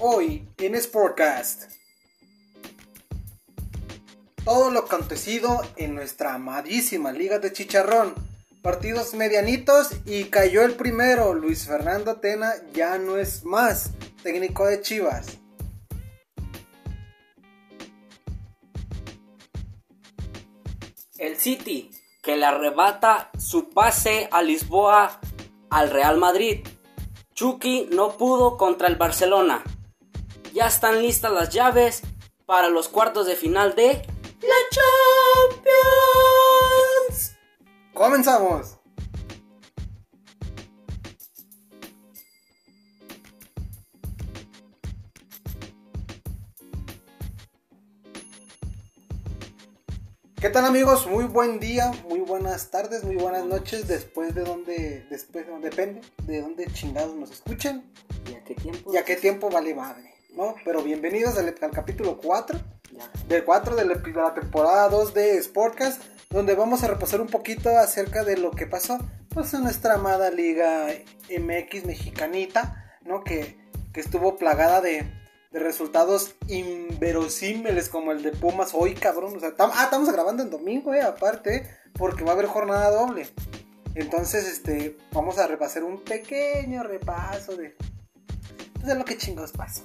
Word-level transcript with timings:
Hoy 0.00 0.48
en 0.58 0.80
Sportcast. 0.80 1.72
Todo 4.44 4.70
lo 4.70 4.78
acontecido 4.78 5.60
en 5.76 5.96
nuestra 5.96 6.34
amadísima 6.34 7.10
Liga 7.10 7.40
de 7.40 7.52
Chicharrón. 7.52 8.14
Partidos 8.62 9.14
medianitos 9.14 9.90
y 10.06 10.26
cayó 10.26 10.62
el 10.62 10.76
primero. 10.76 11.34
Luis 11.34 11.66
Fernando 11.66 12.20
Tena 12.20 12.52
ya 12.72 12.96
no 12.98 13.16
es 13.16 13.44
más 13.44 13.90
técnico 14.22 14.66
de 14.66 14.82
Chivas. 14.82 15.38
El 21.16 21.36
City, 21.38 21.90
que 22.22 22.36
le 22.36 22.46
arrebata 22.46 23.32
su 23.36 23.70
pase 23.70 24.28
a 24.30 24.42
Lisboa 24.42 25.18
al 25.70 25.90
Real 25.90 26.18
Madrid. 26.18 26.64
Chucky 27.34 27.88
no 27.90 28.16
pudo 28.16 28.56
contra 28.56 28.86
el 28.86 28.94
Barcelona. 28.94 29.64
Ya 30.58 30.66
están 30.66 31.00
listas 31.02 31.30
las 31.30 31.50
llaves 31.50 32.02
para 32.44 32.68
los 32.68 32.88
cuartos 32.88 33.28
de 33.28 33.36
final 33.36 33.76
de 33.76 34.02
la 34.40 34.56
Champions. 37.06 37.36
¡Comenzamos! 37.94 38.80
¿Qué 50.40 50.50
tal 50.50 50.64
amigos? 50.64 51.06
Muy 51.06 51.26
buen 51.26 51.60
día, 51.60 51.92
muy 52.08 52.18
buenas 52.18 52.72
tardes, 52.72 53.04
muy 53.04 53.14
buenas 53.14 53.44
noches, 53.44 53.86
después 53.86 54.34
de 54.34 54.42
donde, 54.42 55.06
después 55.08 55.46
de 55.46 55.52
donde 55.52 55.70
depende, 55.70 56.00
de 56.24 56.42
dónde 56.42 56.66
chingados 56.72 57.14
nos 57.14 57.30
escuchen. 57.30 57.92
¿Y 58.28 58.34
a 58.34 58.42
qué 58.42 58.56
tiempo? 58.56 58.92
Y 58.92 58.96
a 58.96 59.04
qué 59.04 59.14
tiempo 59.14 59.50
vale 59.50 59.72
madre, 59.72 60.17
¿no? 60.38 60.54
Pero 60.64 60.82
bienvenidos 60.84 61.36
al, 61.36 61.52
al 61.60 61.70
capítulo 61.72 62.20
4, 62.22 62.58
Ya. 62.92 63.10
del 63.26 63.44
4 63.44 63.74
de 63.74 63.84
la, 63.84 63.94
de 63.96 64.12
la 64.12 64.34
temporada 64.34 64.88
2 64.88 65.12
de 65.12 65.42
Sportcast, 65.42 66.00
donde 66.30 66.54
vamos 66.54 66.84
a 66.84 66.86
repasar 66.86 67.20
un 67.20 67.26
poquito 67.26 67.76
acerca 67.76 68.22
de 68.22 68.36
lo 68.36 68.52
que 68.52 68.66
pasó, 68.66 68.98
pues 69.30 69.52
en 69.54 69.64
nuestra 69.64 69.94
amada 69.94 70.30
liga 70.30 70.86
MX 71.28 71.84
mexicanita, 71.86 72.96
¿no? 73.02 73.24
Que, 73.24 73.58
que 73.92 73.98
estuvo 74.00 74.36
plagada 74.36 74.80
de, 74.80 75.10
de 75.50 75.58
resultados 75.58 76.36
inverosímiles 76.46 77.88
como 77.88 78.12
el 78.12 78.22
de 78.22 78.30
Pumas 78.30 78.70
hoy, 78.74 78.94
cabrón. 78.94 79.36
O 79.36 79.40
sea, 79.40 79.56
tam- 79.56 79.72
ah, 79.74 79.84
estamos 79.84 80.08
grabando 80.12 80.44
en 80.44 80.50
domingo, 80.50 80.94
eh, 80.94 81.02
aparte, 81.02 81.68
porque 81.94 82.22
va 82.22 82.30
a 82.30 82.34
haber 82.34 82.46
jornada 82.46 82.90
doble. 82.92 83.28
Entonces, 83.96 84.46
este, 84.46 84.96
vamos 85.12 85.38
a 85.38 85.48
repasar 85.48 85.82
un 85.82 86.04
pequeño 86.04 86.84
repaso 86.84 87.56
de, 87.56 87.74
pues, 88.74 88.86
de 88.86 88.94
lo 88.94 89.04
que 89.04 89.16
chingos 89.16 89.50
pasó. 89.50 89.82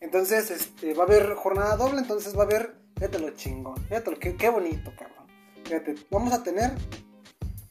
Entonces, 0.00 0.50
este, 0.50 0.94
va 0.94 1.04
a 1.04 1.06
haber 1.06 1.34
jornada 1.34 1.76
doble, 1.76 2.00
entonces 2.00 2.36
va 2.36 2.42
a 2.42 2.46
haber, 2.46 2.76
fíjate 2.96 3.18
lo 3.18 3.30
chingón, 3.30 3.76
fíjate 3.84 4.10
lo 4.10 4.18
que, 4.18 4.36
qué 4.36 4.48
bonito, 4.48 4.92
cabrón. 4.96 5.26
Fíjate, 5.64 5.94
vamos 6.10 6.32
a 6.32 6.42
tener, 6.42 6.72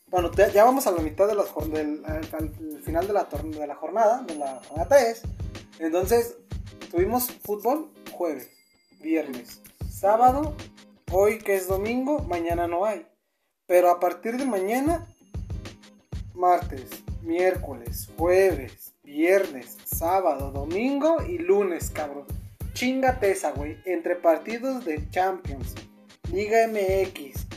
bueno, 0.07 0.31
ya, 0.31 0.63
vamos 0.63 0.87
a 0.87 0.91
la 0.91 1.01
mitad 1.01 1.27
de 1.27 1.35
las 1.35 1.53
del 1.71 2.03
al, 2.05 2.27
al 2.33 2.81
final 2.83 3.07
de 3.07 3.13
la, 3.13 3.23
de 3.25 3.67
la 3.67 3.75
jornada, 3.75 4.23
de 4.23 4.35
la 4.35 4.61
jornada 4.67 4.89
3. 4.89 5.21
Entonces, 5.79 6.37
tuvimos 6.89 7.31
fútbol 7.43 7.91
jueves, 8.11 8.49
viernes, 9.01 9.61
sábado, 9.89 10.55
hoy 11.11 11.37
que 11.37 11.55
es 11.55 11.67
domingo, 11.67 12.19
mañana 12.19 12.67
no 12.67 12.85
hay. 12.85 13.05
Pero 13.67 13.91
a 13.91 13.99
partir 13.99 14.37
de 14.37 14.45
mañana, 14.45 15.07
martes, 16.33 16.89
miércoles, 17.21 18.09
jueves, 18.17 18.94
viernes, 19.15 19.77
sábado, 19.85 20.51
domingo 20.51 21.23
y 21.23 21.37
lunes, 21.37 21.89
cabrón. 21.89 22.25
Chingate 22.73 23.31
esa, 23.31 23.51
güey. 23.51 23.77
Entre 23.85 24.17
partidos 24.17 24.83
de 24.83 25.09
Champions, 25.09 25.73
Liga 26.33 26.67
MX. 26.67 27.47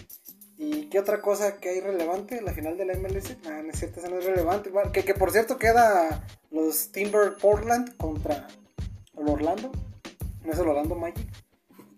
¿Y 0.57 0.87
qué 0.89 1.01
otra 1.01 1.21
cosa 1.21 1.57
que 1.57 1.71
hay 1.71 1.81
relevante? 1.81 2.41
La 2.43 2.53
final 2.53 2.77
de 2.77 2.85
la 2.85 2.95
MLS. 2.95 3.37
Ah, 3.47 3.61
no 3.65 3.73
es 3.73 3.79
cierto, 3.81 4.01
no 4.09 4.19
es 4.19 4.25
relevante. 4.25 4.71
Que, 4.93 5.05
que 5.05 5.15
por 5.15 5.33
cierto 5.33 5.59
queda 5.59 6.25
los 6.53 6.93
Timber 6.93 7.35
Portland 7.41 7.97
contra 7.97 8.47
el 9.17 9.29
Orlando. 9.29 9.73
No 10.45 10.53
es 10.53 10.59
el 10.61 10.69
Orlando 10.69 10.95
Magic. 10.95 11.27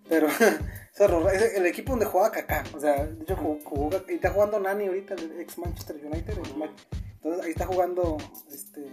Pero 0.08 0.28
es 1.32 1.54
el, 1.54 1.66
equipo 1.66 1.92
donde 1.92 2.06
jugaba 2.06 2.32
Kaká. 2.32 2.64
O 2.74 2.80
sea, 2.80 3.04
de 3.04 3.22
hecho 3.24 3.36
jugó, 3.36 3.58
jugó- 3.62 4.04
está 4.08 4.30
jugando 4.30 4.58
Nani 4.58 4.86
ahorita, 4.86 5.14
el 5.14 5.38
ex 5.38 5.58
Manchester 5.58 5.96
United. 6.02 6.38
Entonces 6.38 7.44
ahí 7.44 7.50
está 7.50 7.66
jugando 7.66 8.16
este 8.50 8.86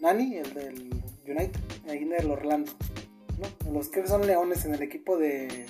Nani, 0.00 0.36
el 0.36 0.54
del 0.54 0.90
United, 1.26 1.60
ahí 1.88 1.98
en 1.98 2.12
el 2.14 2.30
Orlando. 2.30 2.72
¿no? 3.38 3.72
Los 3.72 3.88
que 3.88 4.06
son 4.06 4.26
leones 4.26 4.64
en 4.64 4.74
el 4.74 4.82
equipo 4.82 5.16
de. 5.18 5.66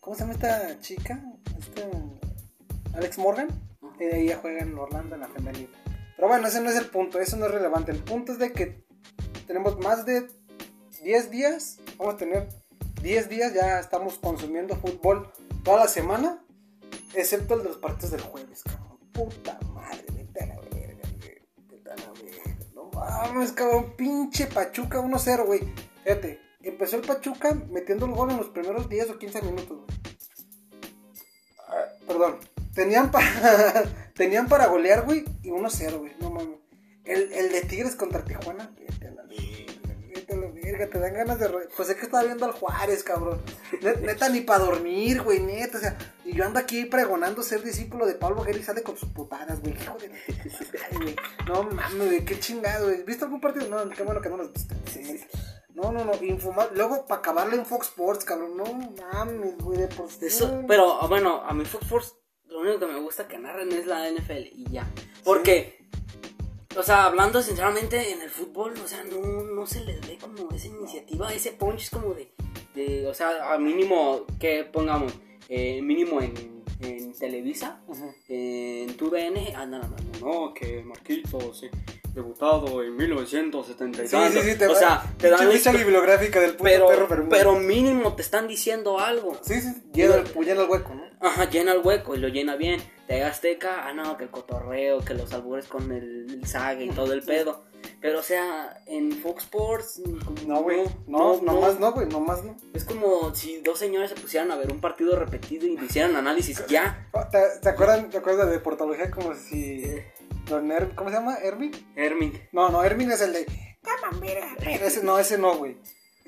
¿Cómo 0.00 0.16
se 0.16 0.22
llama 0.22 0.34
esta 0.34 0.80
chica? 0.80 1.22
Este, 1.58 1.88
Alex 2.94 3.18
Morgan. 3.18 3.48
Eh, 3.98 4.22
Ella 4.22 4.38
juega 4.40 4.62
en 4.62 4.76
Orlando 4.78 5.14
en 5.14 5.20
la 5.22 5.28
femenil. 5.28 5.68
Pero 6.16 6.28
bueno, 6.28 6.46
ese 6.46 6.60
no 6.60 6.70
es 6.70 6.76
el 6.76 6.86
punto, 6.86 7.20
eso 7.20 7.36
no 7.36 7.46
es 7.46 7.52
relevante. 7.52 7.90
El 7.90 7.98
punto 7.98 8.32
es 8.32 8.38
de 8.38 8.52
que 8.52 8.84
tenemos 9.46 9.78
más 9.78 10.06
de 10.06 10.28
10 11.02 11.30
días. 11.30 11.78
Vamos 11.98 12.14
a 12.14 12.16
tener 12.16 12.48
10 13.02 13.28
días, 13.28 13.52
ya 13.52 13.78
estamos 13.80 14.18
consumiendo 14.18 14.76
fútbol 14.76 15.30
toda 15.64 15.80
la 15.80 15.88
semana. 15.88 16.44
Excepto 17.14 17.54
el 17.54 17.62
de 17.62 17.68
los 17.68 17.78
partidos 17.78 18.12
del 18.12 18.22
jueves, 18.22 18.62
cabrón. 18.62 18.98
Puta 19.12 19.58
madre, 19.72 20.04
vete 20.14 20.44
a 20.44 20.46
la 20.46 20.56
mames, 22.94 23.52
cabrón. 23.52 23.94
Pinche 23.96 24.46
Pachuca 24.46 25.00
1-0, 25.00 25.46
güey. 25.46 25.60
Fíjate, 26.04 26.40
empezó 26.62 26.96
el 26.96 27.02
Pachuca 27.02 27.54
metiendo 27.70 28.06
el 28.06 28.12
gol 28.12 28.30
en 28.30 28.36
los 28.38 28.48
primeros 28.48 28.88
10 28.88 29.10
o 29.10 29.18
15 29.18 29.42
minutos, 29.42 29.78
güey. 29.78 29.88
Ah, 31.68 31.84
Perdón. 32.06 32.36
Tenían 32.74 33.10
para, 33.10 33.84
tenían 34.14 34.48
para 34.48 34.66
golear, 34.66 35.04
güey, 35.04 35.24
y 35.42 35.50
1-0, 35.50 35.98
güey. 35.98 36.12
No 36.20 36.30
mames. 36.30 36.58
El, 37.04 37.32
el 37.32 37.52
de 37.52 37.60
Tigres 37.62 37.96
contra 37.96 38.24
Tijuana, 38.24 38.74
verga, 40.78 40.90
te 40.92 40.98
dan 40.98 41.14
ganas 41.14 41.38
de... 41.38 41.48
Pues 41.76 41.88
es 41.88 41.96
que 41.96 42.02
estaba 42.02 42.24
viendo 42.24 42.44
al 42.46 42.52
Juárez, 42.52 43.02
cabrón. 43.04 43.40
Ne- 43.80 43.96
Neta, 43.96 44.28
ni 44.28 44.40
para 44.42 44.64
dormir, 44.64 45.22
güey, 45.22 45.40
neta. 45.40 45.78
O 45.78 45.80
sea, 45.80 45.96
y 46.24 46.34
yo 46.34 46.44
ando 46.44 46.58
aquí 46.58 46.84
pregonando 46.86 47.42
ser 47.42 47.62
discípulo 47.62 48.06
de 48.06 48.14
Pablo 48.14 48.42
Guerra 48.42 48.58
y 48.58 48.62
sale 48.62 48.82
con 48.82 48.96
sus 48.96 49.08
putadas, 49.10 49.60
güey. 49.60 49.74
Hijo 49.74 49.96
de 49.98 50.08
la 50.08 50.14
madre, 50.90 50.98
güey. 51.04 51.16
No 51.46 51.62
mames, 51.64 52.06
güey, 52.08 52.24
qué 52.24 52.38
chingado, 52.40 52.86
güey. 52.86 53.02
¿Viste 53.04 53.24
algún 53.24 53.40
partido? 53.40 53.68
No, 53.68 53.88
qué 53.90 54.02
bueno 54.02 54.20
que 54.20 54.28
no 54.28 54.36
los 54.36 54.52
viste. 54.52 54.74
No, 55.74 55.90
no, 55.90 56.04
no, 56.04 56.12
infumar. 56.22 56.70
Luego, 56.74 57.04
para 57.06 57.18
acabarle 57.20 57.56
en 57.56 57.66
Fox 57.66 57.88
Sports, 57.88 58.24
cabrón. 58.24 58.56
No 58.56 58.64
mames, 59.12 59.58
güey, 59.58 59.78
de 59.78 59.88
por 59.88 60.08
sí. 60.10 60.26
Eso, 60.26 60.62
pero 60.68 61.00
ah, 61.02 61.06
bueno, 61.08 61.42
a 61.44 61.52
mi 61.52 61.64
Fox 61.64 61.84
Sports 61.84 62.14
lo 62.46 62.60
único 62.60 62.78
que 62.78 62.86
me 62.86 63.00
gusta 63.00 63.26
que 63.26 63.38
narren 63.38 63.72
es 63.72 63.84
la 63.86 64.08
NFL 64.08 64.46
y 64.52 64.66
ya. 64.70 64.86
Porque, 65.24 65.88
o 66.76 66.82
sea, 66.82 67.04
hablando 67.04 67.40
sinceramente 67.42 68.12
en 68.12 68.22
el 68.22 68.30
fútbol, 68.30 68.74
o 68.82 68.88
sea, 68.88 69.04
no, 69.04 69.20
no 69.42 69.66
se 69.66 69.84
les 69.84 70.00
ve 70.06 70.18
como 70.18 70.50
esa 70.54 70.68
iniciativa, 70.68 71.32
ese 71.32 71.52
punch 71.52 71.82
es 71.82 71.90
como 71.90 72.14
de, 72.14 72.32
de 72.74 73.06
o 73.06 73.14
sea, 73.14 73.52
a 73.52 73.58
mínimo 73.58 74.24
que 74.38 74.64
pongamos, 74.64 75.12
eh, 75.48 75.80
mínimo 75.82 76.20
en, 76.20 76.53
en 76.86 77.12
Televisa, 77.18 77.80
en 78.28 78.96
TUDN, 78.96 79.54
andan 79.56 79.84
hablando, 79.84 80.18
no, 80.20 80.54
que 80.54 80.82
Marquitos, 80.84 81.58
sí, 81.60 81.68
debutado 82.14 82.82
en 82.82 82.96
1970 82.96 84.02
y 84.02 84.06
Sí, 84.06 84.10
tanto. 84.12 84.40
sí, 84.40 84.50
sí, 84.50 84.58
te 84.58 84.66
o 84.68 84.74
sea, 84.74 85.02
te 85.18 85.30
dan 85.30 85.50
esto- 85.50 85.72
bibliográfica 85.72 86.40
del 86.40 86.52
puto 86.52 86.64
pero, 86.64 86.86
perro, 86.86 87.06
pero, 87.08 87.28
pero 87.28 87.54
mínimo 87.58 88.14
te 88.14 88.22
están 88.22 88.46
diciendo 88.48 88.98
algo. 89.00 89.36
Sí, 89.42 89.60
sí, 89.60 89.72
llena 89.92 90.16
el, 90.16 90.24
llena 90.44 90.62
el 90.62 90.70
hueco, 90.70 90.94
¿no? 90.94 91.04
Ajá, 91.20 91.48
llena 91.48 91.72
el 91.72 91.80
hueco 91.82 92.14
y 92.14 92.18
lo 92.18 92.28
llena 92.28 92.56
bien. 92.56 92.80
De 93.08 93.22
Azteca, 93.22 93.86
ah, 93.86 93.92
no, 93.92 94.16
que 94.16 94.24
el 94.24 94.30
cotorreo, 94.30 95.00
que 95.00 95.14
los 95.14 95.32
albures 95.32 95.66
con 95.66 95.90
el, 95.92 96.26
el 96.30 96.46
saga 96.46 96.82
y 96.82 96.88
todo 96.90 97.12
el 97.12 97.22
pedo. 97.22 97.64
Pero, 98.04 98.18
o 98.18 98.22
sea, 98.22 98.82
en 98.84 99.12
Fox 99.12 99.44
Sports. 99.44 100.02
como 100.26 100.36
No, 100.46 100.62
güey. 100.62 100.84
No, 101.06 101.40
nomás 101.40 101.80
no, 101.80 101.90
güey, 101.92 102.06
nomás 102.06 102.44
no. 102.44 102.54
Es 102.74 102.84
como 102.84 103.34
si 103.34 103.62
dos 103.62 103.78
señores 103.78 104.10
se 104.10 104.16
pusieran 104.16 104.50
a 104.50 104.56
ver 104.56 104.70
un 104.70 104.78
partido 104.82 105.16
repetido 105.18 105.66
y 105.66 105.82
hicieran 105.82 106.14
análisis 106.14 106.66
ya. 106.66 107.08
¿Te, 107.32 107.38
te 107.62 107.68
acuerdan, 107.70 108.10
¿Te 108.10 108.18
acuerdas 108.18 108.50
de 108.50 108.58
portología 108.58 109.10
como 109.10 109.34
si 109.34 109.86
Don 110.50 110.70
Er- 110.70 110.94
¿Cómo 110.94 111.08
se 111.08 111.16
llama? 111.16 111.38
¿Hermin? 111.42 111.72
Hermin. 111.96 112.38
No, 112.52 112.68
no, 112.68 112.84
Hermin 112.84 113.10
es 113.10 113.22
el 113.22 113.32
de. 113.32 113.46
Ese 114.82 115.02
no, 115.02 115.18
ese 115.18 115.38
no, 115.38 115.56
güey. 115.56 115.78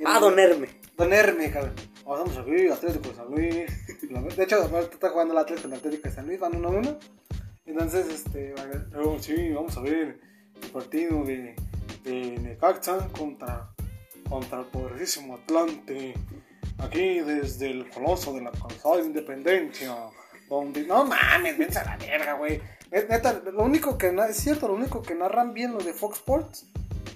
Ah, 0.07 0.19
Don 0.19 0.39
Herme. 0.39 0.69
Don 0.97 1.13
Herme, 1.13 1.51
cabrón. 1.51 1.75
Vamos 2.07 2.39
a 2.39 2.41
ver, 2.41 2.73
Atlético 2.73 3.11
de 3.11 3.15
San 3.17 3.31
Luis. 3.31 4.35
De 4.35 4.45
hecho, 4.45 4.57
ahorita 4.63 4.95
está 4.95 5.11
jugando 5.11 5.35
el 5.35 5.41
Atlético 5.41 6.09
de 6.09 6.15
San 6.15 6.27
Luis, 6.27 6.41
van 6.41 6.53
1-1. 6.53 6.99
Entonces, 7.67 8.09
este, 8.09 8.55
oh, 8.99 9.19
sí, 9.19 9.51
vamos 9.51 9.77
a 9.77 9.83
ver 9.83 10.36
el 10.63 10.71
partido 10.71 11.25
de, 11.25 11.55
de 12.05 12.39
Necaxa 12.41 13.09
contra, 13.17 13.71
contra 14.29 14.61
el 14.61 14.67
poderosísimo 14.67 15.35
Atlante. 15.37 16.15
Aquí 16.79 17.21
desde 17.21 17.71
el 17.71 17.89
coloso 17.89 18.35
de 18.35 18.43
la 18.43 18.51
calzada 18.53 18.97
de 18.99 19.05
Independencia. 19.05 19.95
Donde, 20.49 20.85
no 20.85 21.05
mames, 21.05 21.59
vence 21.59 21.83
la 21.85 21.97
verga, 21.97 22.35
güey. 22.35 22.61
Net- 22.91 23.09
Neta, 23.09 23.43
lo 23.53 23.65
único 23.65 23.99
que 23.99 24.15
es 24.29 24.37
cierto, 24.37 24.69
lo 24.69 24.75
único 24.75 25.03
que 25.03 25.15
narran 25.15 25.53
bien 25.55 25.73
los 25.73 25.85
de 25.85 25.93
Fox 25.93 26.19
Sports 26.19 26.67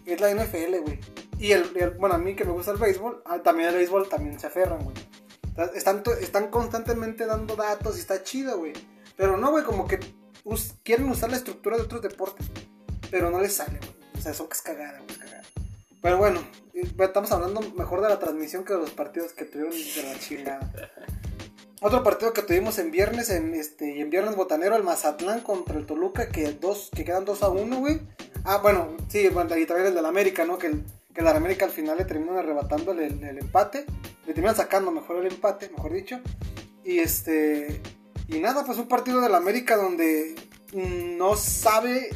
es 0.06 0.20
la 0.20 0.31
NFL, 0.34 0.78
güey. 0.82 0.98
Y 1.38 1.52
el, 1.52 1.64
bueno, 1.98 2.16
a 2.16 2.19
mí 2.19 2.34
que 2.34 2.44
me 2.44 2.50
gusta 2.52 2.72
el 2.72 2.78
béisbol, 2.78 3.22
ah, 3.26 3.38
también 3.43 3.69
el 3.69 3.76
béisbol 3.76 4.08
también 4.08 4.38
se 4.40 4.48
aferran, 4.48 4.82
güey. 4.82 4.96
Están, 5.75 6.02
están 6.20 6.48
constantemente 6.48 7.25
dando 7.26 7.54
datos 7.54 7.96
y 7.98 8.00
está 8.00 8.22
chido, 8.25 8.58
güey. 8.58 8.72
Pero 9.16 9.36
no, 9.36 9.50
güey, 9.50 9.62
como 9.62 9.86
que 9.86 10.00
quieren 10.82 11.08
usar 11.08 11.31
la 11.31 11.36
estructura 11.36 11.76
de 11.76 11.82
otros 11.82 12.02
deportes, 12.02 12.50
pero 13.10 13.30
no 13.30 13.40
les 13.40 13.54
sale, 13.54 13.78
güey. 13.78 13.90
O 14.18 14.20
sea, 14.20 14.32
eso 14.32 14.48
que 14.48 14.54
es 14.54 14.62
cagada, 14.62 14.98
güey, 14.98 15.10
es 15.10 15.18
cagada. 15.18 15.42
Pero 16.02 16.18
bueno, 16.18 16.40
eh, 16.74 16.82
estamos 16.98 17.30
hablando 17.32 17.60
mejor 17.76 18.00
de 18.02 18.08
la 18.08 18.18
transmisión 18.18 18.64
que 18.64 18.72
de 18.74 18.78
los 18.80 18.90
partidos 18.90 19.32
que 19.32 19.44
tuvieron 19.44 19.72
de 19.72 20.02
la 20.02 20.18
chingada. 20.18 20.72
Otro 21.82 22.02
partido 22.02 22.34
que 22.34 22.42
tuvimos 22.42 22.78
en 22.78 22.90
viernes, 22.90 23.30
en 23.30 23.54
este, 23.54 23.96
y 23.96 24.00
en 24.02 24.10
viernes 24.10 24.36
botanero, 24.36 24.76
el 24.76 24.82
Mazatlán 24.82 25.40
contra 25.40 25.78
el 25.78 25.86
Toluca, 25.86 26.28
que 26.28 26.52
dos, 26.52 26.90
que 26.94 27.04
quedan 27.06 27.24
2 27.24 27.42
a 27.42 27.48
1, 27.48 27.78
güey. 27.78 28.00
Ah, 28.44 28.58
bueno, 28.58 28.96
sí, 29.08 29.28
bueno, 29.28 29.56
y 29.56 29.64
también 29.64 29.88
el 29.88 29.94
del 29.94 30.04
América, 30.04 30.44
¿no? 30.44 30.58
Que 30.58 30.66
el, 30.66 30.84
que 31.14 31.22
el 31.22 31.28
América 31.28 31.64
al 31.64 31.70
final 31.70 31.96
le 31.96 32.04
terminan 32.04 32.36
arrebatando 32.36 32.92
el, 32.92 33.00
el- 33.00 33.24
el 33.24 33.38
empate. 33.38 33.86
Le 34.26 34.34
terminan 34.34 34.56
sacando 34.56 34.90
mejor 34.90 35.16
el 35.24 35.32
empate, 35.32 35.70
mejor 35.70 35.94
dicho. 35.94 36.20
Y 36.84 36.98
este. 36.98 37.80
Y 38.28 38.40
nada, 38.40 38.64
pues 38.66 38.76
un 38.76 38.86
partido 38.86 39.22
del 39.22 39.34
América 39.34 39.76
donde 39.78 40.34
mm, 40.74 41.16
no 41.16 41.34
sabe. 41.34 42.10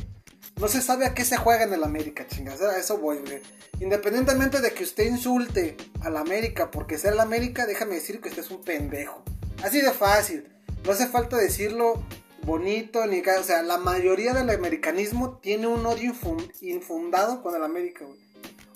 No 0.61 0.69
se 0.69 0.81
sabe 0.81 1.05
a 1.07 1.15
qué 1.15 1.25
se 1.25 1.37
juega 1.37 1.65
en 1.65 1.73
el 1.75 1.83
América, 1.85 2.27
chingas. 2.27 2.61
A 2.61 2.79
eso 2.79 2.99
voy, 2.99 3.19
güey. 3.19 3.43
Independientemente 3.81 4.61
de 4.61 4.73
que 4.73 4.85
usted 4.85 5.05
insulte 5.05 5.77
al 6.03 6.17
América 6.17 6.71
porque 6.71 6.97
sea 6.97 7.11
el 7.13 7.21
América, 7.21 7.67
déjame 7.67 7.97
decir 7.97 8.21
que 8.21 8.29
usted 8.29 8.43
es 8.43 8.51
un 8.51 8.63
pendejo. 8.63 9.23
Así 9.63 9.81
de 9.81 9.93
fácil. 9.93 10.49
No 10.85 10.93
hace 10.93 11.09
falta 11.09 11.37
decirlo 11.37 12.03
bonito 12.43 13.05
ni 13.07 13.21
O 13.21 13.43
sea, 13.43 13.63
la 13.63 13.79
mayoría 13.79 14.33
del 14.35 14.51
americanismo 14.51 15.39
tiene 15.39 15.67
un 15.67 15.85
odio 15.87 16.13
infun- 16.13 16.51
infundado 16.61 17.43
con 17.43 17.57
el 17.57 17.65
América, 17.65 18.05
güey. 18.05 18.21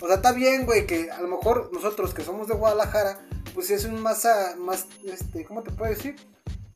O 0.01 0.07
sea, 0.07 0.17
está 0.17 0.33
bien, 0.33 0.65
güey, 0.65 0.87
que 0.87 1.11
a 1.11 1.21
lo 1.21 1.29
mejor 1.29 1.71
nosotros 1.73 2.15
que 2.15 2.23
somos 2.23 2.49
de 2.49 2.55
Guadalajara, 2.55 3.19
pues 3.55 3.71
es 3.71 3.85
un 3.85 4.01
más, 4.01 4.25
ah, 4.25 4.55
más, 4.57 4.87
este, 5.05 5.45
¿cómo 5.45 5.63
te 5.63 5.71
puedo 5.71 5.93
decir? 5.93 6.17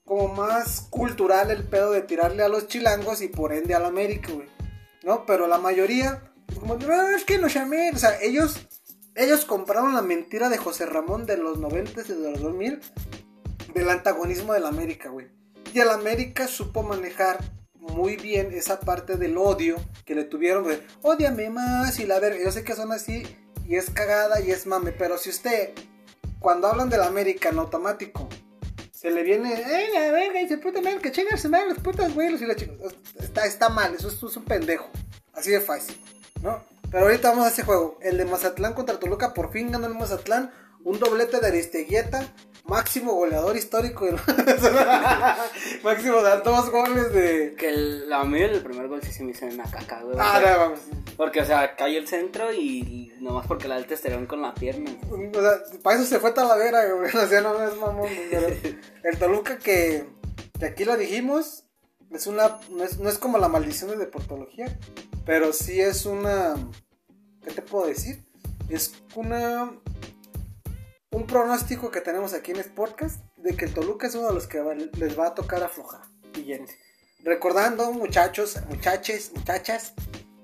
Como 0.04 0.28
más 0.28 0.82
cultural 0.90 1.50
el 1.50 1.64
pedo 1.64 1.92
de 1.92 2.02
tirarle 2.02 2.42
a 2.42 2.48
los 2.48 2.66
chilangos 2.66 3.22
y 3.22 3.28
por 3.28 3.52
ende 3.52 3.74
al 3.74 3.84
América, 3.84 4.32
güey. 4.32 4.48
¿No? 5.02 5.26
Pero 5.26 5.46
la 5.46 5.58
mayoría, 5.58 6.22
como, 6.58 6.76
no, 6.76 7.08
es 7.10 7.24
que 7.24 7.38
los 7.38 7.54
llamé. 7.54 7.90
O 7.92 7.98
sea, 7.98 8.20
ellos, 8.20 8.68
ellos 9.14 9.44
compraron 9.44 9.94
la 9.94 10.02
mentira 10.02 10.48
de 10.48 10.58
José 10.58 10.86
Ramón 10.86 11.26
de 11.26 11.36
los 11.36 11.58
90 11.58 12.00
y 12.00 12.04
de 12.04 12.30
los 12.30 12.40
2000 12.40 12.80
del 13.74 13.90
antagonismo 13.90 14.52
del 14.52 14.66
América, 14.66 15.08
güey. 15.08 15.28
Y 15.72 15.80
el 15.80 15.90
América 15.90 16.46
supo 16.46 16.82
manejar 16.82 17.38
muy 17.74 18.16
bien 18.16 18.52
esa 18.52 18.80
parte 18.80 19.16
del 19.16 19.36
odio 19.36 19.76
que 20.04 20.14
le 20.14 20.24
tuvieron, 20.24 20.64
güey. 20.64 20.80
Ódiame 21.02 21.50
más 21.50 21.98
y 21.98 22.06
la 22.06 22.20
verga. 22.20 22.42
Yo 22.42 22.52
sé 22.52 22.64
que 22.64 22.74
son 22.74 22.92
así 22.92 23.24
y 23.66 23.76
es 23.76 23.90
cagada 23.90 24.40
y 24.40 24.50
es 24.50 24.66
mame, 24.66 24.92
pero 24.92 25.18
si 25.18 25.30
usted, 25.30 25.70
cuando 26.38 26.68
hablan 26.68 26.90
del 26.90 27.02
América 27.02 27.48
en 27.48 27.58
automático, 27.58 28.28
se 29.02 29.10
le 29.10 29.24
viene, 29.24 29.52
¡eh, 29.52 29.88
la 29.92 30.12
verga! 30.12 30.40
Y 30.40 30.46
se 30.46 30.58
puta 30.58 30.80
madre, 30.80 31.00
que 31.00 31.10
chingarse 31.10 31.48
mal 31.48 31.68
los 31.68 31.78
putas 31.78 32.14
güeyes 32.14 32.40
y 32.40 32.46
la 32.46 32.54
chica. 32.54 32.72
Está, 33.18 33.46
está 33.46 33.68
mal, 33.68 33.92
eso 33.96 34.06
es, 34.06 34.22
es 34.22 34.36
un 34.36 34.44
pendejo. 34.44 34.88
Así 35.32 35.50
de 35.50 35.60
fácil, 35.60 36.00
¿no? 36.40 36.62
Pero 36.88 37.06
ahorita 37.06 37.30
vamos 37.30 37.46
a 37.46 37.48
ese 37.48 37.64
juego. 37.64 37.98
El 38.00 38.16
de 38.16 38.26
Mazatlán 38.26 38.74
contra 38.74 39.00
Toluca, 39.00 39.34
por 39.34 39.50
fin 39.50 39.72
ganó 39.72 39.88
el 39.88 39.94
Mazatlán. 39.94 40.52
Un 40.84 40.98
doblete 40.98 41.40
de 41.40 41.46
Aristeguieta, 41.46 42.32
máximo 42.64 43.14
goleador 43.14 43.56
histórico. 43.56 44.06
máximo 45.84 46.22
de 46.22 46.40
dos 46.44 46.70
goles 46.70 47.12
de. 47.12 47.54
Que 47.56 47.68
el, 47.68 48.12
a 48.12 48.24
mí 48.24 48.40
el 48.40 48.62
primer 48.62 48.88
gol 48.88 49.02
sí 49.02 49.12
se 49.12 49.24
me 49.24 49.32
hizo 49.32 49.46
una 49.46 49.70
caca, 49.70 50.02
güey. 50.02 50.16
Ah, 50.18 50.40
no, 50.42 50.58
vamos. 50.58 50.80
Porque, 51.16 51.40
o 51.40 51.44
sea, 51.44 51.76
cayó 51.76 51.98
el 51.98 52.08
centro 52.08 52.52
y 52.52 53.12
nomás 53.20 53.46
porque 53.46 53.68
la 53.68 53.76
alta 53.76 53.94
estirón 53.94 54.26
con 54.26 54.42
la 54.42 54.54
pierna. 54.54 54.90
O 55.10 55.40
sea, 55.40 55.80
para 55.82 55.96
eso 55.96 56.06
se 56.06 56.18
fue 56.18 56.32
Talavera, 56.32 56.92
güey. 56.92 57.10
O 57.16 57.26
sea, 57.26 57.40
no 57.40 57.62
es 57.62 57.76
mamón. 57.76 58.08
pero 58.30 58.48
el 59.04 59.18
Toluca 59.18 59.58
que, 59.58 60.06
que 60.58 60.66
aquí 60.66 60.84
lo 60.84 60.96
dijimos, 60.96 61.64
es 62.10 62.26
una, 62.26 62.58
no 62.70 62.84
es, 62.84 62.98
no 62.98 63.08
es 63.08 63.18
como 63.18 63.38
la 63.38 63.48
maldición 63.48 63.90
de 63.90 63.96
deportología, 63.96 64.78
pero 65.24 65.52
sí 65.52 65.80
es 65.80 66.06
una, 66.06 66.54
¿qué 67.44 67.52
te 67.52 67.62
puedo 67.62 67.86
decir? 67.86 68.24
Es 68.68 68.94
una, 69.14 69.72
un 71.12 71.26
pronóstico 71.26 71.90
que 71.90 72.00
tenemos 72.00 72.32
aquí 72.34 72.50
en 72.52 72.62
Sportcast 72.62 73.20
de 73.36 73.54
que 73.56 73.66
el 73.66 73.74
Toluca 73.74 74.06
es 74.06 74.14
uno 74.14 74.28
de 74.28 74.34
los 74.34 74.46
que 74.46 74.60
va- 74.60 74.74
les 74.74 75.18
va 75.18 75.28
a 75.28 75.34
tocar 75.34 75.62
aflojar. 75.62 76.02
Siguiente. 76.34 76.76
Recordando, 77.22 77.92
muchachos, 77.92 78.58
muchaches, 78.68 79.32
muchachas, 79.34 79.92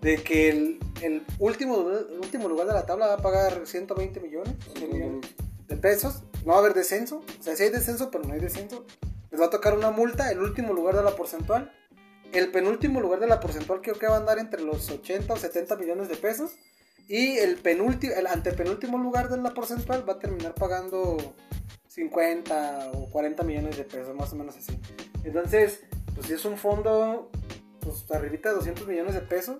de 0.01 0.23
que 0.23 0.49
el, 0.51 0.79
el 1.03 1.25
último, 1.41 1.91
el 1.91 2.21
último 2.21 2.49
lugar 2.49 2.67
de 2.69 2.75
la 2.75 2.87
tabla 2.87 3.09
va 3.09 3.15
a 3.15 3.19
pagar 3.19 3.67
120 3.67 4.21
millones, 4.21 4.55
100 4.77 4.93
millones 4.93 5.35
de 5.67 5.77
pesos. 5.77 6.23
No 6.45 6.53
va 6.53 6.57
a 6.57 6.59
haber 6.61 6.75
descenso. 6.75 7.25
O 7.41 7.43
sea, 7.43 7.57
sí 7.57 7.65
hay 7.65 7.71
descenso, 7.71 8.11
pero 8.11 8.25
no 8.25 8.35
hay 8.35 8.41
descenso. 8.41 8.87
Les 9.31 9.41
va 9.41 9.47
a 9.47 9.51
tocar 9.51 9.77
una 9.77 9.91
multa. 9.91 10.31
El 10.31 10.39
último 10.41 10.73
lugar 10.73 10.95
de 10.97 11.03
la 11.03 11.17
porcentual. 11.17 11.73
El 12.33 12.51
penúltimo 12.53 13.01
lugar 13.01 13.19
de 13.21 13.27
la 13.27 13.41
porcentual 13.41 13.81
creo 13.81 13.99
que 13.99 14.07
va 14.07 14.15
a 14.15 14.19
andar 14.19 14.39
entre 14.39 14.63
los 14.63 14.89
80 14.91 15.33
o 15.33 15.37
70 15.37 15.77
millones 15.77 16.09
de 16.09 16.17
pesos. 16.17 16.53
Y 17.09 17.39
el 17.39 17.57
penúltimo, 17.57 18.13
el 18.15 18.27
antepenúltimo 18.27 18.99
lugar 18.99 19.31
de 19.31 19.39
la 19.39 19.55
porcentual 19.55 20.07
va 20.07 20.15
a 20.15 20.19
terminar 20.19 20.55
pagando 20.55 21.17
50 21.89 22.93
o 22.93 23.09
40 23.11 23.43
millones 23.45 23.79
de 23.79 23.85
pesos, 23.85 24.15
más 24.15 24.33
o 24.35 24.37
menos 24.37 24.57
así. 24.57 24.79
Entonces, 25.25 25.81
pues 26.15 26.27
si 26.27 26.35
es 26.35 26.45
un 26.45 26.59
fondo, 26.59 27.31
pues 27.81 28.05
arribita 28.11 28.51
de 28.51 28.57
200 28.57 28.87
millones 28.87 29.15
de 29.15 29.23
pesos, 29.23 29.57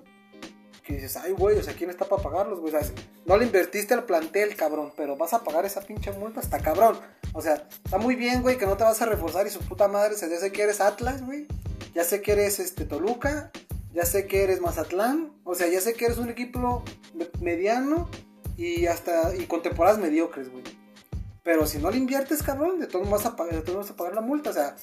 que 0.85 0.95
dices, 0.95 1.17
ay, 1.17 1.33
güey, 1.33 1.59
o 1.59 1.63
sea, 1.63 1.75
¿quién 1.75 1.91
está 1.91 2.07
para 2.07 2.23
pagarlos, 2.23 2.61
güey? 2.61 2.75
O 2.75 2.81
sea, 2.81 2.91
no 3.27 3.37
le 3.37 3.45
invertiste 3.45 3.95
al 3.95 4.05
plantel, 4.05 4.55
cabrón, 4.55 4.93
pero 4.97 5.17
vas 5.17 5.35
a 5.35 5.45
pagar 5.45 5.65
esa 5.65 5.81
pinche 5.81 6.13
multa 6.13 6.41
hasta 6.41 6.61
cabrón. 6.61 6.99
O 7.33 7.43
sea, 7.43 7.67
está 7.85 7.99
muy 7.99 8.15
bien, 8.15 8.43
güey, 8.43 8.59
que 8.59 8.67
no 8.67 8.77
te 8.77 8.85
vas 8.85 9.01
a 9.03 9.07
reforzar 9.07 9.47
y 9.47 9.51
su 9.51 9.61
puta 9.61 9.89
madre, 9.89 10.15
o 10.15 10.19
sea, 10.19 10.29
ya 10.29 10.39
sé 10.39 10.53
que 10.53 10.63
eres 10.63 10.81
Atlas, 10.81 11.25
güey, 11.25 11.47
ya 11.95 12.05
sé 12.05 12.23
que 12.23 12.33
eres 12.33 12.59
este 12.59 12.85
Toluca, 12.85 13.51
ya 13.93 14.05
sé 14.05 14.27
que 14.27 14.45
eres 14.45 14.61
Mazatlán, 14.61 15.33
o 15.45 15.55
sea, 15.55 15.69
ya 15.69 15.81
sé 15.81 15.95
que 15.95 16.05
eres 16.07 16.19
un 16.19 16.29
equipo 16.29 16.83
me- 17.15 17.29
mediano 17.41 18.09
y 18.57 18.87
hasta 18.87 19.35
y 19.37 19.47
con 19.47 19.63
temporadas 19.63 19.99
mediocres, 19.99 20.51
güey. 20.51 20.65
Pero 21.43 21.67
si 21.67 21.79
no 21.79 21.91
le 21.91 21.97
inviertes, 21.97 22.43
cabrón, 22.43 22.79
de 22.81 22.87
modos 22.89 23.11
vas 23.11 23.27
a 23.27 23.37
pagar, 23.37 23.55
de 23.65 23.73
modos 23.73 23.87
vas 23.87 23.91
a 23.91 23.97
pagar 23.97 24.15
la 24.15 24.21
multa, 24.21 24.51
o 24.51 24.53
sea, 24.53 24.77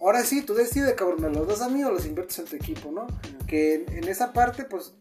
ahora 0.00 0.24
sí, 0.24 0.42
tú 0.42 0.54
decides, 0.54 0.94
cabrón, 0.94 1.20
me 1.20 1.28
los 1.28 1.46
das 1.46 1.60
a 1.60 1.68
mí 1.68 1.84
o 1.84 1.90
los 1.90 2.06
inviertes 2.06 2.38
en 2.38 2.46
tu 2.46 2.56
equipo, 2.56 2.90
¿no? 2.90 3.06
Que 3.46 3.74
en, 3.74 3.92
en 3.92 4.08
esa 4.08 4.32
parte, 4.32 4.64
pues, 4.64 4.94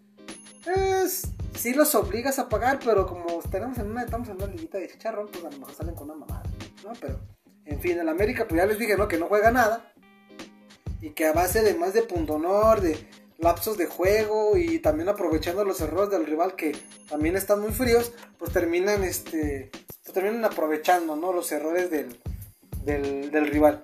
es, 0.75 1.23
sí 1.55 1.73
los 1.73 1.95
obligas 1.95 2.37
a 2.39 2.49
pagar, 2.49 2.79
pero 2.83 3.07
como 3.07 3.25
tenemos 3.49 3.77
en 3.77 3.89
una, 3.91 4.03
estamos 4.03 4.27
en 4.27 4.35
una 4.35 4.47
liguita 4.47 4.77
de 4.77 4.89
chicharrón, 4.89 5.29
pues 5.31 5.45
a 5.45 5.49
lo 5.49 5.57
mejor 5.59 5.73
salen 5.73 5.95
con 5.95 6.09
una 6.09 6.19
mamada, 6.19 6.43
¿no? 6.83 6.91
Pero, 6.99 7.19
en 7.65 7.79
fin, 7.79 7.97
el 7.99 8.09
América, 8.09 8.45
pues 8.47 8.59
ya 8.59 8.65
les 8.65 8.77
dije, 8.79 8.97
¿no? 8.97 9.07
Que 9.07 9.17
no 9.17 9.27
juega 9.27 9.51
nada. 9.51 9.93
Y 11.01 11.11
que 11.11 11.27
a 11.27 11.31
base 11.33 11.61
de 11.61 11.75
más 11.75 11.93
de 11.93 12.01
pundonor, 12.01 12.81
de 12.81 12.97
lapsos 13.39 13.77
de 13.77 13.85
juego 13.87 14.57
y 14.57 14.79
también 14.79 15.09
aprovechando 15.09 15.63
los 15.65 15.79
errores 15.81 16.09
del 16.09 16.25
rival 16.25 16.55
que 16.55 16.75
también 17.09 17.35
están 17.35 17.61
muy 17.61 17.71
fríos, 17.71 18.11
pues 18.37 18.51
terminan, 18.51 19.03
este, 19.03 19.71
pues 20.03 20.13
terminan 20.13 20.43
aprovechando, 20.45 21.15
¿no? 21.15 21.31
Los 21.33 21.51
errores 21.51 21.89
del, 21.89 22.17
del, 22.83 23.31
del 23.31 23.47
rival. 23.47 23.81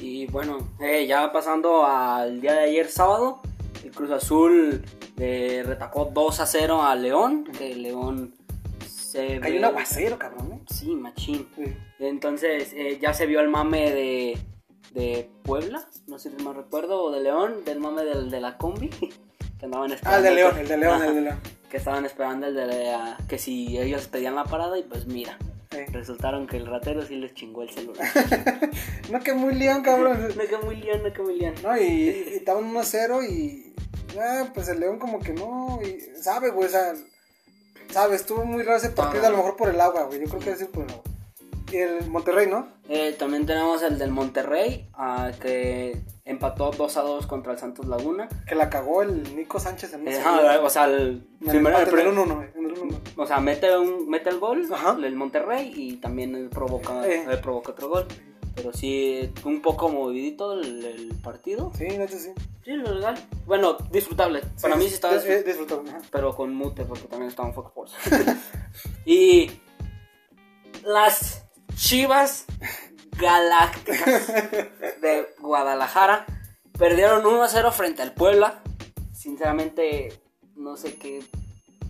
Y 0.00 0.26
bueno, 0.26 0.74
eh, 0.80 1.06
ya 1.06 1.32
pasando 1.32 1.84
al 1.86 2.40
día 2.40 2.54
de 2.54 2.60
ayer 2.64 2.88
sábado, 2.90 3.40
el 3.84 3.90
Cruz 3.90 4.10
Azul 4.10 4.82
le 5.16 5.62
retacó 5.62 6.06
2 6.06 6.40
a 6.40 6.46
0 6.46 6.82
a 6.82 6.94
León, 6.94 7.44
que 7.56 7.74
León 7.74 8.34
se 8.88 9.20
Hay 9.20 9.38
ve- 9.52 9.58
un 9.58 9.64
aguacero, 9.66 10.18
cabrón, 10.18 10.52
¿eh? 10.54 10.60
Sí, 10.72 10.94
machín. 10.96 11.46
Sí. 11.54 11.64
Entonces 12.00 12.72
eh, 12.74 12.98
ya 13.00 13.14
se 13.14 13.26
vio 13.26 13.40
el 13.40 13.48
mame 13.48 13.92
de, 13.92 14.38
de 14.94 15.28
Puebla, 15.42 15.86
no 16.06 16.18
sé 16.18 16.30
si 16.34 16.42
mal 16.42 16.54
recuerdo, 16.54 17.02
o 17.02 17.10
de 17.10 17.20
León, 17.20 17.64
del 17.64 17.80
mame 17.80 18.04
del, 18.04 18.30
de 18.30 18.40
la 18.40 18.56
combi, 18.56 18.88
que 19.58 19.64
andaban 19.66 19.90
Ah, 19.92 19.94
esperando. 19.94 20.16
el 20.18 20.24
de 20.24 20.34
León, 20.40 20.58
el 20.58 20.68
de 20.68 20.76
León, 20.78 20.94
Ajá, 20.94 21.06
el 21.08 21.14
de 21.16 21.20
León. 21.20 21.40
Que 21.70 21.76
estaban 21.78 22.04
esperando 22.06 22.46
el 22.46 22.54
de 22.54 22.66
la- 22.66 23.18
que 23.28 23.36
si 23.38 23.76
ellos 23.78 24.06
pedían 24.06 24.36
la 24.36 24.44
parada 24.44 24.78
y 24.78 24.82
pues 24.84 25.06
mira, 25.06 25.36
Sí. 25.70 25.80
resultaron 25.92 26.46
que 26.46 26.56
el 26.56 26.66
ratero 26.66 27.04
sí 27.04 27.16
les 27.16 27.34
chingó 27.34 27.62
el 27.62 27.70
celular. 27.70 28.06
No, 29.10 29.20
que 29.20 29.34
muy 29.34 29.54
león, 29.56 29.82
cabrón. 29.82 30.28
no 30.36 30.42
que 30.48 30.56
muy 30.64 30.76
león, 30.76 31.02
no 31.02 31.12
que 31.12 31.22
muy 31.22 31.36
león. 31.38 31.54
No, 31.64 31.76
y, 31.76 31.82
y 31.82 32.34
estaban 32.36 32.72
1-0 32.72 33.28
y. 33.28 33.74
ah, 34.20 34.50
pues 34.54 34.68
el 34.68 34.78
León 34.80 34.98
como 35.00 35.18
que 35.18 35.32
no. 35.32 35.80
Y, 35.82 36.00
sabe, 36.22 36.50
güey, 36.50 36.68
o 36.68 36.70
sea. 36.70 36.94
Sabe, 37.90 38.14
estuvo 38.16 38.44
muy 38.44 38.62
raro 38.62 38.78
ese 38.78 38.90
partido, 38.90 39.24
Ah. 39.24 39.28
a 39.28 39.30
lo 39.30 39.36
mejor 39.38 39.56
por 39.56 39.68
el 39.68 39.80
agua, 39.80 40.04
güey. 40.04 40.20
Yo 40.20 40.26
creo 40.28 40.40
que 40.40 40.50
es 40.52 40.64
por 40.68 40.84
el 40.84 40.90
agua. 40.90 41.02
El 41.76 42.08
Monterrey, 42.10 42.46
¿no? 42.48 42.68
Eh, 42.88 43.14
también 43.18 43.46
tenemos 43.46 43.82
el 43.82 43.98
del 43.98 44.10
Monterrey, 44.10 44.88
ah, 44.94 45.30
que 45.40 46.00
empató 46.24 46.70
2 46.70 46.96
a 46.96 47.02
2 47.02 47.26
contra 47.26 47.52
el 47.52 47.58
Santos 47.58 47.86
Laguna. 47.86 48.28
Que 48.46 48.54
la 48.54 48.70
cagó 48.70 49.02
el 49.02 49.36
Nico 49.36 49.58
Sánchez 49.60 49.92
en 49.94 50.06
Eh, 50.08 50.22
o 50.62 50.70
sea, 50.70 50.84
el, 50.86 51.26
En 51.42 51.48
primero- 51.48 51.76
el 51.78 51.82
en 51.82 51.88
el 51.88 51.94
prim- 51.94 52.06
1-1, 52.18 52.34
güey, 52.36 52.48
en 52.54 52.64
el 52.66 52.72
1-1. 52.72 53.00
o 53.16 53.26
sea, 53.26 53.40
mete, 53.40 53.76
un, 53.76 54.08
mete 54.08 54.30
el 54.30 54.38
gol, 54.38 54.66
Ajá. 54.72 54.96
el 55.02 55.16
Monterrey, 55.16 55.72
y 55.74 55.96
también 55.96 56.48
provoca, 56.50 57.06
Eh. 57.06 57.24
él 57.28 57.40
provoca 57.40 57.72
otro 57.72 57.88
gol. 57.88 58.06
Pero 58.56 58.72
sí, 58.72 59.32
un 59.44 59.60
poco 59.60 59.88
movidito 59.88 60.52
el, 60.52 60.84
el 60.84 61.14
partido. 61.24 61.72
Sí, 61.76 61.88
no 61.98 62.06
sé 62.06 62.20
sí. 62.20 62.30
Sí, 62.64 62.70
lo 62.70 62.94
legal. 62.94 63.16
Bueno, 63.46 63.76
disfrutable. 63.90 64.42
Para 64.62 64.76
mí 64.76 64.86
sí 64.86 64.94
estaba 64.94 65.16
Eh, 65.16 65.42
disfrutable. 65.42 65.90
pero 66.12 66.32
con 66.36 66.54
mute 66.54 66.84
porque 66.84 67.08
también 67.08 67.30
estaba 67.30 67.48
en 67.48 67.54
Fox 67.56 67.66
Sports. 67.70 67.94
y 69.04 69.50
las 70.84 71.43
Chivas 71.76 72.44
Galácticas 73.18 74.26
de 75.00 75.28
Guadalajara 75.40 76.26
perdieron 76.78 77.22
1-0 77.22 77.72
frente 77.72 78.02
al 78.02 78.12
Puebla. 78.12 78.62
Sinceramente, 79.12 80.20
no 80.56 80.76
sé 80.76 80.96
qué 80.96 81.22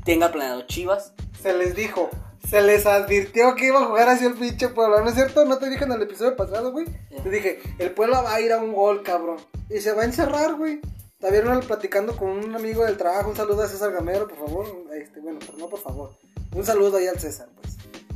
tenga 0.05 0.33
planeado 0.33 0.67
Chivas. 0.67 1.13
Se 1.41 1.57
les 1.57 1.75
dijo, 1.75 2.11
se 2.49 2.63
les 2.63 2.87
advirtió 2.87 3.55
que 3.55 3.67
iba 3.67 3.81
a 3.81 3.87
jugar 3.87 4.09
así 4.09 4.25
el 4.25 4.35
pinche 4.35 4.69
Puebla, 4.69 5.01
¿no 5.01 5.09
es 5.09 5.15
cierto? 5.15 5.45
¿No 5.45 5.59
te 5.59 5.69
dije 5.69 5.85
en 5.85 5.93
el 5.93 6.03
episodio 6.03 6.37
pasado, 6.37 6.73
güey? 6.73 6.87
Te 7.23 7.31
dije, 7.31 7.61
el 7.79 7.91
Puebla 7.93 8.21
va 8.21 8.35
a 8.35 8.41
ir 8.41 8.53
a 8.53 8.59
un 8.59 8.73
gol, 8.73 9.03
cabrón. 9.03 9.39
Y 9.71 9.81
se 9.81 9.93
va 9.93 10.03
a 10.03 10.07
encerrar, 10.07 10.55
güey. 10.55 10.81
Uno 11.21 11.61
platicando 11.61 12.15
con 12.17 12.29
un 12.29 12.55
amigo 12.55 12.85
del 12.85 12.99
trabajo, 12.99 13.31
un 13.31 13.37
saludo 13.37 13.63
a 13.63 13.69
César 13.69 13.93
Gamero, 13.93 14.29
por 14.29 14.39
favor. 14.39 14.67
Este, 14.95 15.21
bueno, 15.21 15.39
pero 15.41 15.57
no 15.57 15.69
por 15.69 15.81
favor. 15.81 16.13
Un 16.53 16.67
saludo 16.67 16.99
ahí 16.99 17.07
al 17.07 17.19
César, 17.19 17.49
pues. 17.61 17.74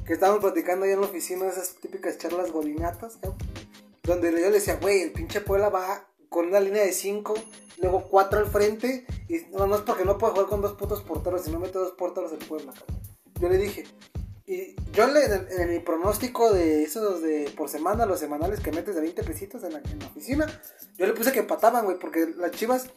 Que 0.08 0.14
estábamos 0.14 0.40
platicando 0.40 0.86
ahí 0.86 0.92
en 0.92 1.02
la 1.02 1.06
oficina 1.06 1.46
esas 1.46 1.74
típicas 1.74 2.16
charlas 2.16 2.50
golinatas, 2.50 3.16
cabrón. 3.16 3.36
Donde 4.04 4.32
yo 4.32 4.38
le 4.38 4.52
decía, 4.52 4.78
güey, 4.80 5.02
el 5.02 5.12
pinche 5.12 5.42
Puebla 5.42 5.68
va 5.68 6.08
con 6.30 6.46
una 6.46 6.60
línea 6.60 6.82
de 6.82 6.92
5, 6.92 7.34
luego 7.82 8.08
4 8.08 8.38
al 8.38 8.46
frente, 8.46 9.04
y 9.28 9.40
no, 9.54 9.66
no 9.66 9.74
es 9.74 9.82
porque 9.82 10.06
no 10.06 10.16
puede 10.16 10.32
jugar 10.32 10.48
con 10.48 10.62
dos 10.62 10.72
putos 10.72 11.02
porteros, 11.02 11.42
si 11.42 11.50
no 11.50 11.60
mete 11.60 11.78
dos 11.78 11.92
porteros 11.92 12.32
el 12.32 12.38
Puebla. 12.38 12.72
Yo 13.38 13.50
le 13.50 13.58
dije, 13.58 13.84
y 14.46 14.74
yo 14.92 15.08
le, 15.08 15.26
en, 15.26 15.46
en 15.50 15.70
mi 15.74 15.78
pronóstico 15.80 16.54
de 16.54 16.84
esos 16.84 17.20
de 17.20 17.52
por 17.54 17.68
semana, 17.68 18.06
los 18.06 18.18
semanales 18.18 18.60
que 18.60 18.72
metes 18.72 18.94
de 18.94 19.02
20 19.02 19.22
pesitos 19.24 19.62
en 19.62 19.74
la, 19.74 19.80
en 19.80 19.98
la 19.98 20.06
oficina, 20.06 20.46
yo 20.96 21.04
le 21.04 21.12
puse 21.12 21.32
que 21.32 21.40
empataban, 21.40 21.84
güey, 21.84 21.98
porque 21.98 22.32
las 22.34 22.52
chivas, 22.52 22.88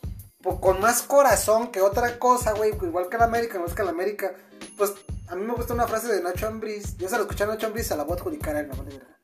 con 0.61 0.79
más 0.79 1.01
corazón 1.01 1.73
que 1.73 1.81
otra 1.81 2.19
cosa, 2.19 2.53
güey, 2.53 2.71
igual 2.71 3.09
que 3.09 3.17
la 3.17 3.25
América, 3.25 3.59
no 3.59 3.65
es 3.65 3.73
que 3.73 3.83
la 3.83 3.89
América, 3.89 4.33
pues 4.77 4.93
a 5.27 5.35
mí 5.35 5.45
me 5.45 5.53
gusta 5.53 5.73
una 5.73 5.87
frase 5.87 6.07
de 6.07 6.21
Nacho 6.21 6.47
Ambriz, 6.47 6.97
yo 6.97 7.07
se 7.07 7.15
la 7.15 7.21
escuché 7.21 7.43
a 7.43 7.47
Nacho 7.47 7.67
Ambriz, 7.67 7.87
se 7.87 7.95
la 7.95 8.03
voy 8.03 8.13
a 8.13 8.19
adjudicar 8.19 8.55
a 8.55 8.59
él, 8.61 8.67
vale 8.67 8.83
verga. 8.83 9.17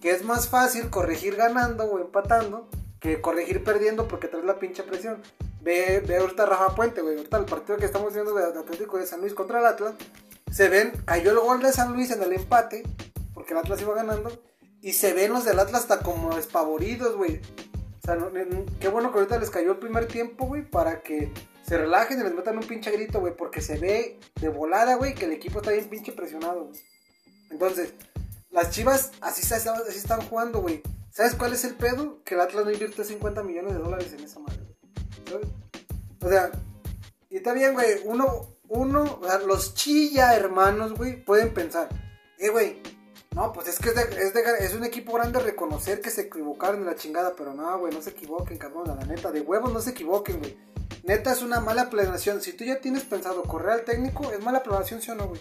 Que 0.00 0.10
es 0.10 0.24
más 0.24 0.48
fácil 0.48 0.90
corregir 0.90 1.36
ganando 1.36 1.84
o 1.84 1.98
empatando 1.98 2.68
que 3.02 3.20
corregir 3.20 3.64
perdiendo 3.64 4.06
porque 4.06 4.28
traes 4.28 4.44
la 4.44 4.58
pinche 4.58 4.84
presión. 4.84 5.20
Ve, 5.60 6.02
ve 6.06 6.18
ahorita 6.18 6.46
Rafa 6.46 6.74
Puente, 6.74 7.02
güey. 7.02 7.16
Ahorita 7.16 7.36
el 7.36 7.44
partido 7.46 7.76
que 7.76 7.84
estamos 7.84 8.14
viendo 8.14 8.32
de 8.32 8.44
Atlético 8.44 8.96
de 8.96 9.06
San 9.06 9.20
Luis 9.20 9.34
contra 9.34 9.58
el 9.58 9.66
Atlas. 9.66 9.94
Se 10.50 10.68
ven, 10.68 10.92
cayó 11.04 11.32
el 11.32 11.38
gol 11.38 11.60
de 11.60 11.72
San 11.72 11.92
Luis 11.92 12.10
en 12.12 12.22
el 12.22 12.32
empate, 12.32 12.84
porque 13.34 13.52
el 13.52 13.58
Atlas 13.58 13.80
iba 13.80 13.94
ganando. 13.94 14.30
Y 14.80 14.92
se 14.92 15.14
ven 15.14 15.32
los 15.32 15.44
del 15.44 15.58
Atlas 15.58 15.82
hasta 15.82 16.00
como 16.00 16.34
despavoridos, 16.36 17.16
güey. 17.16 17.40
O 18.02 18.06
sea, 18.06 18.16
qué 18.78 18.88
bueno 18.88 19.10
que 19.10 19.18
ahorita 19.18 19.38
les 19.38 19.50
cayó 19.50 19.72
el 19.72 19.78
primer 19.78 20.06
tiempo, 20.06 20.46
güey, 20.46 20.62
para 20.62 21.02
que 21.02 21.32
se 21.72 21.78
relajen 21.78 22.20
y 22.20 22.22
les 22.22 22.34
metan 22.34 22.58
un 22.58 22.66
pinche 22.66 22.90
grito, 22.90 23.20
güey. 23.20 23.34
Porque 23.34 23.62
se 23.62 23.78
ve 23.78 24.20
de 24.38 24.50
volada, 24.50 24.96
güey, 24.96 25.14
que 25.14 25.24
el 25.24 25.32
equipo 25.32 25.60
está 25.60 25.70
bien 25.70 25.88
pinche 25.88 26.12
presionado. 26.12 26.70
Entonces, 27.48 27.94
las 28.50 28.68
chivas 28.68 29.12
así, 29.22 29.40
están 29.40 30.20
jugando, 30.20 30.60
güey. 30.60 30.82
¿Sabes 31.10 31.34
cuál 31.34 31.54
es 31.54 31.64
el 31.64 31.74
pedo? 31.74 32.22
Que 32.24 32.34
el 32.34 32.42
Atlas 32.42 32.66
no 32.66 32.72
invierte 32.72 33.02
50 33.02 33.42
millones 33.42 33.72
de 33.72 33.78
dólares 33.78 34.12
en 34.12 34.20
esa 34.20 34.40
madre, 34.40 34.58
güey. 35.30 35.44
O 36.20 36.28
sea, 36.28 36.52
y 37.30 37.38
está 37.38 37.54
bien, 37.54 37.72
güey. 37.72 38.02
Uno, 38.04 38.54
uno, 38.68 39.20
o 39.22 39.26
sea, 39.26 39.38
los 39.38 39.72
chilla 39.72 40.36
hermanos, 40.36 40.92
güey, 40.92 41.24
pueden 41.24 41.54
pensar, 41.54 41.88
eh, 42.36 42.50
güey, 42.50 42.82
no, 43.34 43.50
pues 43.54 43.68
es 43.68 43.78
que 43.78 43.94
es, 44.60 44.74
un 44.74 44.84
equipo 44.84 45.14
grande 45.14 45.40
reconocer 45.40 46.02
que 46.02 46.10
se 46.10 46.22
equivocaron 46.22 46.80
en 46.80 46.86
la 46.86 46.96
chingada, 46.96 47.32
pero 47.34 47.54
no, 47.54 47.78
güey, 47.78 47.94
no 47.94 48.02
se 48.02 48.10
equivoquen, 48.10 48.58
cabrón, 48.58 48.94
la 48.94 49.06
neta, 49.06 49.32
de 49.32 49.40
huevos 49.40 49.72
no 49.72 49.80
se 49.80 49.92
equivoquen, 49.92 50.38
güey. 50.38 50.71
Neta 51.04 51.32
es 51.32 51.42
una 51.42 51.60
mala 51.60 51.90
planeación. 51.90 52.40
Si 52.40 52.52
tú 52.52 52.64
ya 52.64 52.80
tienes 52.80 53.04
pensado 53.04 53.42
correr 53.42 53.70
al 53.70 53.84
técnico, 53.84 54.30
es 54.32 54.40
mala 54.40 54.62
planeación, 54.62 55.02
¿sí 55.02 55.10
o 55.10 55.14
no, 55.14 55.28
güey? 55.28 55.40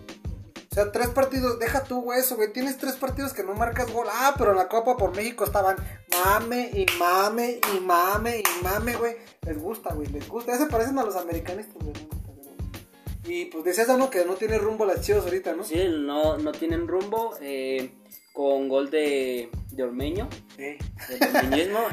O 0.72 0.74
sea, 0.74 0.92
tres 0.92 1.10
partidos, 1.10 1.60
deja 1.60 1.84
tú, 1.84 2.02
güey, 2.02 2.20
eso, 2.22 2.38
güey. 2.38 2.54
Tienes 2.54 2.78
tres 2.78 2.94
partidos 2.96 3.34
que 3.34 3.44
no 3.44 3.54
marcas 3.54 3.92
gol. 3.92 4.08
Ah, 4.10 4.34
pero 4.38 4.52
en 4.52 4.58
la 4.58 4.70
Copa 4.70 4.96
por 4.96 5.14
México 5.16 5.44
estaban 5.44 5.76
mame 6.24 6.72
y 6.74 6.86
mame 6.98 7.60
y 7.76 7.80
mame 7.82 8.40
y 8.40 8.64
mame, 8.64 8.96
güey. 8.96 9.18
Les 9.46 9.60
gusta, 9.60 9.94
güey, 9.94 10.08
les 10.08 10.28
gusta. 10.30 10.54
Ya 10.54 10.60
se 10.60 10.68
parecen 10.68 10.98
a 10.98 11.04
los 11.04 11.16
americanistas, 11.18 11.76
güey. 11.76 11.94
Y 13.26 13.46
pues 13.46 13.64
decías 13.64 13.88
uno 13.90 14.10
que 14.10 14.26
no 14.26 14.34
tiene 14.36 14.58
rumbo 14.58 14.86
las 14.86 15.02
chivas 15.02 15.24
ahorita, 15.26 15.54
¿no? 15.54 15.64
Sí, 15.64 15.88
no, 15.90 16.38
no 16.38 16.52
tienen 16.54 16.88
rumbo. 16.88 17.36
eh, 17.42 17.94
con 18.34 18.70
gol 18.70 18.90
de, 18.90 19.50
de 19.72 19.84
Ormeño, 19.84 20.30
Sí. 20.56 20.78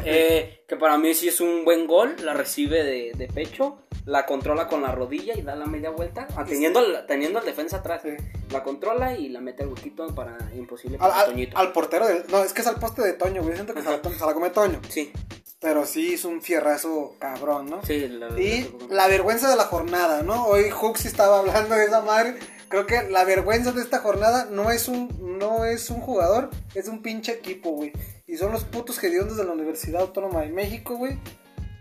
eh, 0.05 0.65
que 0.69 0.77
para 0.77 0.99
mí 0.99 1.15
sí 1.15 1.29
es 1.29 1.41
un 1.41 1.65
buen 1.65 1.87
gol. 1.87 2.17
La 2.23 2.35
recibe 2.35 2.83
de, 2.85 3.13
de 3.17 3.27
pecho, 3.29 3.79
la 4.05 4.27
controla 4.27 4.69
con 4.69 4.83
la 4.83 4.93
rodilla 4.93 5.35
y 5.37 5.43
da 5.43 5.55
la 5.57 5.67
media 5.67 5.91
vuelta. 5.91 6.27
ah, 6.37 6.45
Teniendo, 6.45 6.81
al- 6.81 7.07
teniendo 7.07 7.39
al 7.39 7.45
defensa 7.45 7.79
atrás. 7.79 8.03
Sí. 8.03 8.11
La 8.51 8.63
controla 8.63 9.17
y 9.17 9.29
la 9.29 9.41
mete 9.41 9.63
al 9.63 9.71
huequito 9.71 10.15
para 10.15 10.37
imposible 10.55 10.97
Al, 11.01 11.09
para 11.11 11.21
al- 11.21 11.27
Toñito. 11.31 11.57
al 11.59 11.73
portero 11.73 12.07
del. 12.07 12.25
No, 12.31 12.43
es 12.43 12.53
que 12.53 12.61
es 12.61 12.67
al 12.67 12.77
poste 12.79 13.03
de 13.03 13.13
Toño, 13.15 13.43
güey. 13.43 13.55
Siento 13.55 13.75
que 13.75 13.83
se 13.83 13.91
la, 13.91 14.01
se 14.03 14.27
la 14.27 14.35
come 14.35 14.51
Toño. 14.51 14.81
Sí, 14.89 15.11
Pero 15.61 15.87
sí 15.87 16.15
es 16.15 16.25
un 16.25 16.43
fierrazo 16.43 17.17
cabrón, 17.19 17.71
¿no? 17.71 17.83
sí. 17.85 18.07
La, 18.09 18.29
Y 18.41 18.71
la 18.91 19.09
vergüenza 19.09 19.49
de 19.51 19.57
la 19.57 19.65
jornada, 19.65 20.23
¿no? 20.23 20.47
Hoy 20.47 20.67
Huxi 20.73 21.09
estaba 21.09 21.41
hablando 21.41 21.75
de 21.75 21.85
esa 21.87 22.01
madre. 22.03 22.37
Creo 22.69 22.87
que 22.87 23.09
la 23.09 23.25
vergüenza 23.25 23.73
de 23.73 23.81
esta 23.81 24.01
jornada 24.01 24.47
no 24.51 24.71
es 24.71 24.89
un, 24.89 25.39
no 25.39 25.65
es 25.65 25.89
un 25.89 26.01
jugador, 26.01 26.51
es 26.75 26.87
un 26.89 27.01
pinche 27.01 27.33
equipo, 27.33 27.71
güey. 27.71 27.93
Y 28.27 28.37
son 28.37 28.53
los 28.53 28.65
putos 28.65 29.03
hediondos 29.03 29.39
de 29.39 29.45
la 29.45 29.53
Universidad 29.53 30.03
Autónoma 30.03 30.43
de 30.43 30.51
México, 30.51 30.97
güey. 30.97 31.19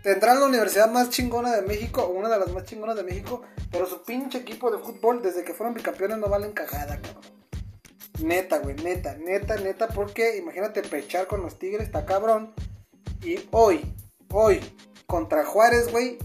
Tendrán 0.02 0.40
la 0.40 0.46
universidad 0.46 0.90
más 0.90 1.10
chingona 1.10 1.54
de 1.54 1.62
México, 1.62 2.02
o 2.02 2.18
una 2.18 2.30
de 2.30 2.38
las 2.38 2.50
más 2.52 2.64
chingonas 2.64 2.96
de 2.96 3.02
México, 3.02 3.42
pero 3.70 3.84
su 3.84 4.02
pinche 4.02 4.38
equipo 4.38 4.70
de 4.70 4.78
fútbol, 4.78 5.20
desde 5.22 5.44
que 5.44 5.52
fueron 5.52 5.74
bicampeones, 5.74 6.16
no 6.18 6.28
valen 6.28 6.52
cagada, 6.52 6.98
cabrón. 7.02 7.24
Neta, 8.22 8.58
güey, 8.58 8.74
neta, 8.76 9.14
neta, 9.16 9.56
neta, 9.56 9.88
porque 9.88 10.38
imagínate 10.38 10.82
pechar 10.82 11.26
con 11.26 11.42
los 11.42 11.58
Tigres, 11.58 11.86
está 11.86 12.06
cabrón. 12.06 12.54
Y 13.22 13.40
hoy, 13.50 13.94
hoy, 14.30 14.60
contra 15.06 15.44
Juárez, 15.44 15.92
güey, 15.92 16.16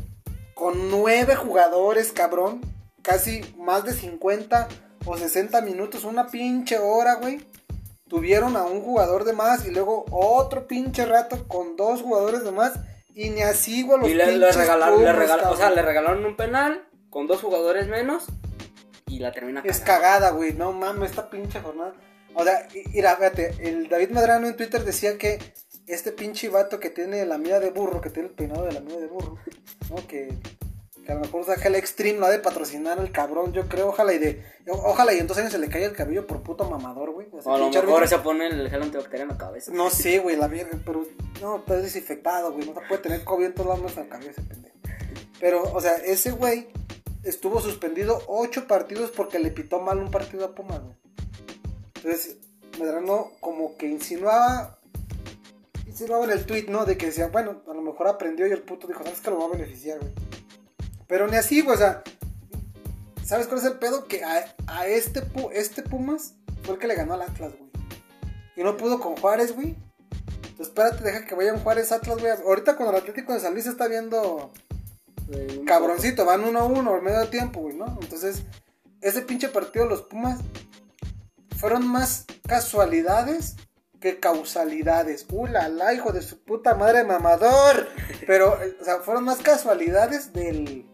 con 0.55 0.89
nueve 0.89 1.35
jugadores, 1.35 2.13
cabrón, 2.13 2.61
casi 3.03 3.41
más 3.57 3.83
de 3.83 3.93
50 3.93 4.67
o 5.05 5.17
60 5.17 5.61
minutos, 5.61 6.03
una 6.03 6.27
pinche 6.27 6.79
hora, 6.79 7.15
güey. 7.15 7.45
Tuvieron 8.07 8.55
a 8.55 8.63
un 8.63 8.81
jugador 8.81 9.23
de 9.25 9.33
más 9.33 9.65
y 9.65 9.71
luego 9.71 10.05
otro 10.11 10.67
pinche 10.67 11.05
rato 11.05 11.47
con 11.47 11.75
dos 11.75 12.01
jugadores 12.01 12.43
de 12.43 12.51
más. 12.51 12.73
Y 13.13 13.29
ni 13.29 13.41
así, 13.43 13.83
güey, 13.83 13.99
los 13.99 14.09
Y 14.09 14.13
le, 14.15 14.25
regalaron, 14.51 15.03
le 15.03 15.11
o 15.11 15.55
sea, 15.55 15.69
le 15.69 15.81
regalaron 15.81 16.25
un 16.25 16.35
penal 16.35 16.87
con 17.09 17.27
dos 17.27 17.41
jugadores 17.41 17.87
menos 17.87 18.25
y 19.07 19.19
la 19.19 19.31
termina 19.31 19.61
Es 19.63 19.79
cagando. 19.79 19.85
cagada, 20.01 20.31
güey. 20.31 20.53
No 20.53 20.71
mames, 20.71 21.11
esta 21.11 21.29
pinche 21.29 21.59
jornada. 21.59 21.93
O 22.33 22.43
sea, 22.43 22.67
mira, 22.93 23.15
fíjate, 23.15 23.55
el 23.59 23.87
David 23.89 24.09
Medrano 24.09 24.47
en 24.47 24.55
Twitter 24.55 24.83
decía 24.83 25.17
que 25.17 25.39
este 25.85 26.11
pinche 26.11 26.49
vato 26.49 26.79
que 26.79 26.89
tiene 26.89 27.25
la 27.25 27.37
mía 27.37 27.59
de 27.59 27.69
burro, 27.69 28.01
que 28.01 28.09
tiene 28.09 28.29
el 28.29 28.35
peinado 28.35 28.65
de 28.65 28.71
la 28.71 28.79
mía 28.79 28.97
de 28.97 29.07
burro, 29.07 29.37
¿no? 29.89 30.07
Que, 30.07 30.35
que 31.03 31.11
a 31.11 31.15
lo 31.15 31.21
mejor 31.21 31.45
saca 31.45 31.67
el 31.67 31.75
Extreme, 31.75 32.19
lo 32.19 32.25
ha 32.25 32.29
de 32.29 32.39
patrocinar 32.39 32.97
el 32.99 33.11
cabrón, 33.11 33.53
yo 33.53 33.67
creo. 33.67 33.89
Ojalá 33.89 34.13
y 34.13 34.19
de. 34.19 34.43
Ojalá 34.67 35.13
y 35.13 35.19
en 35.19 35.27
dos 35.27 35.37
años 35.37 35.51
se 35.51 35.59
le 35.59 35.69
caiga 35.69 35.87
el 35.87 35.95
cabello 35.95 36.25
por 36.25 36.41
puto 36.41 36.69
mamador, 36.69 37.11
güey. 37.11 37.27
O 37.31 37.41
sea, 37.41 37.51
O 37.51 37.55
a 37.55 37.57
lo 37.57 37.69
mejor 37.69 38.07
se 38.07 38.19
pone 38.19 38.47
el 38.47 38.69
gel 38.69 38.83
antibacteriano 38.83 39.31
en 39.31 39.37
la 39.37 39.45
cabeza. 39.45 39.71
No 39.73 39.89
sé, 39.91 40.19
güey, 40.19 40.35
la 40.37 40.47
verga, 40.47 40.79
pero 40.85 41.05
no, 41.41 41.57
está 41.57 41.77
desinfectado, 41.77 42.53
güey. 42.53 42.65
No 42.65 42.73
se 42.73 42.87
puede 42.87 43.01
tener 43.01 43.23
COVID 43.23 43.45
en 43.45 43.53
todos 43.53 43.77
lados 43.77 43.95
la 43.95 44.07
cabeza, 44.07 44.31
ese 44.31 44.41
pendejo. 44.41 44.75
Pero, 45.39 45.63
o 45.63 45.81
sea, 45.81 45.95
ese 45.95 46.31
güey 46.31 46.69
estuvo 47.23 47.59
suspendido 47.59 48.21
ocho 48.27 48.67
partidos 48.67 49.11
porque 49.11 49.39
le 49.39 49.51
pitó 49.51 49.79
mal 49.79 49.97
un 49.99 50.09
partido 50.11 50.45
a 50.45 50.55
Pumas, 50.55 50.81
güey. 50.81 50.95
Entonces, 51.95 52.37
Medrano 52.79 53.31
como 53.39 53.77
que 53.77 53.87
insinuaba, 53.87 54.79
insinuaba 55.85 56.25
en 56.25 56.31
el 56.31 56.45
tweet, 56.45 56.65
¿no? 56.69 56.85
De 56.85 56.97
que 56.97 57.07
decía, 57.07 57.27
bueno, 57.27 57.61
a 57.67 57.73
lo 57.73 57.81
mejor 57.81 58.07
aprendió 58.07 58.47
y 58.47 58.51
el 58.51 58.61
puto 58.61 58.87
dijo, 58.87 59.03
¿sabes 59.03 59.21
que 59.21 59.29
lo 59.29 59.39
va 59.39 59.45
a 59.45 59.49
beneficiar, 59.49 59.99
güey? 59.99 60.11
Pero 61.13 61.27
ni 61.27 61.37
así, 61.37 61.61
güey, 61.61 61.75
o 61.75 61.77
sea, 61.77 62.01
¿sabes 63.23 63.45
cuál 63.45 63.59
es 63.59 63.65
el 63.65 63.77
pedo? 63.77 64.07
Que 64.07 64.23
a, 64.23 64.45
a 64.65 64.87
este, 64.87 65.21
Pu- 65.21 65.51
este 65.53 65.83
Pumas 65.83 66.33
fue 66.63 66.73
el 66.73 66.79
que 66.79 66.87
le 66.87 66.95
ganó 66.95 67.13
al 67.13 67.21
Atlas, 67.21 67.53
güey. 67.55 67.69
Y 68.55 68.63
no 68.63 68.75
pudo 68.77 68.99
con 68.99 69.15
Juárez, 69.17 69.53
güey. 69.53 69.75
Entonces, 70.49 70.69
espérate, 70.69 71.03
deja 71.03 71.23
que 71.27 71.35
vayan 71.35 71.59
Juárez 71.59 71.91
Atlas, 71.91 72.17
güey. 72.19 72.31
Ahorita 72.31 72.75
con 72.75 72.87
el 72.87 72.95
Atlético 72.95 73.31
de 73.31 73.41
San 73.41 73.53
Luis 73.53 73.65
se 73.65 73.69
está 73.69 73.87
viendo 73.87 74.51
cabroncito, 75.67 76.25
van 76.25 76.43
uno 76.45 76.61
a 76.61 76.65
uno 76.65 76.95
al 76.95 77.03
medio 77.03 77.29
tiempo, 77.29 77.59
güey, 77.59 77.75
¿no? 77.75 77.95
Entonces, 78.01 78.41
ese 78.99 79.21
pinche 79.21 79.49
partido, 79.49 79.85
los 79.85 80.01
Pumas, 80.01 80.39
fueron 81.59 81.87
más 81.87 82.25
casualidades 82.47 83.55
que 83.99 84.19
causalidades. 84.19 85.27
¡Uh, 85.29 85.45
la, 85.45 85.69
la, 85.69 85.93
hijo 85.93 86.11
de 86.11 86.23
su 86.23 86.43
puta 86.43 86.73
madre 86.73 87.03
mamador! 87.03 87.87
Pero, 88.25 88.57
o 88.81 88.83
sea, 88.83 89.01
fueron 89.01 89.25
más 89.25 89.37
casualidades 89.43 90.33
del, 90.33 90.87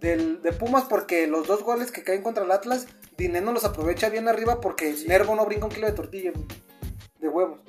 del, 0.00 0.42
de 0.42 0.52
Pumas 0.52 0.84
porque 0.84 1.26
los 1.26 1.46
dos 1.46 1.62
goles 1.62 1.90
que 1.90 2.02
caen 2.02 2.22
contra 2.22 2.44
el 2.44 2.50
Atlas, 2.50 2.86
Dineno 3.16 3.52
los 3.52 3.64
aprovecha 3.64 4.08
bien 4.08 4.28
arriba 4.28 4.60
porque 4.60 4.94
Nervo 5.06 5.34
no 5.34 5.44
brinca 5.46 5.66
un 5.66 5.72
kilo 5.72 5.86
de 5.86 5.92
tortilla, 5.92 6.32
güey, 6.32 6.46
de 7.20 7.28
huevos. 7.28 7.60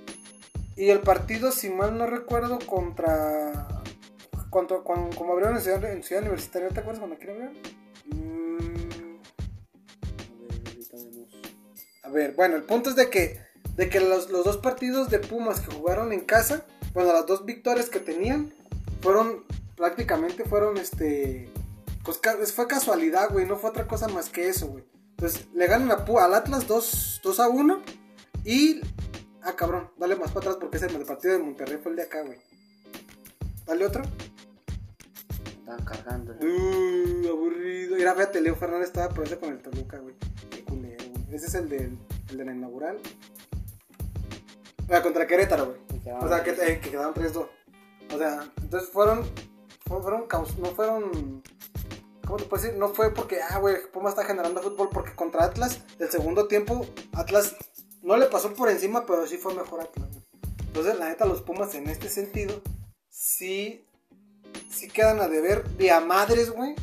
Y 0.76 0.90
el 0.90 1.00
partido, 1.00 1.52
si 1.52 1.70
mal 1.70 1.98
no 1.98 2.06
recuerdo, 2.06 2.60
contra. 2.66 3.68
contra 4.50 4.80
cuando, 4.80 5.16
como 5.16 5.34
abrieron 5.34 5.58
en 5.58 5.62
Ciudad, 5.62 5.84
en 5.84 6.04
Ciudad 6.04 6.24
Universitaria, 6.24 6.70
¿te 6.70 6.80
acuerdas 6.80 7.00
cuando 7.00 7.18
aquí 7.18 7.26
lo 7.26 7.34
abrieron? 7.34 7.58
Mm. 8.06 9.20
A 12.04 12.10
ver, 12.10 12.34
bueno, 12.34 12.56
el 12.56 12.64
punto 12.64 12.92
es 12.92 12.96
de 12.96 13.10
que, 13.10 13.40
de 13.76 13.90
que 13.90 14.00
los, 14.00 14.30
los 14.30 14.46
dos 14.46 14.58
partidos 14.58 15.10
de 15.10 15.20
Pumas 15.20 15.60
que 15.60 15.74
jugaron 15.74 16.14
en 16.14 16.22
casa, 16.22 16.66
bueno, 16.94 17.12
las 17.12 17.26
dos 17.26 17.46
victorias 17.46 17.90
que 17.90 18.00
tenían, 18.00 18.54
fueron 19.02 19.44
prácticamente 19.80 20.44
fueron 20.44 20.78
este. 20.78 21.50
Pues 22.04 22.54
fue 22.54 22.68
casualidad, 22.68 23.30
güey, 23.32 23.46
no 23.46 23.58
fue 23.58 23.70
otra 23.70 23.88
cosa 23.88 24.08
más 24.08 24.30
que 24.30 24.50
eso, 24.50 24.68
güey. 24.68 24.84
Entonces, 25.12 25.48
le 25.54 25.68
ganan 25.68 25.92
a 25.92 25.96
al 25.96 26.34
Atlas 26.34 26.68
2, 26.68 27.22
2 27.24 27.40
a 27.40 27.50
1 27.50 27.82
y. 28.46 28.82
Ah, 29.42 29.54
cabrón, 29.56 29.92
dale 29.98 30.16
más 30.16 30.32
para 30.32 30.52
atrás 30.52 30.58
porque 30.60 30.78
ese 30.78 30.86
el 30.88 31.06
partido 31.06 31.34
de 31.34 31.44
Monterrey 31.44 31.78
fue 31.82 31.92
el 31.92 31.98
de 31.98 32.04
acá, 32.04 32.22
güey. 32.22 32.40
Dale 33.66 33.86
otro. 33.86 34.04
Están 35.60 35.86
cargando. 35.86 36.34
Uh, 36.34 37.28
aburrido. 37.28 37.98
Mira, 37.98 38.14
fíjate, 38.16 38.42
Leo 38.42 38.56
Fernández 38.56 38.88
estaba 38.88 39.10
por 39.10 39.26
eso 39.26 39.40
con 39.40 39.50
el 39.50 39.62
Toluca, 39.62 40.00
güey. 40.00 40.16
Qué 40.50 40.64
culero, 40.64 41.04
güey. 41.10 41.36
Ese 41.36 41.48
es 41.48 41.54
el, 41.56 41.70
del, 41.70 41.98
el 42.30 42.38
de 42.38 42.46
la 42.46 42.54
inaugural. 42.54 42.98
Ah, 44.90 45.02
contra 45.02 45.28
Querétaro, 45.28 45.66
güey. 45.68 45.80
O 46.22 46.28
sea, 46.28 46.44
que, 46.44 46.52
eh, 46.52 46.80
que 46.80 46.90
quedaron 46.90 47.14
3-2. 47.14 47.48
O 48.14 48.18
sea, 48.18 48.52
entonces 48.62 48.90
fueron. 48.90 49.24
Fueron, 49.86 50.28
fueron 50.28 50.48
no 50.60 50.66
fueron. 50.72 51.44
¿Cómo 52.30 52.38
te 52.38 52.46
puedo 52.46 52.62
decir? 52.62 52.78
No 52.78 52.90
fue 52.90 53.12
porque, 53.12 53.42
ah, 53.42 53.58
güey, 53.58 53.78
Pumas 53.92 54.12
está 54.12 54.24
generando 54.24 54.62
fútbol. 54.62 54.90
Porque 54.94 55.16
contra 55.16 55.46
Atlas, 55.46 55.80
el 55.98 56.12
segundo 56.12 56.48
tiempo, 56.48 56.86
Atlas 57.14 57.56
no 58.04 58.18
le 58.18 58.28
pasó 58.28 58.54
por 58.54 58.70
encima, 58.70 59.04
pero 59.08 59.26
sí 59.26 59.38
fue 59.38 59.56
mejor 59.56 59.82
Atlas. 59.82 60.10
Entonces, 60.68 61.00
la 61.00 61.10
neta, 61.10 61.26
los 61.26 61.42
Pumas 61.42 61.74
en 61.74 61.90
este 61.90 62.08
sentido, 62.08 62.62
sí. 63.10 63.84
Sí 64.70 64.90
quedan 64.90 65.22
a 65.22 65.28
deber 65.28 65.68
de 65.70 65.90
a 65.90 66.02
madres, 66.02 66.52
güey. 66.52 66.76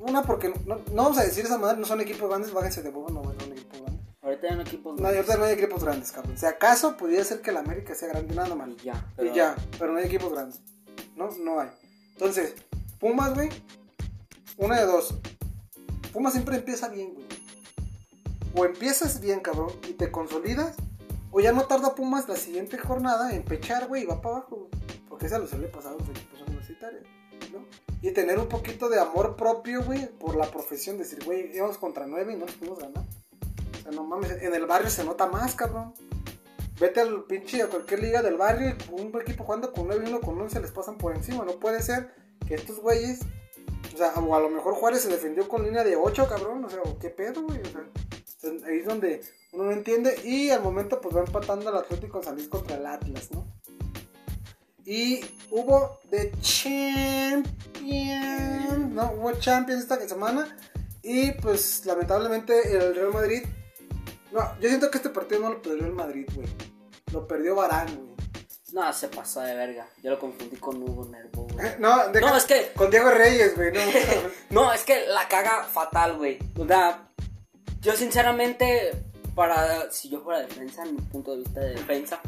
Una, 0.00 0.24
porque 0.24 0.52
no, 0.66 0.80
no 0.90 1.02
vamos 1.04 1.18
a 1.18 1.22
decir 1.22 1.44
esa 1.44 1.58
madre, 1.58 1.78
no 1.78 1.86
son 1.86 2.00
equipos 2.00 2.28
grandes, 2.28 2.52
bájense 2.52 2.82
de 2.82 2.90
bobo, 2.90 3.08
no, 3.08 3.22
güey, 3.22 3.38
son 3.38 3.52
equipos 3.52 3.82
grandes. 3.82 4.04
Ahorita 4.20 4.46
hay 4.48 4.54
un 4.54 4.60
equipo. 4.62 4.92
No, 4.94 5.06
ahorita 5.06 5.36
no 5.36 5.44
hay 5.44 5.52
equipos 5.52 5.84
grandes, 5.84 6.10
cabrón. 6.10 6.36
Si 6.36 6.44
acaso 6.44 6.96
pudiera 6.96 7.22
ser 7.22 7.40
que 7.40 7.50
el 7.50 7.56
América 7.58 7.94
sea 7.94 8.08
grande, 8.08 8.34
nada 8.34 8.56
más. 8.56 8.68
Y 8.70 8.76
ya. 8.78 9.06
Y 9.16 9.32
ya, 9.32 9.54
pero 9.78 9.92
no 9.92 10.00
hay 10.00 10.06
equipos 10.06 10.32
grandes. 10.32 10.60
No, 11.14 11.30
no 11.38 11.60
hay. 11.60 11.68
Entonces, 12.14 12.56
Pumas, 12.98 13.32
güey. 13.34 13.48
Una 14.56 14.80
de 14.80 14.86
dos. 14.86 15.14
Pumas 16.12 16.32
siempre 16.32 16.56
empieza 16.56 16.88
bien, 16.88 17.14
güey. 17.14 17.26
O 18.54 18.64
empiezas 18.66 19.20
bien, 19.20 19.40
cabrón, 19.40 19.72
y 19.88 19.94
te 19.94 20.10
consolidas. 20.10 20.76
O 21.30 21.40
ya 21.40 21.52
no 21.52 21.64
tarda 21.64 21.94
Pumas 21.94 22.28
la 22.28 22.36
siguiente 22.36 22.76
jornada 22.76 23.34
en 23.34 23.42
pechar, 23.44 23.88
güey, 23.88 24.02
y 24.02 24.06
va 24.06 24.20
para 24.20 24.36
abajo, 24.36 24.56
güey. 24.56 24.70
Porque 25.08 25.26
eso 25.26 25.38
lo 25.38 25.46
suele 25.46 25.68
pasar 25.68 25.92
a 25.92 25.96
los 25.96 26.08
equipos 26.08 26.42
universitarios, 26.46 27.04
¿no? 27.52 27.64
Y 28.02 28.12
tener 28.12 28.38
un 28.38 28.48
poquito 28.48 28.88
de 28.88 29.00
amor 29.00 29.36
propio, 29.36 29.82
güey, 29.82 30.06
por 30.18 30.36
la 30.36 30.50
profesión. 30.50 30.98
Decir, 30.98 31.24
güey, 31.24 31.56
íbamos 31.56 31.78
contra 31.78 32.06
nueve 32.06 32.34
y 32.34 32.36
no 32.36 32.46
nos 32.46 32.54
pudimos 32.56 32.78
ganar. 32.78 33.04
O 33.78 33.82
sea, 33.82 33.92
no 33.92 34.04
mames, 34.04 34.30
en 34.42 34.54
el 34.54 34.66
barrio 34.66 34.90
se 34.90 35.04
nota 35.04 35.26
más, 35.26 35.54
cabrón. 35.54 35.94
Vete 36.78 37.00
al 37.00 37.24
pinche 37.24 37.62
a 37.62 37.68
cualquier 37.68 38.00
liga 38.00 38.22
del 38.22 38.36
barrio 38.36 38.70
y 38.70 39.00
un 39.00 39.12
equipo 39.20 39.44
jugando 39.44 39.72
con 39.72 39.86
9 39.86 40.04
y 40.04 40.08
uno 40.08 40.20
con 40.20 40.40
11 40.40 40.60
les 40.60 40.72
pasan 40.72 40.98
por 40.98 41.14
encima. 41.14 41.44
No 41.44 41.52
puede 41.60 41.80
ser 41.80 42.12
que 42.46 42.54
estos 42.56 42.80
güeyes. 42.80 43.20
O 43.94 43.96
sea, 43.96 44.10
a 44.10 44.20
lo 44.20 44.48
mejor 44.48 44.74
Juárez 44.74 45.02
se 45.02 45.08
defendió 45.08 45.48
con 45.48 45.64
línea 45.64 45.84
de 45.84 45.96
8, 45.96 46.26
cabrón. 46.28 46.64
O 46.64 46.70
sea, 46.70 46.80
¿qué 47.00 47.10
pedo, 47.10 47.42
güey? 47.42 47.60
O 47.60 47.64
sea, 47.64 47.84
ahí 48.66 48.78
es 48.78 48.86
donde 48.86 49.22
uno 49.52 49.64
no 49.64 49.72
entiende. 49.72 50.20
Y 50.24 50.50
al 50.50 50.62
momento, 50.62 51.00
pues 51.00 51.16
va 51.16 51.20
empatando 51.20 51.70
el 51.70 51.76
Atlético 51.76 52.22
San 52.22 52.34
Luis 52.34 52.48
contra 52.48 52.76
el 52.76 52.86
Atlas, 52.86 53.30
¿no? 53.32 53.46
Y 54.84 55.20
hubo 55.50 56.00
The 56.10 56.32
Champions. 56.40 57.48
No, 58.90 59.12
hubo 59.12 59.32
Champions 59.32 59.82
esta 59.82 60.00
semana. 60.08 60.58
Y 61.02 61.32
pues, 61.32 61.84
lamentablemente, 61.84 62.76
el 62.76 62.94
Real 62.94 63.12
Madrid. 63.12 63.44
No, 64.32 64.58
yo 64.60 64.68
siento 64.68 64.90
que 64.90 64.98
este 64.98 65.10
partido 65.10 65.42
no 65.42 65.50
lo 65.50 65.62
perdió 65.62 65.86
el 65.86 65.92
Madrid, 65.92 66.26
güey. 66.34 66.48
Lo 67.12 67.28
perdió 67.28 67.54
Barán, 67.54 67.94
güey. 67.94 68.11
No, 68.72 68.90
se 68.92 69.08
pasó 69.08 69.40
de 69.42 69.54
verga. 69.54 69.86
Yo 70.02 70.10
lo 70.10 70.18
confundí 70.18 70.56
con 70.56 70.82
Hugo 70.82 71.04
Nervo, 71.06 71.46
güey. 71.52 71.66
Eh, 71.66 71.76
No, 71.78 72.08
deja- 72.08 72.30
No, 72.30 72.36
es 72.36 72.44
que. 72.44 72.72
con 72.74 72.90
Diego 72.90 73.10
Reyes, 73.10 73.54
güey. 73.54 73.70
No, 73.72 73.80
No, 74.50 74.72
es 74.72 74.82
que 74.84 75.06
la 75.08 75.28
caga 75.28 75.64
fatal, 75.64 76.16
güey. 76.16 76.38
O 76.58 76.66
sea, 76.66 77.08
yo 77.80 77.92
sinceramente, 77.92 78.92
para. 79.34 79.90
Si 79.90 80.08
yo 80.08 80.20
fuera 80.22 80.40
defensa, 80.40 80.84
en 80.84 80.96
mi 80.96 81.02
punto 81.02 81.32
de 81.32 81.38
vista 81.38 81.60
de 81.60 81.74
defensa, 81.74 82.20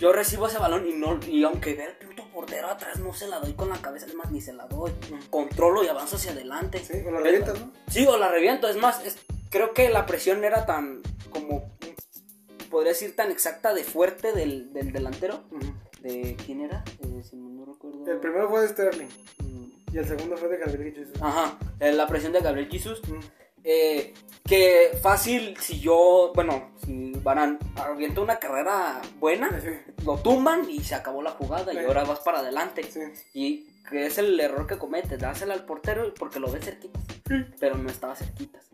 yo 0.00 0.12
recibo 0.12 0.46
ese 0.48 0.58
balón 0.58 0.86
y 0.86 0.92
no. 0.92 1.18
Y 1.26 1.44
aunque 1.44 1.74
vea 1.74 1.86
el 1.86 1.96
puto 2.08 2.28
portero 2.30 2.68
atrás, 2.68 2.98
no 2.98 3.14
se 3.14 3.26
la 3.28 3.38
doy 3.40 3.54
con 3.54 3.70
la 3.70 3.76
cabeza, 3.80 4.06
es 4.06 4.14
más, 4.14 4.30
ni 4.30 4.40
se 4.42 4.52
la 4.52 4.66
doy. 4.66 4.92
Controlo 5.30 5.82
y 5.82 5.88
avanzo 5.88 6.16
hacia 6.16 6.32
adelante. 6.32 6.84
sí, 6.84 7.02
con 7.02 7.14
la 7.14 7.20
revientas, 7.20 7.58
¿no? 7.58 7.72
Sí, 7.88 8.06
o 8.06 8.18
la 8.18 8.28
reviento. 8.28 8.68
Es 8.68 8.76
más, 8.76 9.02
es- 9.04 9.16
creo 9.50 9.72
que 9.72 9.88
la 9.88 10.04
presión 10.04 10.44
era 10.44 10.66
tan. 10.66 11.00
como. 11.30 11.72
Podría 12.74 12.92
decir 12.92 13.14
tan 13.14 13.30
exacta 13.30 13.72
de 13.72 13.84
fuerte 13.84 14.32
del, 14.32 14.72
del 14.72 14.92
delantero. 14.92 15.44
¿De 16.02 16.36
quién 16.44 16.60
era? 16.60 16.82
Eh, 17.02 17.22
si 17.22 17.36
no 17.36 17.64
recuerdo. 17.64 18.04
El 18.10 18.18
primero 18.18 18.48
fue 18.50 18.62
de 18.62 18.68
Sterling. 18.68 19.08
Mm, 19.44 19.70
Y 19.94 19.98
el 19.98 20.04
segundo 20.06 20.36
fue 20.36 20.48
de 20.48 20.56
Gabriel 20.58 20.92
Jesus. 20.92 21.22
Ajá, 21.22 21.56
eh, 21.78 21.92
la 21.92 22.06
presión 22.08 22.32
de 22.32 22.40
Gabriel 22.40 22.68
Jesus. 22.68 23.00
Mm. 23.08 23.20
Eh, 23.62 24.12
que 24.44 24.98
fácil, 25.00 25.56
si 25.58 25.78
yo, 25.80 26.32
bueno, 26.34 26.72
si 26.84 27.12
Barán 27.22 27.58
avienta 27.76 28.20
una 28.20 28.38
carrera 28.38 29.00
buena, 29.18 29.48
Sí, 29.60 29.68
lo 30.04 30.18
tumban 30.18 30.68
y 30.68 30.80
se 30.80 30.94
acabó 30.96 31.22
la 31.22 31.30
jugada 31.30 31.72
y 31.72 31.78
ahora 31.78 32.04
vas 32.04 32.18
para 32.20 32.40
adelante. 32.40 32.82
sí. 32.82 33.00
Y 33.32 33.70
que 33.88 34.06
es 34.06 34.18
el 34.18 34.38
error 34.40 34.66
que 34.66 34.78
comete, 34.78 35.16
dársela 35.16 35.54
al 35.54 35.64
portero 35.64 36.12
porque 36.18 36.40
lo 36.40 36.50
ve 36.50 36.60
cerquitas, 36.60 37.02
pero 37.60 37.76
no 37.78 37.88
estaba 37.88 38.16
cerquitas. 38.16 38.66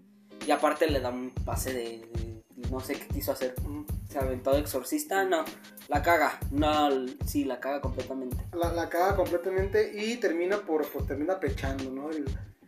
Y 0.46 0.50
aparte 0.52 0.88
le 0.90 1.00
da 1.00 1.10
un 1.10 1.30
pase 1.44 1.72
de, 1.74 1.82
de- 2.12 2.29
no 2.70 2.80
sé 2.80 2.94
qué 2.94 3.06
quiso 3.06 3.32
hacer. 3.32 3.54
Mm. 3.62 3.84
Se 4.08 4.18
aventó 4.18 4.52
de 4.52 4.60
exorcista, 4.60 5.24
no, 5.24 5.44
la 5.88 6.02
caga, 6.02 6.38
no, 6.50 6.88
sí, 7.26 7.44
la 7.44 7.60
caga 7.60 7.80
completamente. 7.80 8.36
La, 8.52 8.88
caga 8.88 9.16
completamente 9.16 9.92
y 9.94 10.16
termina 10.16 10.58
por, 10.58 10.86
termina 11.06 11.38
pechando, 11.38 11.90
¿no? 11.90 12.10
El, 12.10 12.24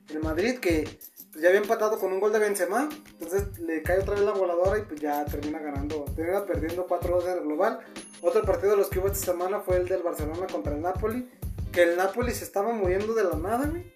el 0.08 0.20
Madrid 0.20 0.58
que 0.58 0.84
pues, 1.32 1.42
ya 1.42 1.48
había 1.48 1.60
empatado 1.60 1.98
con 1.98 2.12
un 2.12 2.20
gol 2.20 2.32
de 2.32 2.38
Benzema, 2.38 2.88
entonces 3.12 3.58
le 3.58 3.82
cae 3.82 4.00
otra 4.00 4.14
vez 4.14 4.22
la 4.22 4.32
voladora 4.32 4.78
y 4.78 4.82
pues 4.82 5.00
ya 5.00 5.24
termina 5.24 5.58
ganando, 5.58 6.04
termina 6.14 6.44
perdiendo 6.44 6.86
4-2 6.86 7.24
en 7.24 7.38
el 7.38 7.44
global. 7.44 7.80
Otro 8.20 8.42
partido 8.42 8.72
de 8.72 8.76
los 8.76 8.88
que 8.88 8.98
hubo 8.98 9.08
esta 9.08 9.32
semana 9.32 9.60
fue 9.60 9.78
el 9.78 9.88
del 9.88 10.02
Barcelona 10.02 10.46
contra 10.50 10.74
el 10.74 10.82
Napoli, 10.82 11.28
que 11.72 11.82
el 11.82 11.96
Napoli 11.96 12.32
se 12.32 12.44
estaba 12.44 12.72
muriendo 12.72 13.14
de 13.14 13.24
la 13.24 13.36
nada, 13.36 13.66
güey. 13.66 13.90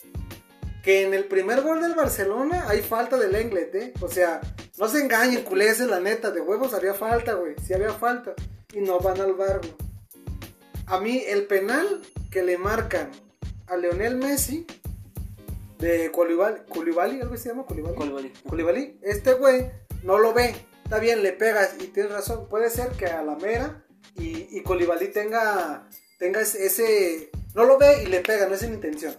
Que 0.87 1.03
en 1.03 1.14
el 1.14 1.25
primer 1.25 1.62
gol 1.62 1.81
del 1.83 1.94
Barcelona 1.94 2.66
hay 2.68 2.81
falta 2.81 3.16
del 3.16 3.35
Englet, 3.35 3.75
¿eh? 3.75 3.92
O 4.01 4.09
sea, 4.09 4.40
no 4.79 4.87
se 4.88 5.01
engañen, 5.01 5.42
culés, 5.42 5.81
la 5.81 5.99
neta, 5.99 6.31
de 6.31 6.40
huevos 6.40 6.75
había 6.75 6.94
falta, 6.94 7.35
güey. 7.35 7.57
Sí 7.66 7.75
había 7.75 7.90
falta. 7.92 8.35
Y 8.72 8.81
no 8.81 9.01
van 9.01 9.20
al 9.20 9.35
bar, 9.35 9.59
güey. 9.59 9.75
A 10.87 11.01
mí 11.01 11.25
el 11.27 11.46
penal 11.49 12.03
que 12.31 12.44
le 12.44 12.57
marcan 12.57 13.11
a 13.66 13.77
Leonel 13.77 14.14
Messi 14.14 14.64
de 15.79 16.12
Colibali, 16.12 16.61
Colibali 16.68 17.20
algo 17.20 17.37
se 17.37 17.49
llama 17.49 17.66
Colibali. 17.66 17.96
Colibali. 17.96 18.33
Koulibaly, 18.49 19.01
este 19.03 19.33
güey 19.33 19.68
no 20.05 20.18
lo 20.18 20.33
ve. 20.33 20.55
Está 20.85 21.01
bien, 21.01 21.25
le 21.25 21.33
pegas 21.33 21.75
y 21.81 21.88
tienes 21.88 22.12
razón. 22.12 22.49
Puede 22.49 22.70
ser 22.70 22.90
que 22.90 23.07
a 23.07 23.22
la 23.25 23.35
mera 23.35 23.85
y, 24.16 24.46
y 24.57 24.62
Koulibaly 24.62 25.09
tenga, 25.09 25.88
tenga 26.20 26.40
ese, 26.42 26.64
ese- 26.64 27.31
No 27.57 27.64
lo 27.64 27.77
ve 27.77 28.05
y 28.05 28.07
le 28.07 28.20
pega, 28.20 28.46
no 28.46 28.55
es 28.55 28.61
sin 28.61 28.72
intención. 28.75 29.16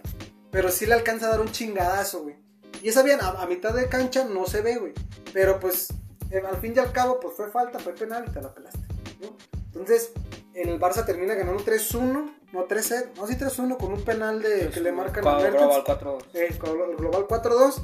Pero 0.50 0.70
sí 0.70 0.86
le 0.86 0.94
alcanza 0.94 1.26
a 1.26 1.30
dar 1.30 1.40
un 1.40 1.52
chingadazo, 1.52 2.22
güey. 2.22 2.36
Y 2.82 2.88
esa 2.88 3.02
bien, 3.02 3.20
a, 3.20 3.42
a 3.42 3.46
mitad 3.46 3.74
de 3.74 3.88
cancha 3.88 4.24
no 4.24 4.46
se 4.46 4.60
ve, 4.60 4.76
güey. 4.76 4.92
Pero 5.32 5.58
pues, 5.60 5.88
eh, 6.30 6.42
al 6.46 6.56
fin 6.58 6.72
y 6.76 6.78
al 6.78 6.92
cabo, 6.92 7.20
pues 7.20 7.34
fue 7.34 7.50
falta, 7.50 7.78
fue 7.78 7.92
penal 7.94 8.24
y 8.26 8.30
te 8.30 8.40
la 8.40 8.54
pelaste. 8.54 8.80
¿no? 9.20 9.36
Entonces, 9.66 10.12
el 10.54 10.78
Barça 10.80 11.04
termina 11.04 11.34
ganando 11.34 11.62
3-1. 11.64 12.34
No, 12.52 12.66
3-0. 12.66 13.10
No, 13.16 13.26
sí 13.26 13.34
3-1 13.34 13.76
con 13.76 13.92
un 13.92 14.02
penal 14.02 14.40
de, 14.42 14.70
que 14.70 14.80
le 14.80 14.92
marcan 14.92 15.26
a 15.26 15.36
Mertens. 15.36 15.62
Global 15.62 15.82
4 15.84 16.18
Eh, 16.34 16.58
con 16.58 16.70
el 16.70 16.96
Global 16.96 17.26
4-2. 17.26 17.82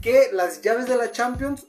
Que 0.00 0.30
las 0.32 0.62
llaves 0.62 0.86
de 0.86 0.96
la 0.96 1.10
Champions. 1.12 1.66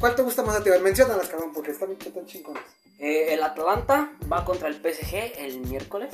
¿Cuál 0.00 0.14
te 0.14 0.22
gusta 0.22 0.42
más 0.42 0.56
a 0.56 0.64
ti? 0.64 0.70
Menciónalas, 0.82 1.28
cabrón, 1.28 1.52
porque 1.52 1.70
están, 1.70 1.92
están 1.92 2.26
chingones. 2.26 2.62
Eh, 2.98 3.34
el 3.34 3.42
Atlanta 3.42 4.12
va 4.30 4.44
contra 4.44 4.68
el 4.68 4.74
PSG 4.74 5.38
el 5.38 5.60
miércoles, 5.60 6.10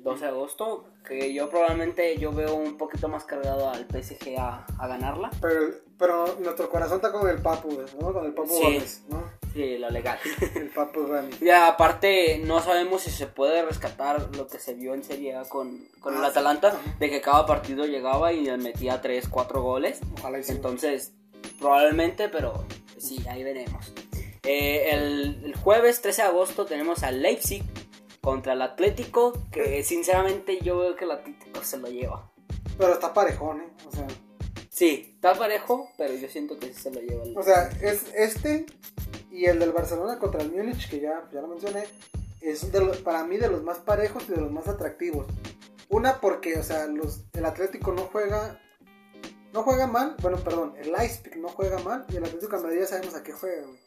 y 0.00 0.02
12 0.02 0.24
de 0.24 0.30
agosto, 0.30 0.84
que 1.06 1.32
yo 1.34 1.48
probablemente 1.50 2.16
yo 2.18 2.32
veo 2.32 2.54
un 2.54 2.76
poquito 2.78 3.08
más 3.08 3.24
cargado 3.24 3.68
al 3.70 3.86
PSG 3.86 4.36
a, 4.38 4.64
a 4.78 4.86
ganarla. 4.88 5.30
Pero, 5.40 5.74
pero 5.98 6.36
nuestro 6.40 6.68
corazón 6.70 6.96
está 6.96 7.12
con 7.12 7.28
el 7.28 7.40
Papu, 7.42 7.68
¿no? 8.00 8.12
Con 8.12 8.24
el 8.26 8.32
Papu 8.32 8.48
Sí. 8.48 8.62
Gómez, 8.62 9.02
¿no? 9.08 9.22
Sí, 9.52 9.78
lo 9.78 9.90
legal. 9.90 10.18
El 10.54 10.70
Papu 10.70 11.06
Rami. 11.06 11.30
y 11.40 11.50
aparte, 11.50 12.38
no 12.44 12.60
sabemos 12.60 13.02
si 13.02 13.10
se 13.10 13.26
puede 13.26 13.62
rescatar 13.64 14.34
lo 14.36 14.46
que 14.46 14.58
se 14.58 14.74
vio 14.74 14.94
en 14.94 15.02
Serie 15.04 15.34
A 15.36 15.42
con, 15.44 15.86
con 16.00 16.16
el 16.16 16.24
Ah, 16.24 16.28
Atalanta, 16.28 16.76
de 16.98 17.10
que 17.10 17.20
cada 17.20 17.44
partido 17.46 17.84
llegaba 17.84 18.32
y 18.32 18.42
metía 18.58 19.00
3, 19.00 19.28
4 19.28 19.62
goles. 19.62 20.00
Ojalá 20.18 20.38
y 20.38 20.44
sí. 20.44 20.52
Entonces, 20.52 21.12
probablemente, 21.58 22.28
pero 22.28 22.64
sí, 22.98 23.22
ahí 23.28 23.42
veremos. 23.42 23.92
Eh, 24.44 24.90
el, 24.92 25.42
el 25.44 25.54
jueves 25.56 26.00
13 26.00 26.22
de 26.22 26.28
agosto 26.28 26.64
tenemos 26.64 27.02
al 27.02 27.20
Leipzig 27.20 27.62
contra 28.20 28.52
el 28.54 28.62
Atlético, 28.62 29.32
que 29.50 29.82
sinceramente 29.82 30.58
yo 30.62 30.78
veo 30.78 30.96
que 30.96 31.04
el 31.04 31.10
Atlético 31.12 31.62
se 31.62 31.78
lo 31.78 31.88
lleva. 31.88 32.30
Pero 32.78 32.92
está 32.94 33.12
parejón, 33.14 33.60
¿eh? 33.60 33.68
O 33.86 33.92
sea, 33.92 34.06
Sí, 34.68 35.12
está 35.16 35.34
parejo, 35.34 35.90
pero 35.98 36.14
yo 36.14 36.28
siento 36.28 36.58
que 36.58 36.72
sí 36.72 36.80
se 36.80 36.90
lo 36.90 37.00
lleva 37.00 37.24
el 37.24 37.36
o 37.36 37.42
sea, 37.42 37.68
es 37.82 38.06
este 38.14 38.64
y 39.30 39.44
el 39.44 39.58
del 39.58 39.72
Barcelona 39.72 40.18
contra 40.18 40.40
el 40.42 40.50
Múnich, 40.52 40.88
que 40.88 41.00
ya, 41.00 41.28
ya 41.32 41.40
lo 41.42 41.48
mencioné, 41.48 41.84
es 42.40 42.72
de 42.72 42.80
los- 42.80 42.98
para 42.98 43.24
mí 43.24 43.36
de 43.36 43.48
los 43.48 43.62
más 43.62 43.78
parejos 43.78 44.22
y 44.28 44.32
de 44.32 44.40
los 44.40 44.50
más 44.50 44.68
atractivos. 44.68 45.26
Una 45.90 46.20
porque, 46.20 46.56
o 46.58 46.62
sea, 46.62 46.86
los, 46.86 47.24
el 47.34 47.44
Atlético 47.44 47.92
no 47.92 48.02
juega 48.02 48.58
no 49.52 49.64
juega 49.64 49.86
mal, 49.88 50.14
bueno, 50.22 50.38
perdón, 50.38 50.74
el 50.78 50.92
Leipzig 50.92 51.36
no 51.38 51.48
juega 51.48 51.78
mal 51.80 52.06
y 52.08 52.16
el 52.16 52.24
Atlético 52.24 52.56
de 52.56 52.62
Madrid 52.62 52.80
ya 52.80 52.86
sabemos 52.86 53.14
a 53.16 53.22
qué 53.24 53.32
juega, 53.32 53.66
güey. 53.66 53.78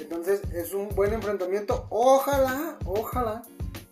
Entonces 0.00 0.42
es 0.52 0.72
un 0.74 0.88
buen 0.90 1.12
enfrentamiento. 1.12 1.86
Ojalá, 1.90 2.78
ojalá. 2.84 3.42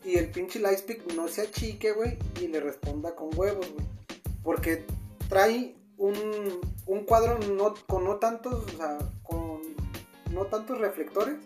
Y 0.04 0.16
el 0.18 0.30
pinche 0.30 0.58
Leipzig 0.60 1.02
no 1.16 1.28
se 1.28 1.42
achique, 1.42 1.92
güey, 1.92 2.18
y 2.40 2.48
le 2.48 2.60
responda 2.60 3.14
con 3.14 3.30
huevos, 3.36 3.66
güey. 3.72 3.86
Porque 4.42 4.84
trae 5.28 5.74
un, 5.96 6.14
un 6.86 7.04
cuadro 7.04 7.38
no, 7.38 7.74
con 7.86 8.04
no 8.04 8.16
tantos, 8.16 8.64
o 8.74 8.76
sea, 8.76 8.98
con 9.22 9.60
no 10.30 10.44
tantos 10.46 10.78
reflectores. 10.78 11.36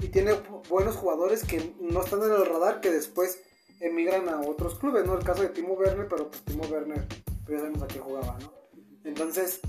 Y 0.00 0.08
tiene 0.08 0.32
bu- 0.34 0.68
buenos 0.68 0.94
jugadores 0.96 1.44
que 1.44 1.74
no 1.80 2.02
están 2.02 2.22
en 2.22 2.32
el 2.32 2.46
radar, 2.46 2.80
que 2.80 2.90
después 2.90 3.40
emigran 3.80 4.28
a 4.28 4.40
otros 4.42 4.78
clubes, 4.78 5.06
¿no? 5.06 5.16
El 5.16 5.24
caso 5.24 5.42
de 5.42 5.48
Timo 5.48 5.72
Werner, 5.74 6.06
pero 6.08 6.28
pues 6.28 6.42
Timo 6.42 6.64
Werner, 6.64 7.06
pues 7.46 7.56
ya 7.56 7.58
sabemos 7.58 7.82
a 7.82 7.86
qué 7.88 7.98
jugaba, 7.98 8.36
¿no? 8.40 8.52
Entonces, 9.04 9.60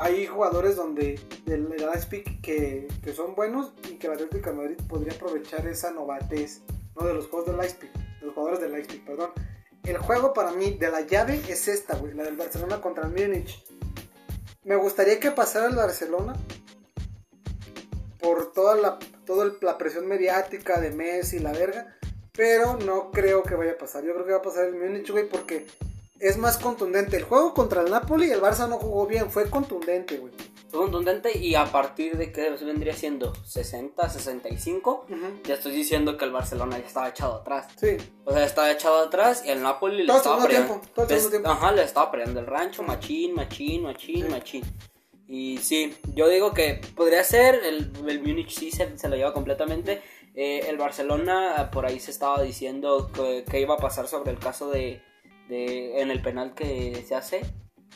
hay 0.00 0.26
jugadores 0.26 0.76
donde 0.76 1.20
del 1.44 1.68
Leipzig 1.68 2.40
que, 2.40 2.88
que 3.02 3.12
son 3.12 3.34
buenos 3.34 3.74
y 3.86 3.96
que 3.96 4.06
el 4.06 4.14
Atlético 4.14 4.48
de 4.48 4.56
Madrid 4.56 4.76
podría 4.88 5.12
aprovechar 5.12 5.66
esa 5.66 5.90
novatez, 5.90 6.62
¿no? 6.96 7.06
De 7.06 7.12
los 7.12 7.26
juegos 7.26 7.48
del 7.48 7.58
Leipzig, 7.58 7.92
de 7.92 8.26
los 8.26 8.34
jugadores 8.34 8.60
del 8.60 8.72
Leipzig, 8.72 9.04
perdón. 9.04 9.30
El 9.84 9.98
juego 9.98 10.32
para 10.32 10.52
mí 10.52 10.70
de 10.70 10.90
la 10.90 11.02
llave 11.02 11.42
es 11.48 11.68
esta, 11.68 11.96
güey, 11.96 12.14
la 12.14 12.22
del 12.22 12.36
Barcelona 12.36 12.80
contra 12.80 13.06
el 13.06 13.10
Múnich. 13.10 13.62
Me 14.64 14.76
gustaría 14.76 15.20
que 15.20 15.32
pasara 15.32 15.66
el 15.66 15.76
Barcelona 15.76 16.34
por 18.20 18.52
toda 18.52 18.76
la, 18.76 18.98
toda 19.26 19.52
la 19.60 19.76
presión 19.76 20.06
mediática 20.06 20.80
de 20.80 20.92
Messi 20.92 21.40
la 21.40 21.52
verga, 21.52 21.98
pero 22.32 22.78
no 22.78 23.10
creo 23.10 23.42
que 23.42 23.54
vaya 23.54 23.72
a 23.72 23.78
pasar. 23.78 24.02
Yo 24.02 24.14
creo 24.14 24.24
que 24.24 24.32
va 24.32 24.38
a 24.38 24.42
pasar 24.42 24.64
el 24.64 24.76
Múnich, 24.76 25.10
güey, 25.10 25.28
porque 25.28 25.66
es 26.20 26.36
más 26.36 26.58
contundente. 26.58 27.16
El 27.16 27.24
juego 27.24 27.54
contra 27.54 27.82
el 27.82 27.90
Napoli, 27.90 28.30
el 28.30 28.40
Barça 28.40 28.68
no 28.68 28.76
jugó 28.78 29.06
bien, 29.06 29.30
fue 29.30 29.48
contundente, 29.50 30.18
güey. 30.18 30.32
Fue 30.68 30.80
contundente 30.80 31.36
y 31.36 31.56
a 31.56 31.64
partir 31.64 32.16
de 32.16 32.30
que 32.30 32.50
vendría 32.50 32.94
siendo 32.94 33.32
60, 33.44 34.08
65, 34.08 35.06
Ujú. 35.08 35.16
ya 35.44 35.54
estoy 35.54 35.72
diciendo 35.72 36.16
que 36.16 36.24
el 36.24 36.30
Barcelona 36.30 36.78
ya 36.78 36.86
estaba 36.86 37.08
echado 37.08 37.34
atrás. 37.36 37.66
Sí, 37.76 37.96
O 38.24 38.32
sea, 38.32 38.44
estaba 38.44 38.70
echado 38.70 39.00
atrás 39.00 39.42
y 39.44 39.50
el 39.50 39.62
Napoli 39.62 40.02
le 40.02 40.06
Todo 40.06 40.16
el 40.16 40.22
estaba 40.22 40.46
tiempo, 40.48 40.80
todo 40.94 41.06
les- 41.08 41.28
tiempo. 41.30 41.48
Ajá, 41.50 41.72
le 41.72 41.82
estaba 41.82 42.10
peleando 42.12 42.38
el 42.38 42.46
rancho, 42.46 42.84
machín, 42.84 43.34
machín, 43.34 43.82
machín, 43.82 44.26
Sí. 44.26 44.30
machín. 44.30 44.64
Y 45.26 45.58
sí, 45.58 45.96
yo 46.14 46.28
digo 46.28 46.52
que 46.52 46.80
podría 46.96 47.22
ser, 47.24 47.56
el, 47.64 47.90
el 48.08 48.20
Múnich 48.20 48.50
sí 48.50 48.70
se, 48.70 48.96
se 48.98 49.08
lo 49.08 49.16
lleva 49.16 49.32
completamente. 49.32 50.02
Eh, 50.34 50.66
el 50.68 50.76
Barcelona, 50.76 51.70
por 51.72 51.86
ahí 51.86 51.98
se 51.98 52.10
estaba 52.12 52.40
diciendo 52.42 53.10
que, 53.12 53.44
que 53.48 53.60
iba 53.60 53.74
a 53.74 53.78
pasar 53.78 54.06
sobre 54.06 54.30
el 54.30 54.38
caso 54.38 54.70
de, 54.70 55.02
de 55.50 56.00
en 56.00 56.10
el 56.10 56.22
penal 56.22 56.54
que 56.54 57.04
se 57.06 57.14
hace 57.14 57.42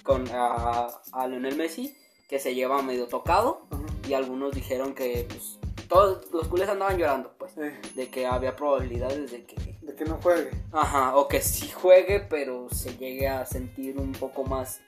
con 0.02 0.28
a, 0.32 0.88
a 1.12 1.28
Lionel 1.28 1.56
Messi, 1.56 1.96
que 2.28 2.38
se 2.38 2.54
lleva 2.54 2.82
medio 2.82 3.06
tocado. 3.06 3.66
Y 4.06 4.12
algunos 4.12 4.52
dijeron 4.54 4.94
que 4.94 5.26
pues, 5.26 5.58
todos 5.88 6.30
los 6.30 6.48
culés 6.48 6.68
andaban 6.68 6.98
llorando, 6.98 7.32
pues, 7.38 7.54
de 7.56 8.08
que 8.10 8.26
había 8.26 8.54
probabilidades 8.54 9.30
de 9.30 9.44
que 9.44 9.78
de 9.80 9.94
que 9.94 10.04
no 10.04 10.18
juegue. 10.22 10.50
Ajá, 10.72 11.16
o 11.16 11.28
que 11.28 11.40
sí 11.40 11.68
juegue, 11.70 12.20
pero 12.20 12.68
se 12.70 12.96
llegue 12.96 13.28
a 13.28 13.46
sentir 13.46 13.98
un 13.98 14.12
poco 14.12 14.44
más. 14.44 14.80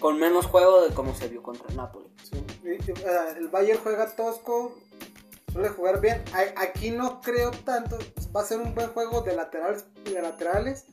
con 0.00 0.18
menos 0.18 0.46
juego 0.46 0.82
de 0.82 0.94
como 0.94 1.14
se 1.14 1.28
vio 1.28 1.42
contra 1.42 1.66
el 1.68 1.76
Napoli. 1.76 2.08
Sí. 2.22 2.44
El 3.36 3.48
Bayern 3.48 3.80
juega 3.82 4.14
tosco, 4.14 4.76
suele 5.52 5.68
jugar 5.70 6.00
bien. 6.00 6.22
Aquí 6.56 6.90
no 6.90 7.20
creo 7.20 7.50
tanto. 7.50 7.98
Va 8.34 8.42
a 8.42 8.44
ser 8.44 8.60
un 8.60 8.74
buen 8.74 8.88
juego 8.88 9.22
de 9.22 9.34
laterales. 9.34 9.86
De 10.04 10.20
laterales. 10.20 10.86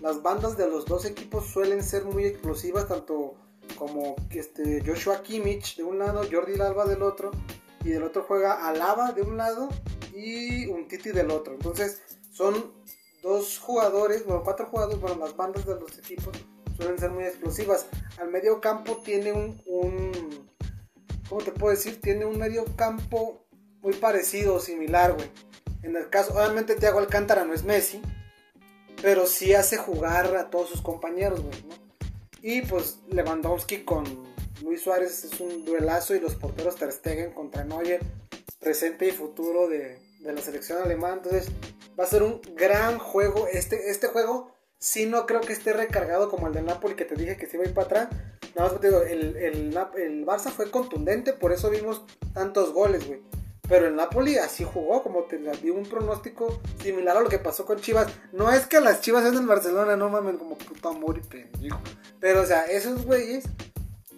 Las 0.00 0.22
bandas 0.22 0.56
de 0.56 0.68
los 0.68 0.84
dos 0.84 1.04
equipos 1.04 1.46
suelen 1.46 1.82
ser 1.82 2.04
muy 2.04 2.24
explosivas, 2.24 2.88
tanto 2.88 3.34
como 3.76 4.16
este 4.30 4.82
Joshua 4.86 5.22
Kimmich 5.22 5.76
de 5.76 5.84
un 5.84 5.98
lado, 5.98 6.22
Jordi 6.30 6.60
Alba 6.60 6.84
del 6.86 7.02
otro, 7.02 7.30
y 7.84 7.90
del 7.90 8.02
otro 8.02 8.24
juega 8.26 8.66
Alaba 8.66 9.12
de 9.12 9.22
un 9.22 9.36
lado 9.36 9.68
y 10.12 10.66
un 10.66 10.88
Titi 10.88 11.10
del 11.10 11.30
otro. 11.30 11.54
Entonces 11.54 12.02
son 12.32 12.72
dos 13.22 13.58
jugadores, 13.58 14.24
bueno, 14.26 14.42
cuatro 14.44 14.66
jugadores, 14.66 15.00
bueno, 15.00 15.16
las 15.16 15.36
bandas 15.36 15.66
de 15.66 15.78
los 15.78 15.96
equipos 15.98 16.36
suelen 16.76 16.98
ser 16.98 17.10
muy 17.10 17.24
explosivas. 17.24 17.86
Al 18.18 18.30
medio 18.30 18.60
campo 18.60 18.98
tiene 19.04 19.32
un, 19.32 19.62
¿cómo 21.28 21.40
te 21.42 21.52
puedo 21.52 21.74
decir? 21.74 22.00
Tiene 22.00 22.24
un 22.24 22.38
medio 22.38 22.64
campo 22.76 23.46
muy 23.80 23.94
parecido 23.94 24.58
similar, 24.58 25.14
güey. 25.14 25.30
En 25.82 25.96
el 25.96 26.10
caso, 26.10 26.34
obviamente 26.34 26.74
Thiago 26.74 26.98
Alcántara 26.98 27.44
no 27.44 27.54
es 27.54 27.62
Messi, 27.62 28.02
pero 29.02 29.26
sí 29.26 29.54
hace 29.54 29.76
jugar 29.76 30.36
a 30.36 30.50
todos 30.50 30.70
sus 30.70 30.82
compañeros, 30.82 31.40
güey, 31.40 31.62
¿no? 31.68 31.74
Y 32.42 32.62
pues 32.62 32.98
Lewandowski 33.08 33.84
con 33.84 34.04
Luis 34.62 34.82
Suárez 34.82 35.24
es 35.24 35.40
un 35.40 35.64
duelazo 35.64 36.14
y 36.14 36.20
los 36.20 36.34
porteros 36.36 36.76
Ter 36.76 36.92
Stegen 36.92 37.32
contra 37.32 37.64
Neuer, 37.64 38.00
presente 38.60 39.08
y 39.08 39.10
futuro 39.10 39.68
de, 39.68 39.98
de 40.20 40.32
la 40.32 40.40
selección 40.40 40.82
alemana. 40.82 41.14
Entonces 41.14 41.48
va 41.98 42.04
a 42.04 42.06
ser 42.06 42.22
un 42.22 42.40
gran 42.54 42.98
juego. 42.98 43.48
Este, 43.52 43.90
este 43.90 44.06
juego 44.08 44.52
sí 44.78 45.06
no 45.06 45.26
creo 45.26 45.40
que 45.40 45.52
esté 45.52 45.72
recargado 45.72 46.30
como 46.30 46.46
el 46.46 46.52
del 46.52 46.66
Napoli 46.66 46.94
que 46.94 47.04
te 47.04 47.16
dije 47.16 47.36
que 47.36 47.46
se 47.46 47.56
iba 47.56 47.64
a 47.64 47.68
ir 47.68 47.74
para 47.74 47.86
atrás. 47.86 48.08
Nada 48.54 48.70
más 48.70 48.80
te 48.80 48.88
digo, 48.88 49.02
el, 49.02 49.36
el, 49.36 49.78
el 49.96 50.24
Barça 50.24 50.50
fue 50.50 50.70
contundente, 50.70 51.32
por 51.32 51.52
eso 51.52 51.68
vimos 51.68 52.04
tantos 52.32 52.72
goles, 52.72 53.06
güey. 53.06 53.20
Pero 53.68 53.88
el 53.88 53.96
Napoli 53.96 54.38
así 54.38 54.64
jugó, 54.64 55.02
como 55.02 55.24
te 55.24 55.38
di 55.38 55.70
un 55.70 55.84
pronóstico 55.84 56.60
similar 56.80 57.16
a 57.16 57.20
lo 57.20 57.28
que 57.28 57.38
pasó 57.38 57.66
con 57.66 57.80
Chivas. 57.80 58.06
No 58.32 58.50
es 58.50 58.66
que 58.66 58.80
las 58.80 59.00
Chivas 59.00 59.22
sean 59.22 59.34
del 59.34 59.46
Barcelona, 59.46 59.96
no 59.96 60.08
mames, 60.08 60.36
como 60.36 60.56
puto 60.56 60.88
amor 60.88 61.18
y. 61.18 61.68
Pero, 62.20 62.42
o 62.42 62.46
sea, 62.46 62.64
esos 62.64 63.04
güeyes 63.04 63.44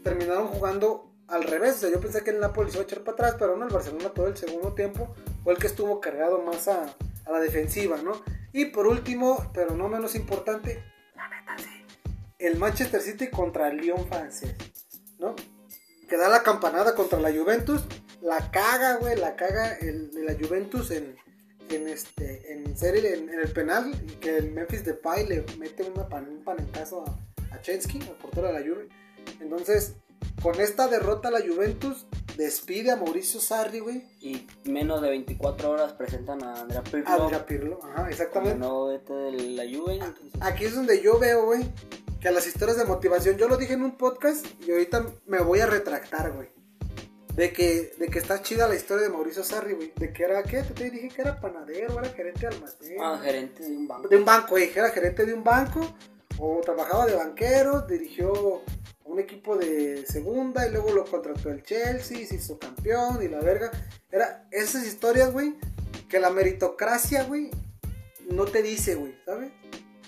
terminaron 0.02 0.48
jugando 0.48 1.10
al 1.28 1.44
revés. 1.44 1.76
O 1.76 1.78
sea, 1.78 1.90
yo 1.90 2.00
pensé 2.00 2.22
que 2.22 2.30
el 2.30 2.40
Napoli 2.40 2.70
se 2.70 2.76
iba 2.76 2.82
a 2.82 2.86
echar 2.86 3.00
para 3.00 3.12
atrás, 3.12 3.36
pero 3.38 3.56
no, 3.56 3.66
el 3.66 3.72
Barcelona 3.72 4.10
todo 4.10 4.26
el 4.26 4.36
segundo 4.36 4.74
tiempo 4.74 5.14
fue 5.44 5.54
el 5.54 5.58
que 5.58 5.66
estuvo 5.66 6.00
cargado 6.00 6.42
más 6.42 6.68
a, 6.68 6.94
a 7.24 7.32
la 7.32 7.40
defensiva, 7.40 7.98
¿no? 8.02 8.20
Y 8.52 8.66
por 8.66 8.86
último, 8.86 9.50
pero 9.54 9.74
no 9.74 9.88
menos 9.88 10.14
importante, 10.14 10.82
la 11.14 11.28
neta 11.28 11.56
sí, 11.58 11.84
el 12.38 12.56
Manchester 12.56 13.00
City 13.00 13.28
contra 13.28 13.68
el 13.68 13.78
Lyon 13.78 14.06
francés, 14.08 14.54
¿no? 15.18 15.34
Que 16.08 16.16
da 16.16 16.28
la 16.28 16.42
campanada 16.42 16.94
contra 16.94 17.20
la 17.20 17.30
Juventus, 17.30 17.82
la 18.22 18.50
caga, 18.50 18.96
güey, 18.96 19.16
la 19.16 19.36
caga 19.36 19.74
el, 19.74 20.10
la 20.24 20.34
Juventus 20.34 20.90
en, 20.90 21.16
en 21.70 21.88
este 21.88 22.52
en 22.52 22.76
serie 22.76 23.14
en, 23.14 23.28
en 23.28 23.40
el 23.40 23.50
penal 23.52 23.92
y 24.06 24.12
que 24.16 24.36
el 24.38 24.50
Memphis 24.50 24.84
Depay 24.84 25.26
le 25.26 25.44
mete 25.58 25.84
una 25.84 26.08
pan, 26.08 26.28
un 26.28 26.42
panentazo 26.44 27.04
a, 27.06 27.54
a 27.54 27.60
Chensky, 27.60 28.00
al 28.02 28.16
portero 28.16 28.48
de 28.48 28.52
la 28.54 28.60
Juve. 28.60 28.88
Entonces, 29.40 29.94
con 30.42 30.60
esta 30.60 30.88
derrota 30.88 31.30
la 31.30 31.40
Juventus 31.40 32.06
despide 32.36 32.90
a 32.92 32.96
Mauricio 32.96 33.40
Sarri, 33.40 33.80
güey. 33.80 34.04
Y 34.20 34.46
menos 34.64 35.02
de 35.02 35.10
24 35.10 35.70
horas 35.70 35.92
presentan 35.92 36.42
a 36.44 36.60
Andrea 36.62 36.82
Pirlo. 36.82 37.08
A 37.08 37.14
Andrea 37.14 37.46
Pirlo, 37.46 37.80
ajá, 37.82 38.08
exactamente. 38.10 38.58
DT 38.64 39.10
de 39.12 39.32
la 39.50 39.64
Juve. 39.64 39.94
entonces- 39.96 40.40
Aquí 40.40 40.64
es 40.64 40.74
donde 40.74 41.00
yo 41.02 41.18
veo, 41.18 41.44
güey, 41.46 41.62
que 42.20 42.28
a 42.28 42.32
las 42.32 42.46
historias 42.46 42.76
de 42.78 42.84
motivación, 42.84 43.36
yo 43.36 43.48
lo 43.48 43.56
dije 43.56 43.74
en 43.74 43.82
un 43.82 43.96
podcast 43.96 44.44
y 44.66 44.70
ahorita 44.72 45.06
me 45.26 45.40
voy 45.40 45.60
a 45.60 45.66
retractar, 45.66 46.32
güey. 46.32 46.48
De 47.38 47.52
que, 47.52 47.94
de 47.96 48.08
que 48.08 48.18
está 48.18 48.42
chida 48.42 48.66
la 48.66 48.74
historia 48.74 49.04
de 49.04 49.10
Mauricio 49.10 49.44
Sarri, 49.44 49.74
güey. 49.74 49.92
De 49.94 50.12
que 50.12 50.24
era, 50.24 50.42
¿qué? 50.42 50.64
Te 50.64 50.90
dije 50.90 51.08
que 51.08 51.22
era 51.22 51.40
panadero, 51.40 52.00
era 52.00 52.08
gerente 52.08 52.40
de 52.40 52.46
almacén. 52.48 52.96
Ah, 53.00 53.20
gerente 53.22 53.62
de 53.62 53.76
un 53.76 53.86
banco. 53.86 54.08
De 54.08 54.16
un 54.16 54.24
banco, 54.24 54.48
güey. 54.50 54.72
Era 54.74 54.90
gerente 54.90 55.24
de 55.24 55.34
un 55.34 55.44
banco. 55.44 55.94
O 56.38 56.60
trabajaba 56.64 57.06
de 57.06 57.14
banquero, 57.14 57.82
dirigió 57.82 58.64
un 59.04 59.20
equipo 59.20 59.56
de 59.56 60.04
segunda 60.04 60.66
y 60.66 60.72
luego 60.72 60.90
lo 60.90 61.04
contrató 61.04 61.50
el 61.50 61.62
Chelsea, 61.62 62.26
se 62.26 62.34
hizo 62.34 62.58
campeón 62.58 63.22
y 63.22 63.28
la 63.28 63.38
verga. 63.38 63.70
Era 64.10 64.48
esas 64.50 64.84
historias, 64.84 65.32
güey, 65.32 65.54
que 66.08 66.18
la 66.18 66.30
meritocracia, 66.30 67.22
güey, 67.22 67.52
no 68.32 68.46
te 68.46 68.62
dice, 68.62 68.96
güey, 68.96 69.16
¿sabes? 69.24 69.52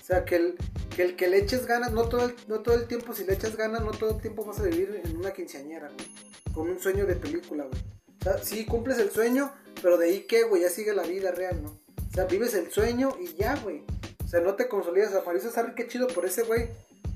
O 0.03 0.05
sea, 0.05 0.25
que 0.25 0.35
el, 0.35 0.57
que 0.97 1.03
el 1.03 1.15
que 1.15 1.29
le 1.29 1.39
eches 1.39 1.67
ganas, 1.67 1.93
no 1.93 2.09
todo, 2.09 2.25
el, 2.25 2.35
no 2.49 2.59
todo 2.59 2.75
el 2.75 2.89
tiempo, 2.89 3.15
si 3.15 3.23
le 3.23 3.35
echas 3.35 3.57
ganas, 3.57 3.83
no 3.83 3.93
todo 3.93 4.17
el 4.17 4.21
tiempo 4.21 4.45
vas 4.45 4.59
a 4.59 4.65
vivir 4.65 5.01
en 5.05 5.17
una 5.17 5.33
quinceañera, 5.33 5.89
güey. 5.91 6.30
Con 6.55 6.69
un 6.69 6.79
sueño 6.79 7.07
de 7.07 7.17
película, 7.17 7.65
güey. 7.65 7.83
O 8.21 8.25
sea, 8.25 8.39
sí 8.39 8.67
cumples 8.67 8.99
el 8.99 9.11
sueño, 9.11 9.53
pero 9.83 9.97
de 9.97 10.07
ahí 10.07 10.21
que, 10.27 10.45
güey, 10.45 10.63
ya 10.63 10.71
sigue 10.71 10.93
la 10.93 11.03
vida 11.03 11.31
real, 11.31 11.63
¿no? 11.63 11.71
O 11.71 12.13
sea, 12.13 12.25
vives 12.25 12.55
el 12.55 12.71
sueño 12.71 13.17
y 13.21 13.35
ya, 13.35 13.57
güey. 13.57 13.85
O 14.25 14.29
sea, 14.29 14.41
no 14.41 14.55
te 14.55 14.69
consolidas. 14.69 15.15
A 15.15 15.23
Mauricio 15.23 15.51
Sarri, 15.51 15.75
qué 15.75 15.87
chido 15.87 16.07
por 16.09 16.27
ese, 16.27 16.43
güey. 16.43 16.69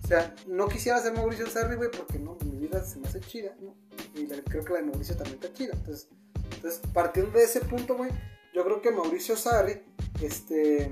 O 0.03 0.07
sea, 0.07 0.35
no 0.47 0.69
quisiera 0.69 1.01
ser 1.01 1.13
Mauricio 1.15 1.47
Sarri, 1.47 1.77
güey, 1.77 1.91
porque 1.91 2.19
no, 2.19 2.37
mi 2.45 2.59
vida 2.59 2.85
se 2.85 2.99
me 2.99 3.09
hace 3.09 3.21
chida, 3.21 3.57
¿no? 3.61 3.75
Y 4.15 4.27
creo 4.27 4.65
que 4.65 4.73
la 4.73 4.81
de 4.81 4.87
Mauricio 4.87 5.17
también 5.17 5.37
está 5.43 5.53
chida. 5.53 5.73
Entonces, 5.75 6.09
Entonces, 6.55 6.81
partiendo 6.93 7.39
de 7.39 7.45
ese 7.45 7.61
punto, 7.61 7.97
güey, 7.97 8.11
yo 8.55 8.65
creo 8.65 8.81
que 8.81 8.91
Mauricio 8.91 9.37
Sarri, 9.37 9.83
este. 10.23 10.91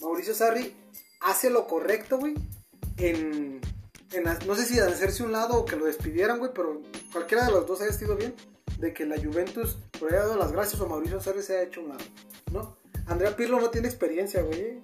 Mauricio 0.00 0.34
Sarri 0.34 0.74
hace 1.20 1.50
lo 1.50 1.66
correcto, 1.66 2.18
güey, 2.18 2.34
en, 2.96 3.60
en. 4.14 4.24
No 4.46 4.54
sé 4.54 4.64
si 4.66 4.78
hacerse 4.78 5.22
un 5.22 5.32
lado 5.32 5.58
o 5.58 5.64
que 5.64 5.76
lo 5.76 5.86
despidieran, 5.86 6.38
güey, 6.38 6.50
pero 6.54 6.82
cualquiera 7.12 7.46
de 7.46 7.52
los 7.52 7.66
dos 7.66 7.80
haya 7.80 7.92
sido 7.92 8.16
bien, 8.16 8.34
de 8.78 8.92
que 8.92 9.06
la 9.06 9.16
Juventus 9.16 9.76
por 9.98 10.10
haya 10.10 10.22
dado 10.22 10.36
las 10.36 10.52
gracias 10.52 10.80
o 10.80 10.86
Mauricio 10.86 11.20
Sarri 11.20 11.42
se 11.42 11.56
haya 11.56 11.68
hecho 11.68 11.80
un 11.80 11.88
lado, 11.88 12.04
¿no? 12.52 12.76
Andrea 13.06 13.36
Pirlo 13.36 13.60
no 13.60 13.70
tiene 13.70 13.88
experiencia, 13.88 14.42
güey. 14.42 14.80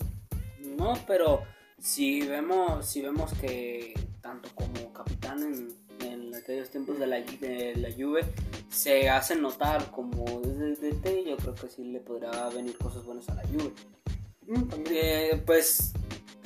No, 0.76 0.94
pero 1.06 1.42
si 1.78 2.26
vemos, 2.26 2.86
si 2.86 3.02
vemos 3.02 3.32
que 3.40 3.94
tanto 4.20 4.48
como 4.54 4.92
capitán 4.92 5.42
en, 5.42 5.68
en 6.06 6.34
aquellos 6.34 6.70
tiempos 6.70 6.98
de 6.98 7.06
la, 7.06 7.20
de 7.20 7.74
la 7.76 7.92
Juve 7.92 8.24
se 8.68 9.08
hacen 9.08 9.42
notar 9.42 9.90
como 9.90 10.40
desde 10.40 10.92
DT, 10.92 11.24
yo 11.26 11.36
creo 11.36 11.54
que 11.54 11.68
sí 11.68 11.84
le 11.84 12.00
podrá 12.00 12.48
venir 12.50 12.76
cosas 12.78 13.04
buenas 13.04 13.28
a 13.28 13.34
la 13.34 13.42
Juve. 13.42 13.72
Mm. 14.46 14.84
Eh, 14.90 15.42
pues, 15.44 15.92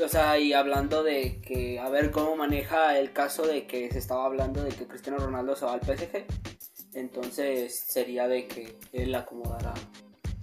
o 0.02 0.08
sea, 0.08 0.38
y 0.38 0.52
hablando 0.52 1.02
de 1.02 1.40
que, 1.40 1.78
a 1.78 1.88
ver 1.88 2.10
cómo 2.10 2.36
maneja 2.36 2.98
el 2.98 3.12
caso 3.12 3.46
de 3.46 3.66
que 3.66 3.90
se 3.90 3.98
estaba 3.98 4.24
hablando 4.26 4.62
de 4.62 4.70
que 4.70 4.86
Cristiano 4.86 5.18
Ronaldo 5.18 5.54
se 5.56 5.64
va 5.64 5.74
al 5.74 5.80
PSG, 5.80 6.24
entonces 6.94 7.74
sería 7.88 8.28
de 8.28 8.46
que 8.48 8.76
él 8.92 9.14
acomodara 9.14 9.72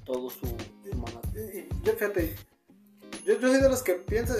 todo 0.05 0.29
su, 0.29 0.45
su 0.47 0.95
mano. 0.97 1.21
Y- 1.35 1.59
y 1.59 1.67
Yo, 1.83 1.93
fíjate, 1.93 2.35
yo, 3.25 3.39
yo 3.39 3.47
soy 3.49 3.61
de 3.61 3.69
los 3.69 3.83
que 3.83 3.93
piensan, 3.95 4.37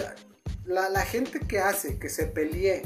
la, 0.66 0.90
la 0.90 1.02
gente 1.06 1.40
que 1.40 1.60
hace 1.60 2.00
que 2.00 2.10
se 2.10 2.26
pelee, 2.28 2.84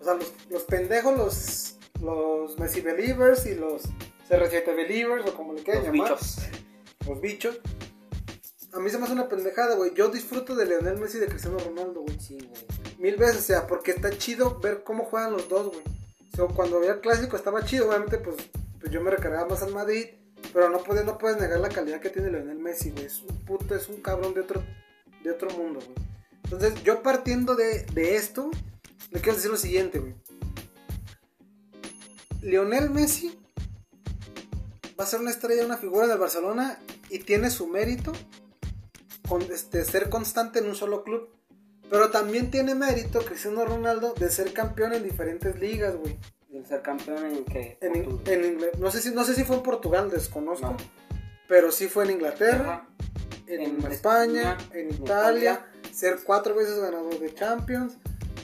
o 0.00 0.04
sea, 0.04 0.14
los, 0.14 0.32
los 0.50 0.62
pendejos, 0.64 1.16
los, 1.16 1.78
los 2.02 2.58
Messi 2.58 2.80
Believers 2.80 3.46
y 3.46 3.54
los 3.54 3.82
CR7 4.28 4.74
Believers, 4.76 5.26
o 5.28 5.34
como 5.34 5.52
le 5.54 5.62
quieran 5.62 5.84
Los 5.84 5.92
llamar, 5.94 6.10
bichos. 6.12 6.36
los 7.06 7.20
bichos, 7.20 7.60
a 8.72 8.80
mí 8.80 8.88
se 8.88 8.98
me 8.98 9.04
hace 9.04 9.12
una 9.12 9.28
pendejada, 9.28 9.74
güey. 9.74 9.92
Yo 9.94 10.08
disfruto 10.08 10.54
de 10.54 10.64
Lionel 10.64 10.98
Messi 10.98 11.18
y 11.18 11.20
de 11.20 11.26
Cristiano 11.26 11.58
Ronaldo, 11.58 12.00
güey. 12.00 12.18
Sí, 12.18 12.38
güey. 12.38 12.64
Mil 12.98 13.16
veces, 13.16 13.38
o 13.38 13.42
sea, 13.42 13.66
porque 13.66 13.90
está 13.90 14.10
chido 14.16 14.60
ver 14.60 14.82
cómo 14.82 15.04
juegan 15.04 15.32
los 15.32 15.48
dos, 15.48 15.68
güey. 15.68 15.82
O 16.32 16.36
sea, 16.36 16.46
cuando 16.46 16.80
veía 16.80 16.92
el 16.92 17.00
clásico 17.00 17.36
estaba 17.36 17.64
chido, 17.64 17.88
obviamente, 17.88 18.16
pues, 18.18 18.36
pues 18.80 18.90
yo 18.90 19.02
me 19.02 19.10
recargaba 19.10 19.48
más 19.48 19.62
al 19.62 19.74
Madrid, 19.74 20.06
pero 20.54 20.70
no 20.70 20.82
puedes, 20.82 21.04
no 21.04 21.18
puedes 21.18 21.38
negar 21.38 21.60
la 21.60 21.68
calidad 21.68 22.00
que 22.00 22.08
tiene 22.08 22.30
Lionel 22.30 22.58
Messi, 22.58 22.90
güey. 22.90 23.04
Es 23.04 23.20
un 23.20 23.44
puto, 23.44 23.74
es 23.74 23.88
un 23.88 24.00
cabrón 24.00 24.32
de 24.32 24.40
otro, 24.40 24.62
de 25.22 25.30
otro 25.30 25.50
mundo, 25.50 25.80
güey. 25.80 26.08
Entonces, 26.44 26.82
yo 26.82 27.02
partiendo 27.02 27.54
de, 27.54 27.84
de 27.92 28.16
esto, 28.16 28.50
le 29.10 29.20
quiero 29.20 29.36
decir 29.36 29.50
lo 29.50 29.58
siguiente, 29.58 29.98
güey. 29.98 30.14
Lionel 32.40 32.88
Messi 32.88 33.38
va 34.98 35.04
a 35.04 35.06
ser 35.06 35.20
una 35.20 35.30
estrella, 35.30 35.64
una 35.66 35.76
figura 35.76 36.06
del 36.06 36.18
Barcelona 36.18 36.80
y 37.10 37.18
tiene 37.18 37.50
su 37.50 37.66
mérito 37.66 38.12
este, 39.40 39.84
ser 39.84 40.10
constante 40.10 40.58
en 40.58 40.66
un 40.68 40.74
solo 40.74 41.02
club. 41.04 41.30
Pero 41.90 42.10
también 42.10 42.50
tiene 42.50 42.74
mérito 42.74 43.20
Cristiano 43.24 43.64
Ronaldo 43.64 44.14
de 44.14 44.30
ser 44.30 44.52
campeón 44.52 44.92
en 44.94 45.02
diferentes 45.02 45.58
ligas, 45.58 45.94
güey. 45.96 46.18
El 46.52 46.66
ser 46.66 46.82
campeón 46.82 47.24
en 47.24 47.44
que 47.44 47.78
En, 47.80 47.96
in- 47.96 48.20
en 48.26 48.44
Ingle- 48.58 48.74
no, 48.78 48.90
sé 48.90 49.00
si, 49.00 49.10
no 49.10 49.24
sé 49.24 49.34
si 49.34 49.44
fue 49.44 49.56
en 49.56 49.62
Portugal, 49.62 50.10
desconozco. 50.10 50.66
No. 50.66 50.76
Pero 51.48 51.70
sí 51.72 51.86
fue 51.88 52.04
en 52.04 52.10
Inglaterra, 52.12 52.86
en, 53.46 53.60
En 53.62 53.92
España, 53.92 54.56
España, 54.58 54.58
en 54.72 54.90
Italia, 54.90 55.66
ser 55.92 56.18
cuatro 56.24 56.54
veces 56.54 56.78
ganador 56.78 57.18
de 57.18 57.34
Champions. 57.34 57.96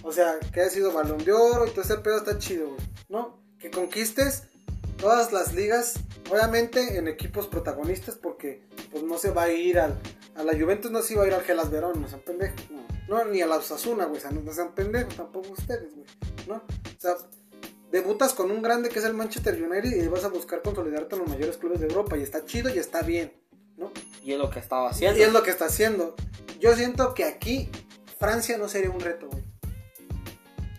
O 0.02 0.12
sea, 0.12 0.38
que 0.52 0.60
haya 0.60 0.70
sido 0.70 0.92
balón 0.92 1.24
de 1.24 1.32
oro 1.32 1.66
y 1.66 1.70
todo 1.70 1.82
ese 1.82 1.98
pedo 1.98 2.18
está 2.18 2.38
chido, 2.38 2.68
güey. 2.68 2.80
¿No? 3.08 3.38
Que 3.58 3.70
conquistes 3.70 4.44
todas 4.98 5.32
las 5.32 5.54
ligas, 5.54 5.94
obviamente 6.30 6.98
en 6.98 7.08
equipos 7.08 7.46
protagonistas, 7.46 8.16
porque 8.16 8.62
pues 8.90 9.02
no 9.04 9.16
se 9.18 9.30
va 9.30 9.44
a 9.44 9.50
ir 9.52 9.78
al, 9.78 9.98
a 10.38 10.44
la 10.44 10.52
Juventus, 10.58 10.90
no 10.90 11.02
se 11.02 11.14
iba 11.14 11.24
a 11.24 11.26
ir 11.26 11.34
al 11.34 11.42
Gelas 11.42 11.70
Verón, 11.70 12.00
no 12.00 12.08
sean 12.08 12.20
pendejos. 12.20 12.70
No. 12.70 12.86
No, 13.08 13.24
ni 13.24 13.40
a 13.42 13.46
la 13.46 13.56
Osasuna, 13.56 14.04
güey, 14.06 14.18
o 14.18 14.20
sea, 14.20 14.30
no, 14.30 14.52
sean 14.52 14.74
pendejos, 14.74 15.16
tampoco 15.16 15.50
ustedes, 15.50 15.94
güey, 15.94 16.06
¿no? 16.46 16.56
O 16.56 17.00
sea, 17.00 17.14
debutas 17.90 18.34
con 18.34 18.50
un 18.50 18.60
grande 18.62 18.88
que 18.90 18.98
es 18.98 19.04
el 19.04 19.14
Manchester 19.14 19.54
United 19.62 19.96
y 20.02 20.06
vas 20.08 20.24
a 20.24 20.28
buscar 20.28 20.62
consolidarte 20.62 21.14
en 21.16 21.22
los 21.22 21.28
mayores 21.30 21.56
clubes 21.56 21.80
de 21.80 21.86
Europa 21.86 22.16
y 22.18 22.22
está 22.22 22.44
chido 22.44 22.68
y 22.72 22.78
está 22.78 23.02
bien, 23.02 23.32
¿no? 23.76 23.90
Y 24.22 24.32
es 24.32 24.38
lo 24.38 24.50
que 24.50 24.58
estaba 24.58 24.90
haciendo. 24.90 25.18
Y 25.18 25.22
es 25.22 25.32
lo 25.32 25.42
que 25.42 25.50
está 25.50 25.66
haciendo. 25.66 26.14
Yo 26.60 26.74
siento 26.76 27.14
que 27.14 27.24
aquí 27.24 27.70
Francia 28.18 28.58
no 28.58 28.68
sería 28.68 28.90
un 28.90 29.00
reto, 29.00 29.28
güey. 29.28 29.42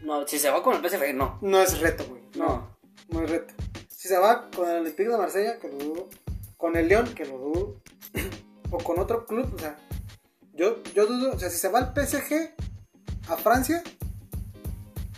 No, 0.04 0.28
si 0.28 0.40
se 0.40 0.50
va 0.50 0.62
con 0.64 0.76
el 0.76 0.88
PSG, 0.88 1.14
no. 1.16 1.38
No 1.42 1.62
es 1.62 1.80
reto, 1.80 2.06
güey. 2.08 2.22
No, 2.36 2.46
No. 2.46 2.78
no 3.10 3.24
es 3.24 3.30
reto. 3.30 3.54
Si 3.90 4.08
se 4.08 4.18
va 4.18 4.50
con 4.50 4.70
el 4.70 4.78
Olympique 4.82 5.10
de 5.10 5.18
Marsella, 5.18 5.60
que 5.60 5.68
lo 5.68 5.78
dudo. 5.78 6.10
Con 6.58 6.76
el 6.76 6.88
León, 6.88 7.14
que 7.16 7.26
lo 7.26 7.38
dudo. 7.38 7.82
O 8.72 8.78
con 8.78 9.00
otro 9.00 9.26
club, 9.26 9.52
o 9.54 9.60
sea, 9.60 9.78
yo, 10.54 10.84
yo 10.94 11.06
dudo. 11.08 11.32
O 11.34 11.40
sea, 11.40 11.50
si 11.50 11.58
se 11.58 11.70
va 11.70 11.80
al 11.80 11.94
PSG 11.94 12.54
a 13.30 13.38
Francia, 13.38 13.82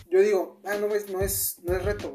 yo 0.10 0.22
digo, 0.22 0.62
ah, 0.66 0.76
no 0.76 0.88
es, 0.88 1.10
no 1.10 1.22
es, 1.22 1.60
no 1.64 1.76
es 1.76 1.84
reto. 1.84 2.14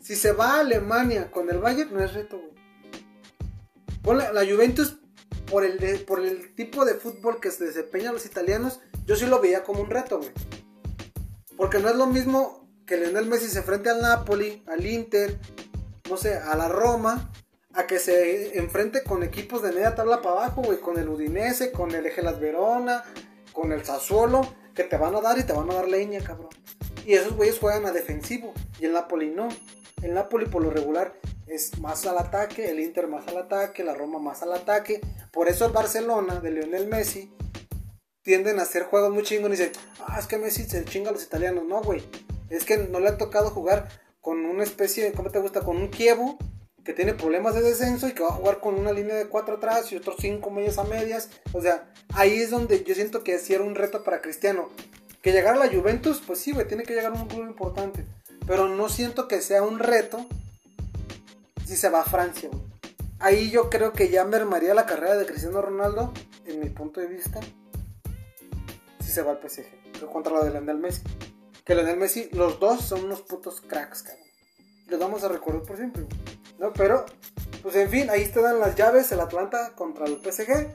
Si 0.00 0.16
se 0.16 0.32
va 0.32 0.54
a 0.54 0.60
Alemania 0.60 1.30
con 1.30 1.50
el 1.50 1.58
Bayern, 1.58 1.92
no 1.92 2.02
es 2.02 2.14
reto, 2.14 2.38
güey. 2.38 4.16
La 4.32 4.46
Juventus, 4.46 4.98
por 5.50 5.64
el, 5.64 6.04
por 6.04 6.24
el 6.24 6.54
tipo 6.54 6.84
de 6.84 6.94
fútbol 6.94 7.40
que 7.40 7.50
se 7.50 7.64
desempeñan 7.64 8.14
los 8.14 8.24
italianos, 8.24 8.80
yo 9.04 9.16
sí 9.16 9.26
lo 9.26 9.40
veía 9.40 9.64
como 9.64 9.80
un 9.80 9.90
reto, 9.90 10.18
güey. 10.18 10.30
Porque 11.56 11.80
no 11.80 11.88
es 11.88 11.96
lo 11.96 12.06
mismo 12.06 12.68
que 12.86 12.96
Lionel 12.96 13.26
Messi 13.26 13.48
se 13.48 13.58
enfrente 13.58 13.90
al 13.90 14.00
Napoli, 14.00 14.62
al 14.68 14.86
Inter, 14.86 15.38
no 16.08 16.16
sé, 16.16 16.36
a 16.36 16.56
la 16.56 16.68
Roma, 16.68 17.32
a 17.76 17.86
que 17.86 17.98
se 17.98 18.58
enfrente 18.58 19.02
con 19.02 19.22
equipos 19.22 19.62
de 19.62 19.70
media 19.70 19.94
tabla 19.94 20.22
para 20.22 20.36
abajo, 20.36 20.62
güey, 20.62 20.80
con 20.80 20.98
el 20.98 21.08
Udinese, 21.08 21.72
con 21.72 21.94
el 21.94 22.06
Egelas 22.06 22.40
Verona, 22.40 23.04
con 23.52 23.70
el 23.70 23.84
Sassuolo, 23.84 24.40
que 24.74 24.84
te 24.84 24.96
van 24.96 25.14
a 25.14 25.20
dar 25.20 25.38
y 25.38 25.44
te 25.44 25.52
van 25.52 25.70
a 25.70 25.74
dar 25.74 25.88
leña, 25.88 26.20
cabrón. 26.24 26.48
Y 27.04 27.12
esos 27.12 27.36
güeyes 27.36 27.58
juegan 27.58 27.84
a 27.84 27.92
defensivo, 27.92 28.54
y 28.80 28.86
el 28.86 28.94
Napoli 28.94 29.30
no. 29.30 29.48
El 30.02 30.14
Napoli 30.14 30.46
por 30.46 30.62
lo 30.62 30.70
regular 30.70 31.14
es 31.46 31.78
más 31.78 32.06
al 32.06 32.16
ataque, 32.16 32.70
el 32.70 32.80
Inter 32.80 33.08
más 33.08 33.28
al 33.28 33.36
ataque, 33.36 33.84
la 33.84 33.94
Roma 33.94 34.18
más 34.18 34.42
al 34.42 34.54
ataque. 34.54 35.00
Por 35.30 35.48
eso 35.48 35.66
el 35.66 35.72
Barcelona 35.72 36.40
de 36.40 36.50
Lionel 36.50 36.88
Messi 36.88 37.30
tienden 38.22 38.58
a 38.58 38.62
hacer 38.62 38.84
juegos 38.84 39.12
muy 39.12 39.22
chingones 39.22 39.60
y 39.60 39.64
dicen, 39.64 39.82
ah, 40.06 40.18
es 40.18 40.26
que 40.26 40.38
Messi 40.38 40.64
se 40.64 40.84
chinga 40.84 41.10
a 41.10 41.12
los 41.12 41.22
italianos. 41.22 41.64
No, 41.64 41.82
güey. 41.82 42.02
Es 42.48 42.64
que 42.64 42.78
no 42.78 43.00
le 43.00 43.08
ha 43.08 43.18
tocado 43.18 43.50
jugar 43.50 43.88
con 44.20 44.44
una 44.44 44.64
especie, 44.64 45.12
¿cómo 45.12 45.30
te 45.30 45.38
gusta? 45.40 45.60
Con 45.60 45.76
un 45.76 45.90
Kievo 45.90 46.38
que 46.86 46.94
tiene 46.94 47.14
problemas 47.14 47.56
de 47.56 47.62
descenso 47.62 48.06
y 48.06 48.12
que 48.12 48.22
va 48.22 48.28
a 48.28 48.34
jugar 48.34 48.60
con 48.60 48.76
una 48.76 48.92
línea 48.92 49.16
de 49.16 49.26
cuatro 49.26 49.56
atrás 49.56 49.90
y 49.90 49.96
otros 49.96 50.16
cinco 50.20 50.50
medias 50.50 50.78
a 50.78 50.84
medias. 50.84 51.28
O 51.52 51.60
sea, 51.60 51.92
ahí 52.14 52.36
es 52.36 52.50
donde 52.50 52.84
yo 52.84 52.94
siento 52.94 53.24
que 53.24 53.40
sí 53.40 53.52
era 53.52 53.64
un 53.64 53.74
reto 53.74 54.04
para 54.04 54.22
Cristiano. 54.22 54.70
Que 55.20 55.32
llegar 55.32 55.56
a 55.56 55.58
la 55.58 55.68
Juventus, 55.68 56.22
pues 56.24 56.38
sí, 56.38 56.52
güey, 56.52 56.68
tiene 56.68 56.84
que 56.84 56.94
llegar 56.94 57.12
a 57.12 57.20
un 57.20 57.26
club 57.26 57.44
importante. 57.44 58.06
Pero 58.46 58.68
no 58.68 58.88
siento 58.88 59.26
que 59.26 59.42
sea 59.42 59.64
un 59.64 59.80
reto 59.80 60.24
si 61.66 61.76
se 61.76 61.88
va 61.88 62.02
a 62.02 62.04
Francia, 62.04 62.48
güey. 62.50 62.62
Ahí 63.18 63.50
yo 63.50 63.68
creo 63.68 63.92
que 63.92 64.08
ya 64.08 64.24
mermaría 64.24 64.72
la 64.72 64.86
carrera 64.86 65.16
de 65.16 65.26
Cristiano 65.26 65.60
Ronaldo, 65.60 66.12
en 66.44 66.60
mi 66.60 66.68
punto 66.68 67.00
de 67.00 67.08
vista, 67.08 67.40
si 69.00 69.10
se 69.10 69.22
va 69.22 69.32
al 69.32 69.40
PSG. 69.40 70.06
Contra 70.12 70.34
la 70.34 70.44
de 70.44 70.50
Lionel 70.50 70.78
Messi. 70.78 71.02
Que 71.64 71.74
Lionel 71.74 71.96
Messi, 71.96 72.28
los 72.32 72.60
dos 72.60 72.82
son 72.82 73.06
unos 73.06 73.22
putos 73.22 73.60
cracks, 73.60 74.02
cabrón. 74.02 74.26
Los 74.86 75.00
vamos 75.00 75.24
a 75.24 75.28
recordar 75.28 75.62
por 75.62 75.76
siempre, 75.76 76.02
güey. 76.02 76.45
¿No? 76.58 76.72
Pero, 76.72 77.06
pues 77.62 77.76
en 77.76 77.90
fin, 77.90 78.10
ahí 78.10 78.22
están 78.22 78.58
las 78.58 78.74
llaves, 78.74 79.10
el 79.12 79.20
Atlanta 79.20 79.72
contra 79.74 80.06
el 80.06 80.18
PSG, 80.18 80.68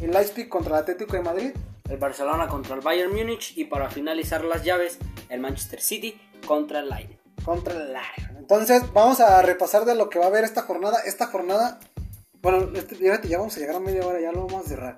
el 0.00 0.10
Leipzig 0.10 0.48
contra 0.48 0.76
el 0.76 0.82
Atlético 0.82 1.16
de 1.16 1.22
Madrid. 1.22 1.52
El 1.88 1.98
Barcelona 1.98 2.48
contra 2.48 2.74
el 2.74 2.80
Bayern 2.80 3.14
Múnich 3.14 3.56
y 3.56 3.64
para 3.64 3.88
finalizar 3.88 4.42
las 4.44 4.64
llaves, 4.64 4.98
el 5.28 5.38
Manchester 5.40 5.80
City 5.80 6.20
contra 6.46 6.80
el 6.80 6.88
Lyon. 6.88 7.16
contra 7.44 7.74
el 7.74 7.92
Lion. 7.92 8.36
Entonces, 8.38 8.82
vamos 8.92 9.20
a 9.20 9.40
repasar 9.42 9.84
de 9.84 9.94
lo 9.94 10.10
que 10.10 10.18
va 10.18 10.24
a 10.24 10.28
haber 10.28 10.42
esta 10.42 10.62
jornada. 10.62 10.98
Esta 11.04 11.28
jornada, 11.28 11.78
bueno, 12.42 12.76
este, 12.76 12.96
ya 12.98 13.38
vamos 13.38 13.56
a 13.56 13.60
llegar 13.60 13.76
a 13.76 13.80
media 13.80 14.04
hora, 14.04 14.20
ya 14.20 14.32
lo 14.32 14.46
vamos 14.46 14.66
a 14.66 14.68
cerrar. 14.68 14.96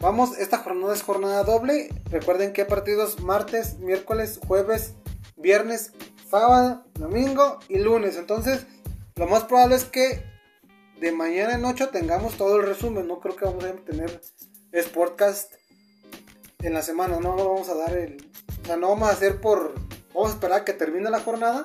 Vamos, 0.00 0.36
esta 0.38 0.58
jornada 0.58 0.94
es 0.94 1.02
jornada 1.02 1.44
doble. 1.44 1.90
Recuerden 2.10 2.52
que 2.52 2.64
partidos 2.64 3.20
martes, 3.20 3.78
miércoles, 3.78 4.40
jueves, 4.46 4.94
viernes, 5.36 5.92
sábado, 6.28 6.84
domingo 6.94 7.60
y 7.68 7.78
lunes. 7.78 8.16
Entonces, 8.16 8.66
lo 9.16 9.26
más 9.26 9.44
probable 9.44 9.76
es 9.76 9.84
que 9.84 10.24
de 11.00 11.12
mañana 11.12 11.54
en 11.54 11.64
8 11.64 11.88
tengamos 11.88 12.34
todo 12.36 12.56
el 12.56 12.66
resumen. 12.66 13.06
No 13.06 13.20
creo 13.20 13.36
que 13.36 13.44
vamos 13.44 13.64
a 13.64 13.72
tener 13.72 14.20
Sportcast 14.74 15.52
en 16.62 16.74
la 16.74 16.82
semana. 16.82 17.18
No 17.20 17.34
vamos 17.36 17.68
a 17.68 17.74
dar 17.74 17.96
el. 17.96 18.30
O 18.62 18.66
sea, 18.66 18.76
no 18.76 18.88
vamos 18.88 19.08
a 19.08 19.12
hacer 19.12 19.40
por. 19.40 19.74
Vamos 20.14 20.30
a 20.30 20.34
esperar 20.34 20.60
a 20.60 20.64
que 20.64 20.72
termine 20.72 21.10
la 21.10 21.20
jornada. 21.20 21.64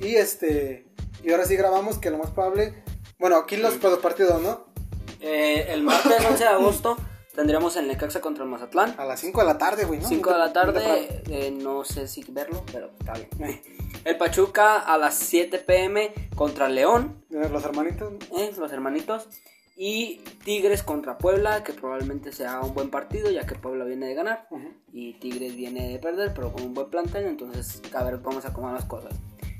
Y 0.00 0.16
este. 0.16 0.86
Y 1.22 1.30
ahora 1.32 1.46
sí 1.46 1.56
grabamos 1.56 1.98
que 1.98 2.10
lo 2.10 2.18
más 2.18 2.30
probable. 2.30 2.82
Bueno, 3.18 3.36
aquí 3.36 3.56
los, 3.56 3.74
Sí. 3.74 3.80
los 3.82 3.98
partidos, 4.00 4.42
¿no? 4.42 4.66
Eh, 5.20 5.66
el 5.70 5.82
martes 5.82 6.22
11 6.24 6.44
de 6.44 6.50
agosto 6.50 6.96
tendríamos 7.34 7.76
el 7.76 7.88
Necaxa 7.88 8.20
contra 8.20 8.44
el 8.44 8.50
Mazatlán. 8.50 8.94
A 8.98 9.04
las 9.04 9.20
5 9.20 9.40
de 9.40 9.46
la 9.46 9.58
tarde, 9.58 9.84
güey, 9.86 10.00
¿no? 10.00 10.08
5 10.08 10.30
de 10.32 10.38
la 10.38 10.52
tarde, 10.52 11.22
eh, 11.30 11.50
no 11.50 11.84
sé 11.84 12.06
si 12.08 12.24
verlo, 12.28 12.62
pero 12.70 12.90
está 12.98 13.14
bien. 13.14 13.62
El 14.04 14.16
Pachuca 14.16 14.78
a 14.78 14.98
las 14.98 15.14
7 15.14 15.58
pm 15.58 16.12
contra 16.34 16.68
León. 16.68 17.24
Los 17.30 17.64
hermanitos. 17.64 18.12
Eh, 18.36 18.52
los 18.58 18.72
hermanitos. 18.72 19.28
Y 19.76 20.20
Tigres 20.44 20.82
contra 20.82 21.18
Puebla, 21.18 21.64
que 21.64 21.72
probablemente 21.72 22.32
sea 22.32 22.60
un 22.60 22.74
buen 22.74 22.90
partido, 22.90 23.30
ya 23.30 23.44
que 23.44 23.56
Puebla 23.56 23.84
viene 23.84 24.06
de 24.06 24.14
ganar. 24.14 24.46
Y 24.92 25.14
Tigres 25.14 25.56
viene 25.56 25.88
de 25.88 25.98
perder, 25.98 26.32
pero 26.34 26.52
con 26.52 26.62
un 26.62 26.74
buen 26.74 26.90
plantel. 26.90 27.26
Entonces, 27.26 27.82
a 27.92 28.04
ver, 28.04 28.18
vamos 28.18 28.44
a 28.44 28.48
acomodar 28.48 28.76
las 28.76 28.84
cosas. 28.84 29.14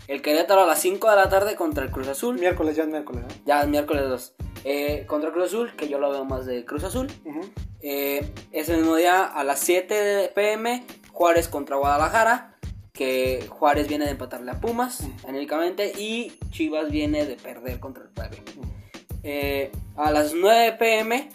El 0.07 0.23
Querétaro 0.23 0.63
a 0.63 0.67
las 0.67 0.81
5 0.81 1.11
de 1.11 1.17
la 1.17 1.29
tarde 1.29 1.57
contra 1.57 1.83
el 1.83 1.91
Cruz 1.91 2.09
Azul. 2.09 2.39
Miércoles, 2.39 2.77
ya 2.77 2.85
es 2.85 2.91
miércoles. 2.91 3.25
Ya 3.45 3.63
es 3.63 3.69
miércoles 3.69 4.05
2. 4.09 4.35
Eh, 4.65 5.05
contra 5.07 5.29
el 5.29 5.35
Cruz 5.35 5.47
Azul, 5.47 5.75
que 5.77 5.89
yo 5.89 5.99
lo 5.99 6.11
veo 6.11 6.25
más 6.25 6.47
de 6.47 6.65
Cruz 6.65 6.85
Azul. 6.85 7.09
Eh, 7.81 8.33
ese 8.53 8.77
mismo 8.77 8.97
día 8.97 9.25
a 9.25 9.43
las 9.45 9.61
7 9.61 10.31
pm, 10.35 10.85
Juárez 11.11 11.49
contra 11.49 11.77
Guadalajara. 11.77 12.54
Que 12.95 13.45
Juárez 13.51 13.89
viene 13.89 14.07
de 14.07 14.13
empatarle 14.13 14.53
a 14.53 14.61
Pumas, 14.61 15.01
uh 15.01 15.99
y 15.99 16.33
Chivas 16.51 16.91
viene 16.91 17.27
de 17.27 17.37
perder 17.37 17.81
contra 17.81 18.05
el 18.05 18.09
Puebla. 18.09 18.39
Eh, 19.23 19.73
a 19.97 20.11
las 20.13 20.33
9 20.33 20.77
pm, 20.79 21.29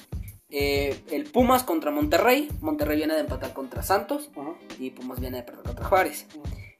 el 0.49 1.25
Pumas 1.25 1.63
contra 1.63 1.91
Monterrey. 1.91 2.49
Monterrey 2.61 2.97
viene 2.97 3.13
de 3.13 3.19
empatar 3.19 3.53
contra 3.53 3.83
Santos 3.83 4.29
y 4.79 4.91
Pumas 4.91 5.19
viene 5.19 5.37
de 5.37 5.43
perder 5.43 5.63
contra 5.63 5.85
Juárez. 5.85 6.25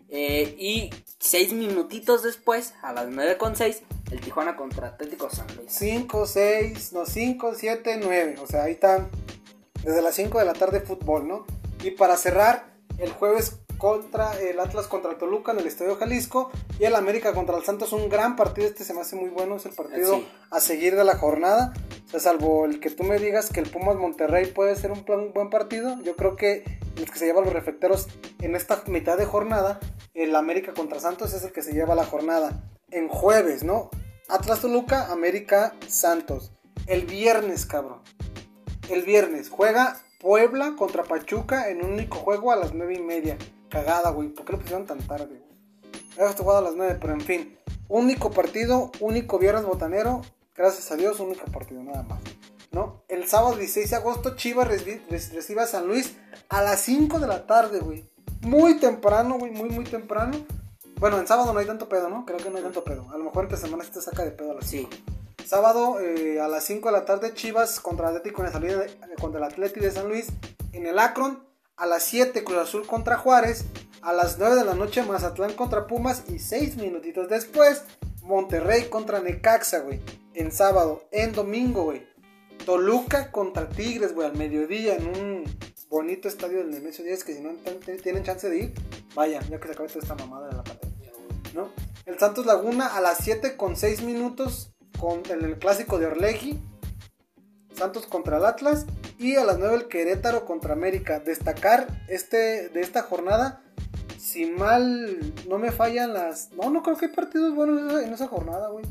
y 0.10 0.90
6 1.20 1.54
minutitos 1.54 2.24
después, 2.24 2.74
a 2.82 2.94
las 2.94 3.10
9 3.10 3.38
con 3.38 3.58
6, 3.58 3.84
el 4.12 4.22
Tijuana 4.22 4.56
contra 4.56 4.88
Atlético 4.88 5.30
San 5.30 5.48
Luis. 5.58 5.72
5, 5.72 6.26
6, 6.26 6.94
no, 6.94 7.06
5, 7.06 7.54
7, 7.56 8.00
9. 8.02 8.36
O 8.42 8.48
sea, 8.48 8.64
ahí 8.64 8.74
están 8.74 9.10
desde 9.84 10.02
las 10.02 10.16
5 10.16 10.40
de 10.40 10.46
la 10.46 10.54
tarde 10.54 10.80
fútbol, 10.80 11.28
¿no? 11.28 11.46
Y 11.84 11.92
para 11.92 12.18
cerrar, 12.18 12.74
el 12.98 13.12
jueves 13.12 13.60
contra 13.80 14.38
el 14.40 14.60
Atlas 14.60 14.88
contra 14.88 15.10
el 15.10 15.18
Toluca 15.18 15.54
en 15.54 15.60
el 15.60 15.66
Estadio 15.66 15.96
Jalisco 15.96 16.52
y 16.80 16.84
el 16.84 16.94
América 16.96 17.34
contra 17.34 17.58
el 17.58 17.64
Santos, 17.64 17.94
un 17.94 18.10
gran 18.10 18.36
partido, 18.36 18.68
este 18.68 18.84
se 18.84 18.94
me 18.94 19.02
hace 19.02 19.16
muy 19.16 19.30
bueno, 19.30 19.56
es 19.56 19.66
el 19.66 19.72
partido 19.72 20.22
a 20.52 20.60
seguir 20.60 20.96
de 20.96 21.04
la 21.04 21.18
jornada, 21.18 21.74
o 22.08 22.12
sea, 22.12 22.20
salvo 22.20 22.66
el 22.66 22.80
que 22.80 22.92
tú 22.92 23.04
me 23.04 23.18
digas 23.18 23.50
que 23.50 23.62
el 23.62 23.70
Pumas 23.72 23.96
Monterrey 23.96 24.48
puede 24.48 24.76
ser 24.76 24.92
un, 24.92 25.06
buen 25.34 25.50
partido, 25.50 26.00
yo 26.04 26.16
creo 26.16 26.36
que 26.36 26.64
el 26.98 27.10
que 27.10 27.18
se 27.18 27.26
lleva 27.26 27.42
los 27.42 27.54
reflecteros 27.54 28.08
en 28.42 28.56
esta 28.56 28.84
mitad 28.88 29.18
de 29.18 29.26
jornada, 29.26 29.80
el 30.14 30.36
América 30.36 30.74
contra 30.74 31.00
Santos 31.00 31.34
es 31.34 31.44
el 31.44 31.54
que 31.54 31.64
se 31.64 31.74
lleva 31.74 31.96
la 31.96 32.06
jornada. 32.06 32.62
En 32.92 33.08
jueves, 33.08 33.64
¿no? 33.64 33.90
Atlas 34.28 34.60
Toluca, 34.60 35.12
América 35.12 35.74
Santos, 35.88 36.52
el 36.88 37.06
viernes, 37.06 37.66
cabrón. 37.66 38.02
El 38.90 39.04
viernes 39.04 39.50
juega 39.50 40.02
Puebla 40.20 40.76
contra 40.76 41.04
Pachuca 41.04 41.70
en 41.70 41.84
un 41.84 41.94
único 41.94 42.18
juego 42.18 42.52
a 42.52 42.58
las 42.58 42.74
9 42.74 42.94
y 42.94 43.02
media. 43.02 43.38
Cagada, 43.70 44.10
güey. 44.10 44.28
¿Por 44.28 44.46
qué 44.46 44.52
lo 44.52 44.60
pusieron 44.60 44.86
tan 44.86 45.00
tarde, 45.00 45.28
güey? 45.28 46.34
jugado 46.38 46.60
a 46.60 46.62
las 46.62 46.76
9, 46.76 46.98
pero 47.00 47.14
en 47.14 47.22
fin. 47.22 47.58
Único 47.88 48.30
partido, 48.30 48.92
único 49.00 49.40
viernes 49.40 49.64
botanero. 49.64 50.22
Gracias 50.56 50.92
a 50.92 50.98
Dios, 50.98 51.22
único 51.22 51.46
partido, 51.46 51.82
nada 51.82 52.04
más. 52.04 52.20
¿No? 52.72 53.02
El 53.08 53.28
sábado 53.30 53.56
16 53.56 53.90
de 53.90 53.96
agosto, 53.96 54.36
Chivas 54.36 54.68
recibe 54.68 55.62
a 55.62 55.68
San 55.68 55.88
Luis 55.88 56.18
a 56.50 56.62
las 56.62 56.82
5 56.82 57.20
de 57.20 57.28
la 57.28 57.48
tarde, 57.48 57.80
güey. 57.80 58.04
Muy 58.42 58.78
temprano, 58.78 59.40
güey, 59.40 59.52
muy, 59.52 59.70
muy 59.70 59.86
temprano. 59.86 60.46
Bueno, 60.98 61.18
en 61.18 61.28
sábado 61.28 61.54
no 61.54 61.60
hay 61.60 61.66
tanto 61.66 61.88
pedo, 61.88 62.10
¿no? 62.10 62.26
Creo 62.26 62.40
que 62.40 62.50
no 62.50 62.58
hay 62.58 62.64
tanto 62.64 62.84
pedo. 62.84 63.10
A 63.10 63.18
lo 63.18 63.24
mejor 63.24 63.46
entre 63.46 63.58
semanas 63.58 63.90
te 63.90 64.02
saca 64.02 64.26
de 64.26 64.32
pedo 64.32 64.52
a 64.52 64.56
las 64.56 64.68
5. 64.68 64.90
Sí. 64.92 65.04
Sábado 65.50 66.00
eh, 66.00 66.40
a 66.40 66.48
las 66.48 66.64
5 66.66 66.90
de 66.90 66.92
la 66.92 67.06
tarde, 67.06 67.34
Chivas 67.34 67.80
contra 67.80 68.08
el 68.08 68.18
Atlético 68.18 68.44
en 68.44 68.46
la 68.46 68.52
salida 68.52 68.86
contra 69.20 69.40
el 69.40 69.46
Atlético 69.46 69.84
de 69.84 69.90
San 69.90 70.08
Luis. 70.08 70.28
En 70.74 70.86
el 70.86 71.00
Akron, 71.00 71.44
a 71.76 71.88
las 71.88 72.04
7 72.04 72.44
Cruz 72.44 72.60
Azul 72.60 72.86
contra 72.86 73.18
Juárez. 73.18 73.66
A 74.04 74.14
las 74.14 74.38
9 74.38 74.58
de 74.58 74.64
la 74.64 74.76
noche, 74.76 75.02
Mazatlán 75.02 75.54
contra 75.54 75.88
Pumas. 75.88 76.22
Y 76.28 76.38
6 76.38 76.78
minutitos 76.78 77.28
después, 77.30 77.82
Monterrey 78.22 78.90
contra 78.90 79.22
Necaxa, 79.22 79.80
güey. 79.80 80.00
En 80.36 80.52
sábado. 80.52 81.06
En 81.12 81.34
domingo, 81.34 81.86
güey. 81.86 82.08
Toluca 82.64 83.32
contra 83.32 83.68
Tigres, 83.70 84.14
güey, 84.14 84.28
al 84.28 84.36
mediodía 84.36 84.98
en 84.98 85.08
un 85.08 85.44
bonito 85.90 86.28
estadio 86.28 86.60
del 86.60 86.70
Nemesio 86.70 87.04
10 87.04 87.24
que 87.24 87.34
si 87.34 87.42
no 87.42 87.54
tienen 88.04 88.24
chance 88.24 88.48
de 88.48 88.56
ir, 88.56 88.74
vayan, 89.16 89.50
ya 89.50 89.60
que 89.60 89.66
se 89.66 89.74
acabe 89.74 89.90
toda 89.90 90.02
esta 90.02 90.14
mamada 90.14 90.48
de 90.50 90.58
la 90.58 90.64
pandemia, 90.64 91.12
¿no? 91.56 91.70
El 92.06 92.20
Santos 92.20 92.46
Laguna 92.46 92.96
a 92.96 93.02
las 93.02 93.18
7 93.24 93.58
con 93.58 93.76
6 93.76 94.04
minutos 94.04 94.74
con, 95.00 95.24
en 95.30 95.44
el 95.44 95.58
clásico 95.58 95.98
de 96.00 96.08
Orlegui. 96.08 96.60
Santos 97.74 98.06
contra 98.08 98.38
el 98.38 98.46
Atlas. 98.46 98.86
Y 99.18 99.36
a 99.36 99.44
las 99.44 99.60
9 99.60 99.76
el 99.76 99.88
Querétaro 99.88 100.46
contra 100.46 100.74
América. 100.74 101.20
Destacar 101.20 101.88
este, 102.08 102.70
de 102.70 102.82
esta 102.82 103.04
jornada. 103.04 103.64
Si 104.18 104.46
mal 104.46 105.34
no 105.48 105.58
me 105.58 105.72
fallan 105.72 106.14
las. 106.14 106.52
No, 106.54 106.70
no 106.70 106.84
creo 106.84 106.98
que 106.98 107.06
hay 107.08 107.14
partidos 107.14 107.56
buenos 107.56 108.02
en 108.04 108.14
esa, 108.14 108.28
jornada, 108.28 108.70
güey. 108.70 108.86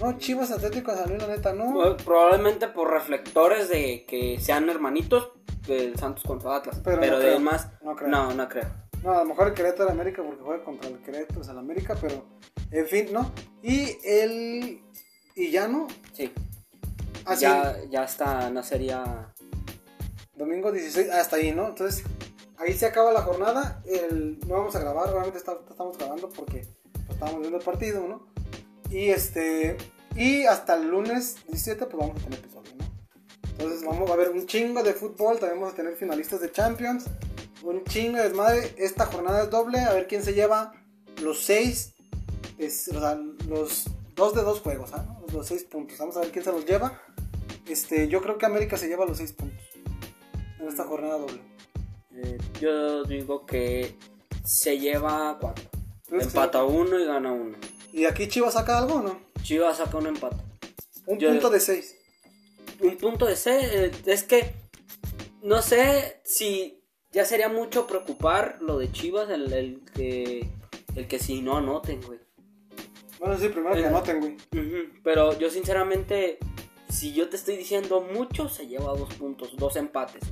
No, 0.00 0.18
Chivas 0.18 0.50
Atlético 0.50 0.94
de 0.94 1.18
la 1.18 1.26
neta, 1.26 1.52
no. 1.52 1.96
Probablemente 1.98 2.68
por 2.68 2.90
reflectores 2.90 3.68
de 3.68 4.04
que 4.06 4.40
sean 4.40 4.68
hermanitos 4.68 5.30
del 5.66 5.96
Santos 5.98 6.24
contra 6.24 6.56
Atlas. 6.56 6.80
Pero, 6.82 7.18
de 7.18 7.30
además, 7.30 7.68
no 7.82 7.94
creo. 7.94 8.08
No, 8.08 8.32
no 8.32 8.48
creo. 8.48 8.66
No, 9.02 9.12
a 9.12 9.18
lo 9.18 9.24
mejor 9.24 9.48
el 9.48 9.54
Querétaro 9.54 9.90
América 9.90 10.22
porque 10.22 10.42
juega 10.42 10.64
contra 10.64 10.90
el 10.90 11.00
Querétaro, 11.00 11.40
es 11.40 11.48
el 11.48 11.58
América, 11.58 11.96
pero 12.00 12.26
en 12.70 12.86
fin, 12.86 13.06
¿no? 13.12 13.32
Y 13.62 13.96
el 14.04 14.82
¿Y 15.34 15.50
ya 15.50 15.68
no? 15.68 15.86
Sí. 16.12 16.32
Ah, 17.24 17.34
ya, 17.34 17.76
ya 17.90 18.04
está, 18.04 18.50
no 18.50 18.62
sería. 18.62 19.32
Domingo 20.34 20.72
16, 20.72 21.10
hasta 21.10 21.36
ahí, 21.36 21.52
¿no? 21.52 21.68
Entonces, 21.68 22.02
ahí 22.56 22.72
se 22.72 22.86
acaba 22.86 23.12
la 23.12 23.22
jornada. 23.22 23.82
El, 23.86 24.38
no 24.46 24.56
vamos 24.56 24.74
a 24.74 24.80
grabar, 24.80 25.08
obviamente 25.10 25.38
estamos 25.38 25.98
grabando 25.98 26.28
porque 26.30 26.66
estamos 27.08 27.40
viendo 27.40 27.58
el 27.58 27.64
partido, 27.64 28.06
¿no? 28.08 28.26
Y 28.90 29.10
este. 29.10 29.76
Y 30.16 30.44
hasta 30.44 30.74
el 30.74 30.88
lunes 30.88 31.36
17, 31.46 31.86
pues 31.86 31.96
vamos 31.96 32.20
a 32.20 32.24
tener 32.24 32.38
episodio, 32.40 32.72
¿no? 32.78 32.84
Entonces, 33.52 33.84
vamos 33.84 34.10
a 34.10 34.16
ver 34.16 34.30
un 34.30 34.46
chingo 34.46 34.82
de 34.82 34.94
fútbol. 34.94 35.38
También 35.38 35.60
vamos 35.60 35.74
a 35.74 35.76
tener 35.76 35.94
finalistas 35.94 36.40
de 36.40 36.50
Champions. 36.50 37.04
Un 37.62 37.84
chingo 37.84 38.16
de 38.16 38.24
desmadre. 38.24 38.74
Esta 38.78 39.06
jornada 39.06 39.44
es 39.44 39.50
doble. 39.50 39.78
A 39.80 39.92
ver 39.92 40.08
quién 40.08 40.24
se 40.24 40.32
lleva 40.32 40.72
los 41.22 41.44
seis. 41.44 41.94
Es, 42.58 42.88
o 42.88 42.98
sea, 42.98 43.14
los 43.48 43.84
dos 44.16 44.34
de 44.34 44.42
dos 44.42 44.60
juegos, 44.60 44.90
¿ah? 44.94 45.19
Los 45.32 45.46
seis 45.46 45.64
puntos. 45.64 45.98
Vamos 45.98 46.16
a 46.16 46.20
ver 46.20 46.30
quién 46.30 46.44
se 46.44 46.52
los 46.52 46.64
lleva. 46.64 47.02
Este, 47.68 48.08
yo 48.08 48.20
creo 48.20 48.38
que 48.38 48.46
América 48.46 48.76
se 48.76 48.88
lleva 48.88 49.06
los 49.06 49.18
seis 49.18 49.32
puntos 49.32 49.64
en 50.58 50.68
esta 50.68 50.84
jornada 50.84 51.18
doble. 51.18 51.40
Eh, 52.12 52.38
yo 52.60 53.04
digo 53.04 53.46
que 53.46 53.96
se 54.44 54.78
lleva 54.78 55.38
cuatro. 55.40 55.64
Empata 56.10 56.64
uno 56.64 56.98
y 56.98 57.04
gana 57.04 57.32
uno. 57.32 57.56
¿Y 57.92 58.04
aquí 58.04 58.28
Chivas 58.28 58.54
saca 58.54 58.78
algo 58.78 58.94
o 58.94 59.02
no? 59.02 59.20
Chivas 59.42 59.78
saca 59.78 59.96
un 59.96 60.06
empate. 60.06 60.36
Un 61.06 61.18
punto 61.18 61.50
de 61.50 61.60
seis. 61.60 61.96
Un 62.80 62.96
punto 62.96 63.26
de 63.26 63.36
seis. 63.36 63.66
Eh, 63.72 63.92
es 64.06 64.24
que 64.24 64.54
no 65.42 65.62
sé 65.62 66.20
si 66.24 66.82
ya 67.12 67.24
sería 67.24 67.48
mucho 67.48 67.86
preocupar 67.86 68.58
lo 68.60 68.78
de 68.78 68.92
Chivas, 68.92 69.30
el, 69.30 69.52
el 69.52 69.82
que 69.94 70.48
el 70.94 71.06
que 71.06 71.18
si 71.18 71.40
no 71.42 71.56
anoten, 71.56 72.00
güey. 72.02 72.19
Bueno, 73.20 73.36
sí, 73.38 73.50
primero 73.50 73.74
que 73.74 73.84
anoten, 73.84 74.18
güey. 74.18 74.36
Pero 75.04 75.38
yo 75.38 75.50
sinceramente, 75.50 76.38
si 76.88 77.12
yo 77.12 77.28
te 77.28 77.36
estoy 77.36 77.56
diciendo 77.56 78.00
mucho, 78.00 78.48
se 78.48 78.66
lleva 78.66 78.96
dos 78.96 79.12
puntos, 79.14 79.54
dos 79.56 79.76
empates. 79.76 80.22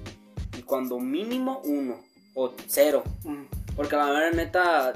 Y 0.56 0.62
cuando 0.62 0.98
mínimo 0.98 1.60
uno 1.64 2.00
o 2.34 2.54
cero. 2.66 3.04
Porque 3.76 3.94
la 3.94 4.06
verdad, 4.06 4.32
neta, 4.32 4.92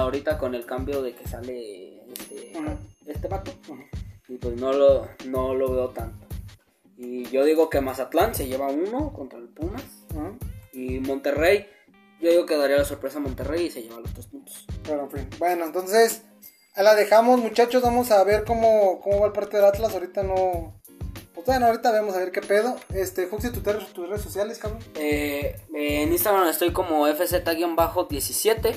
ahorita 0.00 0.38
con 0.38 0.54
el 0.54 0.64
cambio 0.64 1.02
de 1.02 1.14
que 1.14 1.28
sale 1.28 2.02
este, 2.12 2.52
este 3.06 3.28
vato, 3.28 3.52
y 4.26 4.38
pues 4.38 4.58
no 4.58 4.72
lo, 4.72 5.06
no 5.26 5.54
lo 5.54 5.70
veo 5.70 5.90
tanto. 5.90 6.26
Y 6.96 7.24
yo 7.28 7.44
digo 7.44 7.68
que 7.68 7.82
Mazatlán 7.82 8.34
se 8.34 8.46
lleva 8.46 8.68
uno 8.68 9.12
contra 9.12 9.38
el 9.38 9.48
Pumas. 9.48 9.84
Y 10.72 10.98
Monterrey, 11.00 11.66
yo 12.20 12.30
digo 12.30 12.46
que 12.46 12.56
daría 12.56 12.78
la 12.78 12.84
sorpresa 12.86 13.18
a 13.18 13.20
Monterrey 13.20 13.66
y 13.66 13.70
se 13.70 13.82
lleva 13.82 14.00
los 14.00 14.12
tres 14.14 14.26
puntos. 14.28 14.66
Pero 14.82 15.02
en 15.02 15.10
fin. 15.10 15.28
Bueno, 15.38 15.66
entonces 15.66 16.24
la 16.82 16.94
dejamos, 16.94 17.40
muchachos. 17.40 17.82
Vamos 17.82 18.10
a 18.10 18.24
ver 18.24 18.44
cómo, 18.44 19.00
cómo 19.00 19.20
va 19.20 19.26
el 19.26 19.32
partido 19.32 19.62
del 19.62 19.70
Atlas. 19.70 19.94
Ahorita 19.94 20.22
no. 20.22 20.80
Pues 21.34 21.46
bueno, 21.46 21.66
ahorita 21.66 21.92
vemos 21.92 22.14
a 22.14 22.18
ver 22.18 22.32
qué 22.32 22.40
pedo. 22.40 22.76
Este, 22.94 23.26
Juxi, 23.26 23.50
¿tus 23.50 23.62
redes 23.62 24.22
sociales, 24.22 24.58
cabrón? 24.58 24.82
Eh, 24.96 25.56
en 25.74 26.12
Instagram 26.12 26.48
estoy 26.48 26.72
como 26.72 27.06
FZ-17. 27.06 28.74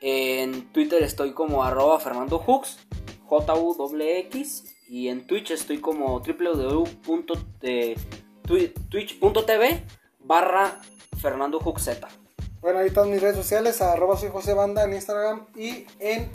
En 0.00 0.72
Twitter 0.72 1.02
estoy 1.02 1.32
como 1.32 1.64
arroba 1.64 1.98
Fernando 1.98 2.42
Hux, 2.46 2.78
J-U-X. 3.26 4.64
Y 4.88 5.08
en 5.08 5.26
Twitch 5.26 5.50
estoy 5.50 5.80
como 5.80 6.20
www.twitch.tv 6.20 7.44
barra 10.20 10.80
Fernando 11.20 11.58
Bueno, 12.60 12.78
ahí 12.78 12.86
están 12.86 13.10
mis 13.10 13.20
redes 13.20 13.36
sociales, 13.36 13.82
arroba 13.82 14.16
soy 14.16 14.30
José 14.30 14.54
Banda 14.54 14.84
en 14.84 14.94
Instagram 14.94 15.46
y 15.54 15.86
en 15.98 16.30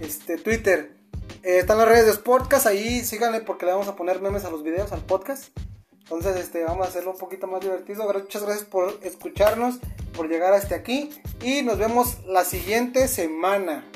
este, 0.00 0.36
Twitter. 0.36 0.96
Eh, 1.42 1.58
están 1.58 1.78
las 1.78 1.88
redes 1.88 2.06
de 2.06 2.12
Sportcast, 2.12 2.66
ahí 2.66 3.04
síganle 3.04 3.40
porque 3.40 3.66
le 3.66 3.72
vamos 3.72 3.88
a 3.88 3.96
poner 3.96 4.20
memes 4.20 4.44
a 4.44 4.50
los 4.50 4.62
videos, 4.62 4.92
al 4.92 5.04
podcast. 5.04 5.56
Entonces, 5.92 6.36
este, 6.36 6.64
vamos 6.64 6.86
a 6.86 6.90
hacerlo 6.90 7.12
un 7.12 7.18
poquito 7.18 7.46
más 7.46 7.62
divertido. 7.62 8.04
Muchas 8.04 8.42
gracias 8.42 8.66
por 8.66 8.98
escucharnos, 9.02 9.78
por 10.14 10.28
llegar 10.28 10.52
hasta 10.52 10.74
aquí. 10.74 11.10
Y 11.42 11.62
nos 11.62 11.78
vemos 11.78 12.18
la 12.26 12.44
siguiente 12.44 13.08
semana. 13.08 13.90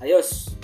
Adiós. 0.00 0.55